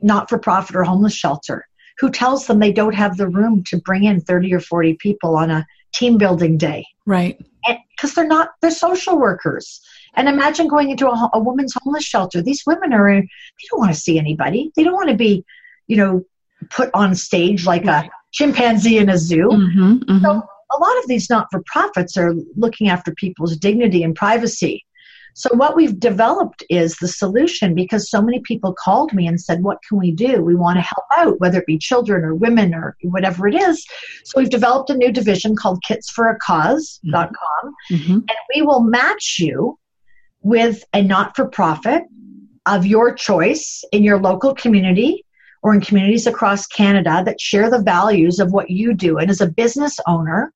not-for-profit 0.00 0.76
or 0.76 0.84
homeless 0.84 1.12
shelter 1.12 1.67
who 1.98 2.10
tells 2.10 2.46
them 2.46 2.58
they 2.58 2.72
don't 2.72 2.94
have 2.94 3.16
the 3.16 3.28
room 3.28 3.62
to 3.64 3.78
bring 3.78 4.04
in 4.04 4.20
30 4.20 4.54
or 4.54 4.60
40 4.60 4.94
people 4.94 5.36
on 5.36 5.50
a 5.50 5.66
team 5.92 6.16
building 6.16 6.56
day. 6.56 6.86
Right. 7.06 7.38
Because 7.66 8.14
they're 8.14 8.26
not, 8.26 8.50
they're 8.60 8.70
social 8.70 9.18
workers. 9.18 9.80
And 10.14 10.28
imagine 10.28 10.68
going 10.68 10.90
into 10.90 11.08
a, 11.08 11.30
a 11.34 11.38
women's 11.38 11.74
homeless 11.82 12.04
shelter. 12.04 12.40
These 12.40 12.62
women 12.66 12.92
are, 12.92 13.20
they 13.20 13.66
don't 13.70 13.80
want 13.80 13.92
to 13.92 14.00
see 14.00 14.18
anybody. 14.18 14.70
They 14.76 14.84
don't 14.84 14.94
want 14.94 15.10
to 15.10 15.16
be, 15.16 15.44
you 15.86 15.96
know, 15.96 16.24
put 16.70 16.90
on 16.94 17.14
stage 17.14 17.66
like 17.66 17.84
a 17.84 18.08
chimpanzee 18.32 18.98
in 18.98 19.08
a 19.08 19.18
zoo. 19.18 19.48
Mm-hmm, 19.48 19.92
mm-hmm. 19.92 20.24
So 20.24 20.30
a 20.30 20.78
lot 20.78 20.98
of 20.98 21.08
these 21.08 21.30
not 21.30 21.48
for 21.50 21.62
profits 21.66 22.16
are 22.16 22.34
looking 22.56 22.88
after 22.88 23.12
people's 23.14 23.56
dignity 23.56 24.02
and 24.02 24.14
privacy. 24.14 24.84
So, 25.38 25.50
what 25.54 25.76
we've 25.76 26.00
developed 26.00 26.64
is 26.68 26.96
the 26.96 27.06
solution 27.06 27.72
because 27.72 28.10
so 28.10 28.20
many 28.20 28.40
people 28.40 28.74
called 28.74 29.12
me 29.12 29.28
and 29.28 29.40
said, 29.40 29.62
What 29.62 29.78
can 29.88 29.96
we 29.96 30.10
do? 30.10 30.42
We 30.42 30.56
want 30.56 30.78
to 30.78 30.82
help 30.82 31.04
out, 31.16 31.38
whether 31.38 31.60
it 31.60 31.66
be 31.66 31.78
children 31.78 32.24
or 32.24 32.34
women 32.34 32.74
or 32.74 32.96
whatever 33.02 33.46
it 33.46 33.54
is. 33.54 33.86
So, 34.24 34.40
we've 34.40 34.50
developed 34.50 34.90
a 34.90 34.96
new 34.96 35.12
division 35.12 35.54
called 35.54 35.80
kitsforacause.com, 35.88 37.74
mm-hmm. 37.92 38.12
and 38.12 38.38
we 38.52 38.62
will 38.62 38.80
match 38.80 39.36
you 39.38 39.78
with 40.42 40.82
a 40.92 41.02
not 41.02 41.36
for 41.36 41.46
profit 41.46 42.02
of 42.66 42.84
your 42.84 43.14
choice 43.14 43.84
in 43.92 44.02
your 44.02 44.20
local 44.20 44.56
community 44.56 45.24
or 45.62 45.72
in 45.72 45.80
communities 45.80 46.26
across 46.26 46.66
Canada 46.66 47.22
that 47.24 47.40
share 47.40 47.70
the 47.70 47.82
values 47.82 48.40
of 48.40 48.50
what 48.50 48.70
you 48.70 48.92
do. 48.92 49.18
And 49.18 49.30
as 49.30 49.40
a 49.40 49.46
business 49.46 50.00
owner, 50.08 50.52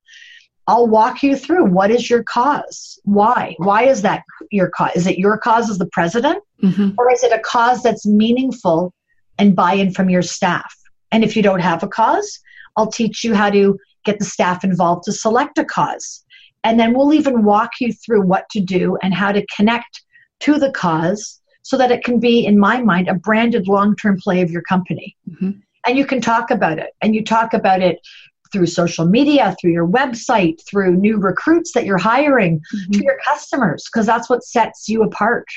I'll 0.67 0.87
walk 0.87 1.23
you 1.23 1.35
through 1.35 1.65
what 1.65 1.91
is 1.91 2.09
your 2.09 2.23
cause? 2.23 2.99
Why? 3.03 3.55
Why 3.57 3.83
is 3.83 4.01
that 4.03 4.23
your 4.51 4.69
cause? 4.69 4.91
Is 4.95 5.07
it 5.07 5.17
your 5.17 5.37
cause 5.37 5.69
as 5.69 5.77
the 5.77 5.89
president? 5.91 6.41
Mm-hmm. 6.61 6.91
Or 6.97 7.11
is 7.11 7.23
it 7.23 7.33
a 7.33 7.39
cause 7.39 7.83
that's 7.83 8.05
meaningful 8.05 8.93
and 9.37 9.55
buy 9.55 9.73
in 9.73 9.91
from 9.91 10.09
your 10.09 10.21
staff? 10.21 10.73
And 11.11 11.23
if 11.23 11.35
you 11.35 11.43
don't 11.43 11.59
have 11.59 11.83
a 11.83 11.87
cause, 11.87 12.39
I'll 12.77 12.91
teach 12.91 13.23
you 13.23 13.35
how 13.35 13.49
to 13.49 13.77
get 14.05 14.19
the 14.19 14.25
staff 14.25 14.63
involved 14.63 15.03
to 15.03 15.11
select 15.11 15.57
a 15.57 15.65
cause. 15.65 16.23
And 16.63 16.79
then 16.79 16.93
we'll 16.93 17.13
even 17.13 17.43
walk 17.43 17.71
you 17.81 17.91
through 17.91 18.25
what 18.25 18.49
to 18.51 18.61
do 18.61 18.97
and 19.03 19.13
how 19.13 19.31
to 19.31 19.45
connect 19.55 20.01
to 20.41 20.57
the 20.57 20.71
cause 20.71 21.41
so 21.61 21.77
that 21.77 21.91
it 21.91 22.03
can 22.03 22.19
be, 22.19 22.45
in 22.45 22.57
my 22.57 22.81
mind, 22.81 23.09
a 23.09 23.13
branded 23.13 23.67
long 23.67 23.95
term 23.95 24.17
play 24.17 24.41
of 24.41 24.49
your 24.49 24.61
company. 24.61 25.15
Mm-hmm. 25.29 25.51
And 25.85 25.97
you 25.97 26.05
can 26.05 26.21
talk 26.21 26.51
about 26.51 26.79
it. 26.79 26.91
And 27.01 27.13
you 27.13 27.23
talk 27.23 27.53
about 27.53 27.81
it 27.81 27.99
through 28.53 28.67
social 28.67 29.05
media, 29.05 29.55
through 29.59 29.71
your 29.71 29.87
website, 29.87 30.65
through 30.65 30.95
new 30.95 31.17
recruits 31.17 31.73
that 31.73 31.85
you're 31.85 31.97
hiring, 31.97 32.59
mm-hmm. 32.59 32.91
to 32.91 33.03
your 33.03 33.17
customers, 33.27 33.83
because 33.91 34.05
that's 34.05 34.29
what 34.29 34.43
sets 34.43 34.87
you 34.87 35.03
apart. 35.03 35.47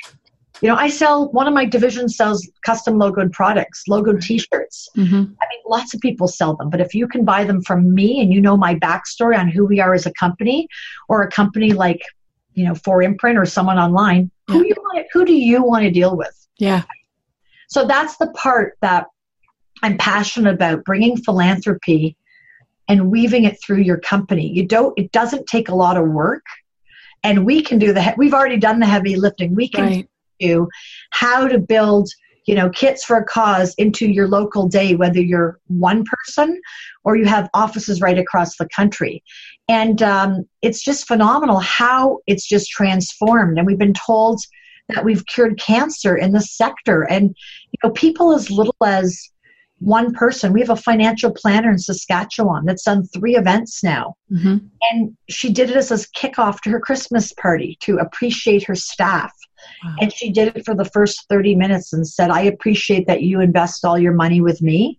You 0.63 0.71
know, 0.71 0.77
I 0.77 0.89
sell, 0.89 1.31
one 1.33 1.47
of 1.47 1.53
my 1.53 1.67
divisions 1.67 2.17
sells 2.17 2.49
custom 2.65 2.95
logoed 2.95 3.33
products, 3.33 3.85
logoed 3.89 4.23
t 4.23 4.39
shirts. 4.39 4.89
Mm-hmm. 4.97 5.15
I 5.15 5.19
mean, 5.21 5.61
lots 5.67 5.93
of 5.93 6.01
people 6.01 6.27
sell 6.27 6.57
them, 6.57 6.71
but 6.71 6.81
if 6.81 6.95
you 6.95 7.07
can 7.07 7.25
buy 7.25 7.45
them 7.45 7.63
from 7.63 7.95
me 7.95 8.21
and 8.21 8.33
you 8.33 8.41
know 8.41 8.57
my 8.57 8.75
backstory 8.75 9.39
on 9.39 9.49
who 9.49 9.67
we 9.67 9.81
are 9.81 9.93
as 9.93 10.07
a 10.07 10.13
company 10.15 10.67
or 11.11 11.23
a 11.23 11.31
company 11.31 11.73
like, 11.73 12.01
you 12.55 12.65
know, 12.65 12.73
4imprint 12.73 13.37
or 13.37 13.45
someone 13.45 13.79
online, 13.79 14.31
yeah. 14.49 14.55
who, 14.55 14.65
you 14.65 14.75
want, 14.79 15.07
who 15.13 15.27
do 15.27 15.35
you 15.35 15.63
want 15.63 15.85
to 15.85 15.91
deal 15.91 16.17
with? 16.17 16.35
Yeah. 16.59 16.85
So 17.69 17.85
that's 17.85 18.17
the 18.17 18.29
part 18.29 18.79
that 18.81 19.09
I'm 19.83 19.99
passionate 19.99 20.55
about 20.55 20.85
bringing 20.85 21.19
philanthropy 21.19 22.17
and 22.89 23.11
weaving 23.11 23.45
it 23.45 23.61
through 23.61 23.79
your 23.79 23.99
company. 23.99 24.49
You 24.49 24.67
don't, 24.67 24.97
it 24.99 25.13
doesn't 25.13 25.47
take 25.47 25.69
a 25.69 25.75
lot 25.75 25.97
of 25.97 26.09
work. 26.09 26.45
And 27.23 27.45
we 27.45 27.63
can 27.63 27.79
do 27.79 27.93
the, 27.93 28.15
we've 28.17 28.35
already 28.35 28.59
done 28.59 28.79
the 28.79 28.87
heavy 28.87 29.17
lifting. 29.17 29.55
We 29.55 29.69
can 29.69 29.85
right. 29.85 30.09
you 30.39 30.69
how 31.11 31.49
to 31.49 31.59
build 31.59 32.09
you 32.47 32.55
know 32.55 32.71
kits 32.71 33.05
for 33.05 33.17
a 33.17 33.25
cause 33.25 33.75
into 33.77 34.07
your 34.07 34.29
local 34.29 34.69
day 34.69 34.95
whether 34.95 35.21
you're 35.21 35.59
one 35.67 36.05
person 36.05 36.61
or 37.05 37.17
you 37.17 37.27
have 37.27 37.51
offices 37.55 38.01
right 38.01 38.19
across 38.19 38.57
the 38.57 38.69
country. 38.75 39.23
And 39.69 40.03
um, 40.03 40.49
it's 40.63 40.83
just 40.83 41.09
phenomenal 41.09 41.59
how 41.59 42.21
it's 42.27 42.47
just 42.47 42.71
transformed. 42.71 43.59
And 43.59 43.67
we've 43.67 43.79
been 43.79 43.95
told 43.95 44.41
that 44.89 45.05
we've 45.05 45.27
cured 45.27 45.59
cancer 45.59 46.17
in 46.17 46.33
the 46.33 46.41
sector. 46.41 47.03
And 47.03 47.37
you 47.73 47.79
know 47.83 47.91
people 47.91 48.33
as 48.33 48.51
little 48.51 48.77
as 48.85 49.29
one 49.79 50.13
person 50.15 50.53
we 50.53 50.61
have 50.61 50.71
a 50.71 50.77
financial 50.77 51.31
planner 51.31 51.71
in 51.71 51.79
saskatchewan 51.79 52.65
that's 52.65 52.85
done 52.85 53.07
three 53.09 53.37
events 53.37 53.85
now 53.85 54.15
mm-hmm. 54.33 54.57
and 54.91 55.17
she 55.29 55.53
did 55.53 55.71
it 55.71 55.77
as 55.77 55.91
a 55.91 55.97
kickoff 56.19 56.61
to 56.61 56.71
her 56.71 56.81
christmas 56.81 57.33
party 57.35 57.77
to 57.81 57.99
appreciate 57.99 58.65
her 58.65 58.75
staff 58.75 59.33
Wow. 59.85 59.95
And 60.01 60.13
she 60.13 60.31
did 60.31 60.57
it 60.57 60.65
for 60.65 60.75
the 60.75 60.85
first 60.85 61.27
30 61.29 61.55
minutes 61.55 61.93
and 61.93 62.07
said, 62.07 62.31
I 62.31 62.43
appreciate 62.43 63.07
that 63.07 63.23
you 63.23 63.41
invest 63.41 63.85
all 63.85 63.99
your 63.99 64.13
money 64.13 64.41
with 64.41 64.63
me, 64.63 64.99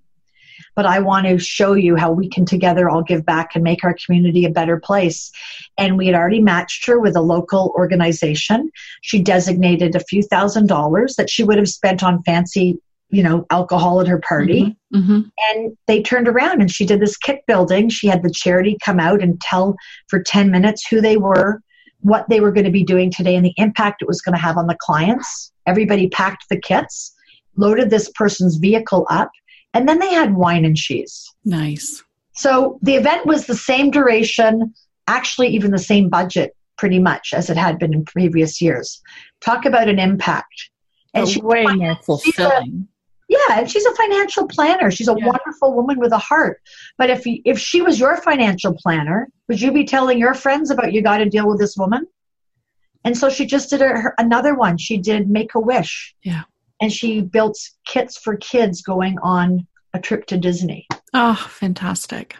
but 0.75 0.85
I 0.85 0.99
want 0.99 1.25
to 1.27 1.39
show 1.39 1.73
you 1.73 1.95
how 1.95 2.11
we 2.11 2.29
can 2.29 2.45
together 2.45 2.89
all 2.89 3.03
give 3.03 3.25
back 3.25 3.55
and 3.55 3.63
make 3.63 3.83
our 3.83 3.95
community 4.05 4.45
a 4.45 4.49
better 4.49 4.79
place. 4.79 5.31
And 5.77 5.97
we 5.97 6.07
had 6.07 6.15
already 6.15 6.41
matched 6.41 6.85
her 6.87 6.99
with 6.99 7.15
a 7.15 7.21
local 7.21 7.73
organization. 7.75 8.71
She 9.01 9.21
designated 9.21 9.95
a 9.95 10.01
few 10.01 10.23
thousand 10.23 10.67
dollars 10.67 11.15
that 11.15 11.29
she 11.29 11.43
would 11.43 11.57
have 11.57 11.69
spent 11.69 12.03
on 12.03 12.23
fancy 12.23 12.79
you 13.09 13.23
know 13.23 13.45
alcohol 13.49 14.01
at 14.01 14.07
her 14.07 14.19
party 14.19 14.77
mm-hmm, 14.93 14.97
mm-hmm. 14.97 15.21
and 15.49 15.77
they 15.87 16.01
turned 16.01 16.27
around 16.27 16.59
and 16.59 16.71
she 16.71 16.85
did 16.85 16.99
this 16.99 17.15
kit 17.15 17.41
building 17.47 17.87
she 17.87 18.07
had 18.07 18.21
the 18.21 18.29
charity 18.29 18.77
come 18.83 18.99
out 18.99 19.21
and 19.21 19.39
tell 19.39 19.75
for 20.09 20.21
10 20.21 20.51
minutes 20.51 20.85
who 20.87 20.99
they 20.99 21.15
were 21.15 21.61
what 22.01 22.27
they 22.29 22.39
were 22.39 22.51
going 22.51 22.65
to 22.65 22.71
be 22.71 22.83
doing 22.83 23.11
today 23.11 23.35
and 23.35 23.45
the 23.45 23.53
impact 23.57 24.01
it 24.01 24.07
was 24.07 24.21
going 24.21 24.35
to 24.35 24.41
have 24.41 24.57
on 24.57 24.67
the 24.67 24.77
clients. 24.79 25.51
Everybody 25.65 26.09
packed 26.09 26.45
the 26.49 26.59
kits, 26.59 27.13
loaded 27.55 27.89
this 27.89 28.09
person's 28.15 28.57
vehicle 28.57 29.05
up, 29.09 29.31
and 29.73 29.87
then 29.87 29.99
they 29.99 30.13
had 30.13 30.35
wine 30.35 30.65
and 30.65 30.75
cheese. 30.75 31.29
Nice. 31.43 32.03
So 32.33 32.79
the 32.81 32.95
event 32.95 33.25
was 33.25 33.45
the 33.45 33.55
same 33.55 33.91
duration, 33.91 34.73
actually, 35.07 35.49
even 35.49 35.71
the 35.71 35.79
same 35.79 36.09
budget 36.09 36.55
pretty 36.77 36.99
much 36.99 37.33
as 37.33 37.49
it 37.49 37.57
had 37.57 37.79
been 37.79 37.93
in 37.93 38.05
previous 38.05 38.61
years. 38.61 39.01
Talk 39.41 39.65
about 39.65 39.89
an 39.89 39.97
impact. 39.97 40.69
And 41.13 41.27
she, 41.27 41.41
way 41.41 41.65
more 41.65 41.97
fulfilling. 42.05 42.87
Yeah, 43.27 43.59
and 43.59 43.69
she's 43.69 43.85
a 43.85 43.93
financial 43.95 44.47
planner. 44.47 44.89
She's 44.89 45.09
a 45.09 45.15
yeah. 45.17 45.25
wonderful 45.25 45.73
woman 45.73 45.99
with 45.99 46.13
a 46.13 46.17
heart. 46.17 46.61
But 46.97 47.09
if 47.09 47.23
if 47.25 47.59
she 47.59 47.81
was 47.81 47.99
your 47.99 48.17
financial 48.17 48.73
planner, 48.73 49.29
would 49.47 49.59
you 49.59 49.71
be 49.71 49.85
telling 49.85 50.17
your 50.17 50.33
friends 50.33 50.71
about 50.71 50.93
you 50.93 51.01
got 51.01 51.17
to 51.17 51.29
deal 51.29 51.47
with 51.47 51.59
this 51.59 51.75
woman? 51.75 52.07
And 53.03 53.17
so 53.17 53.29
she 53.29 53.45
just 53.45 53.69
did 53.69 53.81
a, 53.81 53.87
her, 53.87 54.15
another 54.17 54.55
one. 54.55 54.77
She 54.77 54.97
did 54.97 55.29
Make 55.29 55.55
a 55.55 55.59
Wish. 55.59 56.15
Yeah. 56.23 56.43
And 56.81 56.91
she 56.91 57.21
built 57.21 57.57
kits 57.85 58.17
for 58.17 58.37
kids 58.37 58.81
going 58.81 59.17
on 59.19 59.67
a 59.93 59.99
trip 59.99 60.25
to 60.27 60.37
Disney. 60.37 60.87
Oh, 61.13 61.35
fantastic. 61.35 62.35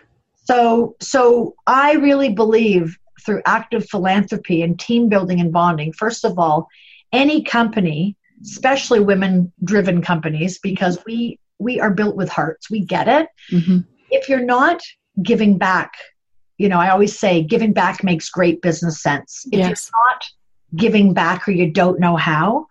So 0.45 0.95
so 1.01 1.55
I 1.65 1.93
really 1.93 2.29
believe 2.29 2.97
through 3.25 3.41
active 3.45 3.89
philanthropy 3.89 4.61
and 4.61 4.79
team 4.79 5.09
building 5.09 5.41
and 5.41 5.51
bonding, 5.51 5.91
first 5.91 6.23
of 6.23 6.39
all, 6.39 6.69
any 7.11 7.43
company 7.43 8.15
especially 8.41 8.99
women 8.99 9.51
driven 9.63 10.01
companies 10.01 10.59
because 10.59 10.99
we 11.05 11.39
we 11.59 11.79
are 11.79 11.91
built 11.91 12.15
with 12.15 12.29
hearts 12.29 12.69
we 12.69 12.81
get 12.81 13.07
it 13.07 13.27
mm-hmm. 13.51 13.79
if 14.11 14.29
you're 14.29 14.45
not 14.45 14.81
giving 15.21 15.57
back 15.57 15.93
you 16.57 16.69
know 16.69 16.79
i 16.79 16.89
always 16.89 17.17
say 17.17 17.41
giving 17.41 17.73
back 17.73 18.03
makes 18.03 18.29
great 18.29 18.61
business 18.61 19.01
sense 19.01 19.45
if 19.51 19.59
yes. 19.59 19.91
you're 19.91 20.03
not 20.11 20.23
giving 20.75 21.13
back 21.13 21.47
or 21.47 21.51
you 21.51 21.71
don't 21.71 21.99
know 21.99 22.15
how 22.15 22.67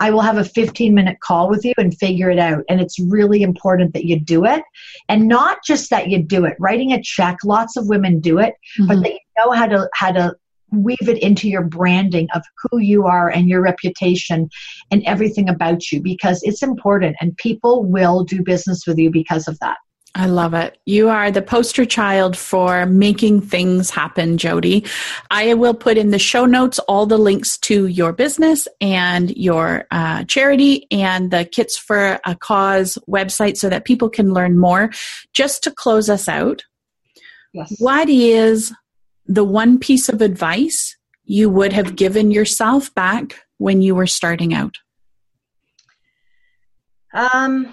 i 0.00 0.10
will 0.10 0.20
have 0.20 0.38
a 0.38 0.44
15 0.44 0.94
minute 0.94 1.18
call 1.20 1.50
with 1.50 1.64
you 1.64 1.74
and 1.76 1.96
figure 1.98 2.30
it 2.30 2.38
out 2.38 2.64
and 2.68 2.80
it's 2.80 2.98
really 2.98 3.42
important 3.42 3.92
that 3.92 4.04
you 4.04 4.18
do 4.18 4.46
it 4.46 4.62
and 5.08 5.28
not 5.28 5.58
just 5.64 5.90
that 5.90 6.08
you 6.08 6.22
do 6.22 6.44
it 6.46 6.56
writing 6.58 6.92
a 6.92 7.02
check 7.02 7.38
lots 7.44 7.76
of 7.76 7.88
women 7.88 8.20
do 8.20 8.38
it 8.38 8.54
mm-hmm. 8.78 8.86
but 8.86 9.02
they 9.02 9.20
know 9.36 9.50
how 9.50 9.66
to 9.66 9.88
how 9.94 10.10
to 10.10 10.34
weave 10.72 11.08
it 11.08 11.22
into 11.22 11.48
your 11.48 11.62
branding 11.62 12.28
of 12.34 12.42
who 12.62 12.78
you 12.78 13.06
are 13.06 13.28
and 13.28 13.48
your 13.48 13.60
reputation 13.60 14.48
and 14.90 15.02
everything 15.04 15.48
about 15.48 15.92
you 15.92 16.00
because 16.00 16.42
it's 16.42 16.62
important 16.62 17.16
and 17.20 17.36
people 17.36 17.84
will 17.84 18.24
do 18.24 18.42
business 18.42 18.86
with 18.86 18.98
you 18.98 19.10
because 19.10 19.48
of 19.48 19.58
that. 19.60 19.76
I 20.14 20.26
love 20.26 20.52
it. 20.52 20.76
You 20.84 21.08
are 21.08 21.30
the 21.30 21.40
poster 21.40 21.86
child 21.86 22.36
for 22.36 22.84
making 22.84 23.40
things 23.40 23.88
happen, 23.88 24.36
Jody. 24.36 24.84
I 25.30 25.54
will 25.54 25.72
put 25.72 25.96
in 25.96 26.10
the 26.10 26.18
show 26.18 26.44
notes 26.44 26.78
all 26.80 27.06
the 27.06 27.16
links 27.16 27.56
to 27.58 27.86
your 27.86 28.12
business 28.12 28.68
and 28.80 29.34
your 29.36 29.86
uh, 29.90 30.24
charity 30.24 30.86
and 30.90 31.30
the 31.30 31.46
Kits 31.46 31.78
for 31.78 32.20
a 32.26 32.34
Cause 32.34 32.98
website 33.08 33.56
so 33.56 33.70
that 33.70 33.86
people 33.86 34.10
can 34.10 34.34
learn 34.34 34.58
more. 34.58 34.90
Just 35.32 35.64
to 35.64 35.70
close 35.70 36.10
us 36.10 36.28
out, 36.28 36.62
yes. 37.54 37.74
what 37.78 38.10
is 38.10 38.70
the 39.26 39.44
one 39.44 39.78
piece 39.78 40.08
of 40.08 40.20
advice 40.20 40.96
you 41.24 41.48
would 41.48 41.72
have 41.72 41.96
given 41.96 42.30
yourself 42.30 42.94
back 42.94 43.40
when 43.58 43.80
you 43.80 43.94
were 43.94 44.06
starting 44.06 44.52
out? 44.52 44.76
Um, 47.14 47.72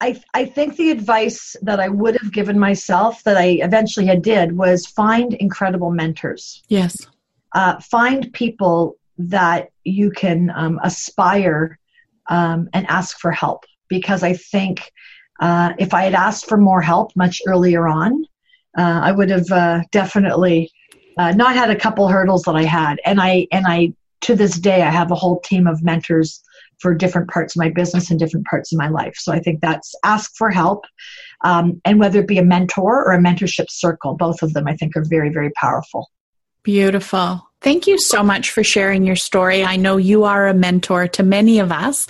I, 0.00 0.20
I 0.34 0.44
think 0.46 0.76
the 0.76 0.90
advice 0.90 1.56
that 1.62 1.78
I 1.78 1.88
would 1.88 2.20
have 2.20 2.32
given 2.32 2.58
myself 2.58 3.22
that 3.22 3.36
I 3.36 3.58
eventually 3.62 4.06
had 4.06 4.22
did 4.22 4.56
was 4.56 4.86
find 4.86 5.32
incredible 5.34 5.92
mentors. 5.92 6.62
Yes. 6.68 7.06
Uh, 7.54 7.78
find 7.80 8.32
people 8.32 8.96
that 9.18 9.68
you 9.84 10.10
can 10.10 10.50
um, 10.54 10.80
aspire 10.82 11.78
um, 12.28 12.68
and 12.72 12.86
ask 12.88 13.18
for 13.18 13.30
help 13.30 13.64
because 13.88 14.22
I 14.22 14.32
think 14.32 14.90
uh, 15.40 15.74
if 15.78 15.94
I 15.94 16.02
had 16.02 16.14
asked 16.14 16.48
for 16.48 16.56
more 16.56 16.80
help 16.80 17.14
much 17.14 17.40
earlier 17.46 17.86
on, 17.86 18.24
uh, 18.76 19.00
I 19.02 19.12
would 19.12 19.30
have 19.30 19.50
uh, 19.50 19.80
definitely 19.90 20.70
uh, 21.16 21.32
not 21.32 21.54
had 21.54 21.70
a 21.70 21.76
couple 21.76 22.08
hurdles 22.08 22.42
that 22.42 22.56
I 22.56 22.64
had. 22.64 23.00
And 23.04 23.20
I 23.20 23.46
and 23.52 23.66
I 23.66 23.92
to 24.22 24.34
this 24.34 24.58
day 24.58 24.82
I 24.82 24.90
have 24.90 25.10
a 25.10 25.16
whole 25.16 25.40
team 25.40 25.66
of 25.66 25.82
mentors 25.82 26.42
for 26.78 26.94
different 26.94 27.30
parts 27.30 27.54
of 27.54 27.60
my 27.60 27.68
business 27.68 28.10
and 28.10 28.18
different 28.18 28.46
parts 28.46 28.72
of 28.72 28.78
my 28.78 28.88
life. 28.88 29.14
So 29.16 29.32
I 29.32 29.38
think 29.38 29.60
that's 29.60 29.94
ask 30.04 30.34
for 30.36 30.50
help, 30.50 30.84
um, 31.44 31.80
and 31.84 32.00
whether 32.00 32.20
it 32.20 32.28
be 32.28 32.38
a 32.38 32.44
mentor 32.44 33.04
or 33.04 33.12
a 33.12 33.18
mentorship 33.18 33.70
circle, 33.70 34.14
both 34.14 34.42
of 34.42 34.52
them 34.52 34.66
I 34.66 34.76
think 34.76 34.96
are 34.96 35.04
very 35.04 35.30
very 35.30 35.50
powerful. 35.50 36.10
Beautiful. 36.62 37.51
Thank 37.62 37.86
you 37.86 37.96
so 37.96 38.24
much 38.24 38.50
for 38.50 38.64
sharing 38.64 39.06
your 39.06 39.14
story. 39.14 39.62
I 39.62 39.76
know 39.76 39.96
you 39.96 40.24
are 40.24 40.48
a 40.48 40.54
mentor 40.54 41.06
to 41.08 41.22
many 41.22 41.60
of 41.60 41.70
us. 41.70 42.08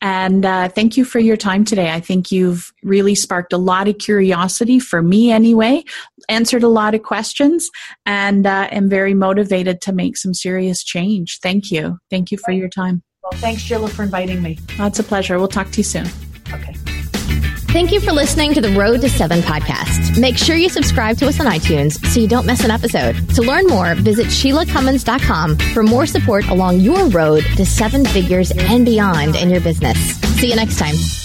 And 0.00 0.46
uh, 0.46 0.68
thank 0.68 0.96
you 0.96 1.04
for 1.04 1.18
your 1.18 1.36
time 1.36 1.64
today. 1.64 1.90
I 1.90 1.98
think 1.98 2.30
you've 2.30 2.72
really 2.84 3.16
sparked 3.16 3.52
a 3.52 3.58
lot 3.58 3.88
of 3.88 3.98
curiosity 3.98 4.78
for 4.78 5.02
me, 5.02 5.32
anyway, 5.32 5.82
answered 6.28 6.62
a 6.62 6.68
lot 6.68 6.94
of 6.94 7.02
questions, 7.02 7.68
and 8.06 8.46
uh, 8.46 8.68
am 8.70 8.88
very 8.88 9.12
motivated 9.12 9.80
to 9.82 9.92
make 9.92 10.16
some 10.16 10.34
serious 10.34 10.84
change. 10.84 11.40
Thank 11.40 11.72
you. 11.72 11.98
Thank 12.08 12.30
you 12.30 12.38
for 12.38 12.52
your 12.52 12.68
time. 12.68 13.02
Well, 13.24 13.40
thanks, 13.40 13.62
Sheila, 13.62 13.88
for 13.88 14.04
inviting 14.04 14.40
me. 14.40 14.58
It's 14.78 15.00
a 15.00 15.04
pleasure. 15.04 15.38
We'll 15.38 15.48
talk 15.48 15.70
to 15.72 15.78
you 15.78 15.84
soon. 15.84 16.06
Okay. 16.52 16.74
Thank 17.72 17.90
you 17.90 18.00
for 18.00 18.12
listening 18.12 18.52
to 18.52 18.60
the 18.60 18.68
Road 18.74 19.00
to 19.00 19.08
Seven 19.08 19.40
podcast. 19.40 20.20
Make 20.20 20.36
sure 20.36 20.56
you 20.56 20.68
subscribe 20.68 21.16
to 21.18 21.26
us 21.26 21.40
on 21.40 21.46
iTunes 21.46 22.04
so 22.06 22.20
you 22.20 22.28
don't 22.28 22.44
miss 22.44 22.64
an 22.64 22.70
episode. 22.70 23.14
To 23.30 23.40
learn 23.40 23.66
more, 23.66 23.94
visit 23.94 24.26
SheilaCummins.com 24.26 25.56
for 25.56 25.82
more 25.82 26.04
support 26.04 26.46
along 26.48 26.80
your 26.80 27.08
road 27.08 27.44
to 27.56 27.64
seven 27.64 28.04
figures 28.04 28.50
and 28.50 28.84
beyond 28.84 29.36
in 29.36 29.48
your 29.48 29.62
business. 29.62 29.96
See 30.38 30.50
you 30.50 30.56
next 30.56 30.78
time. 30.78 31.21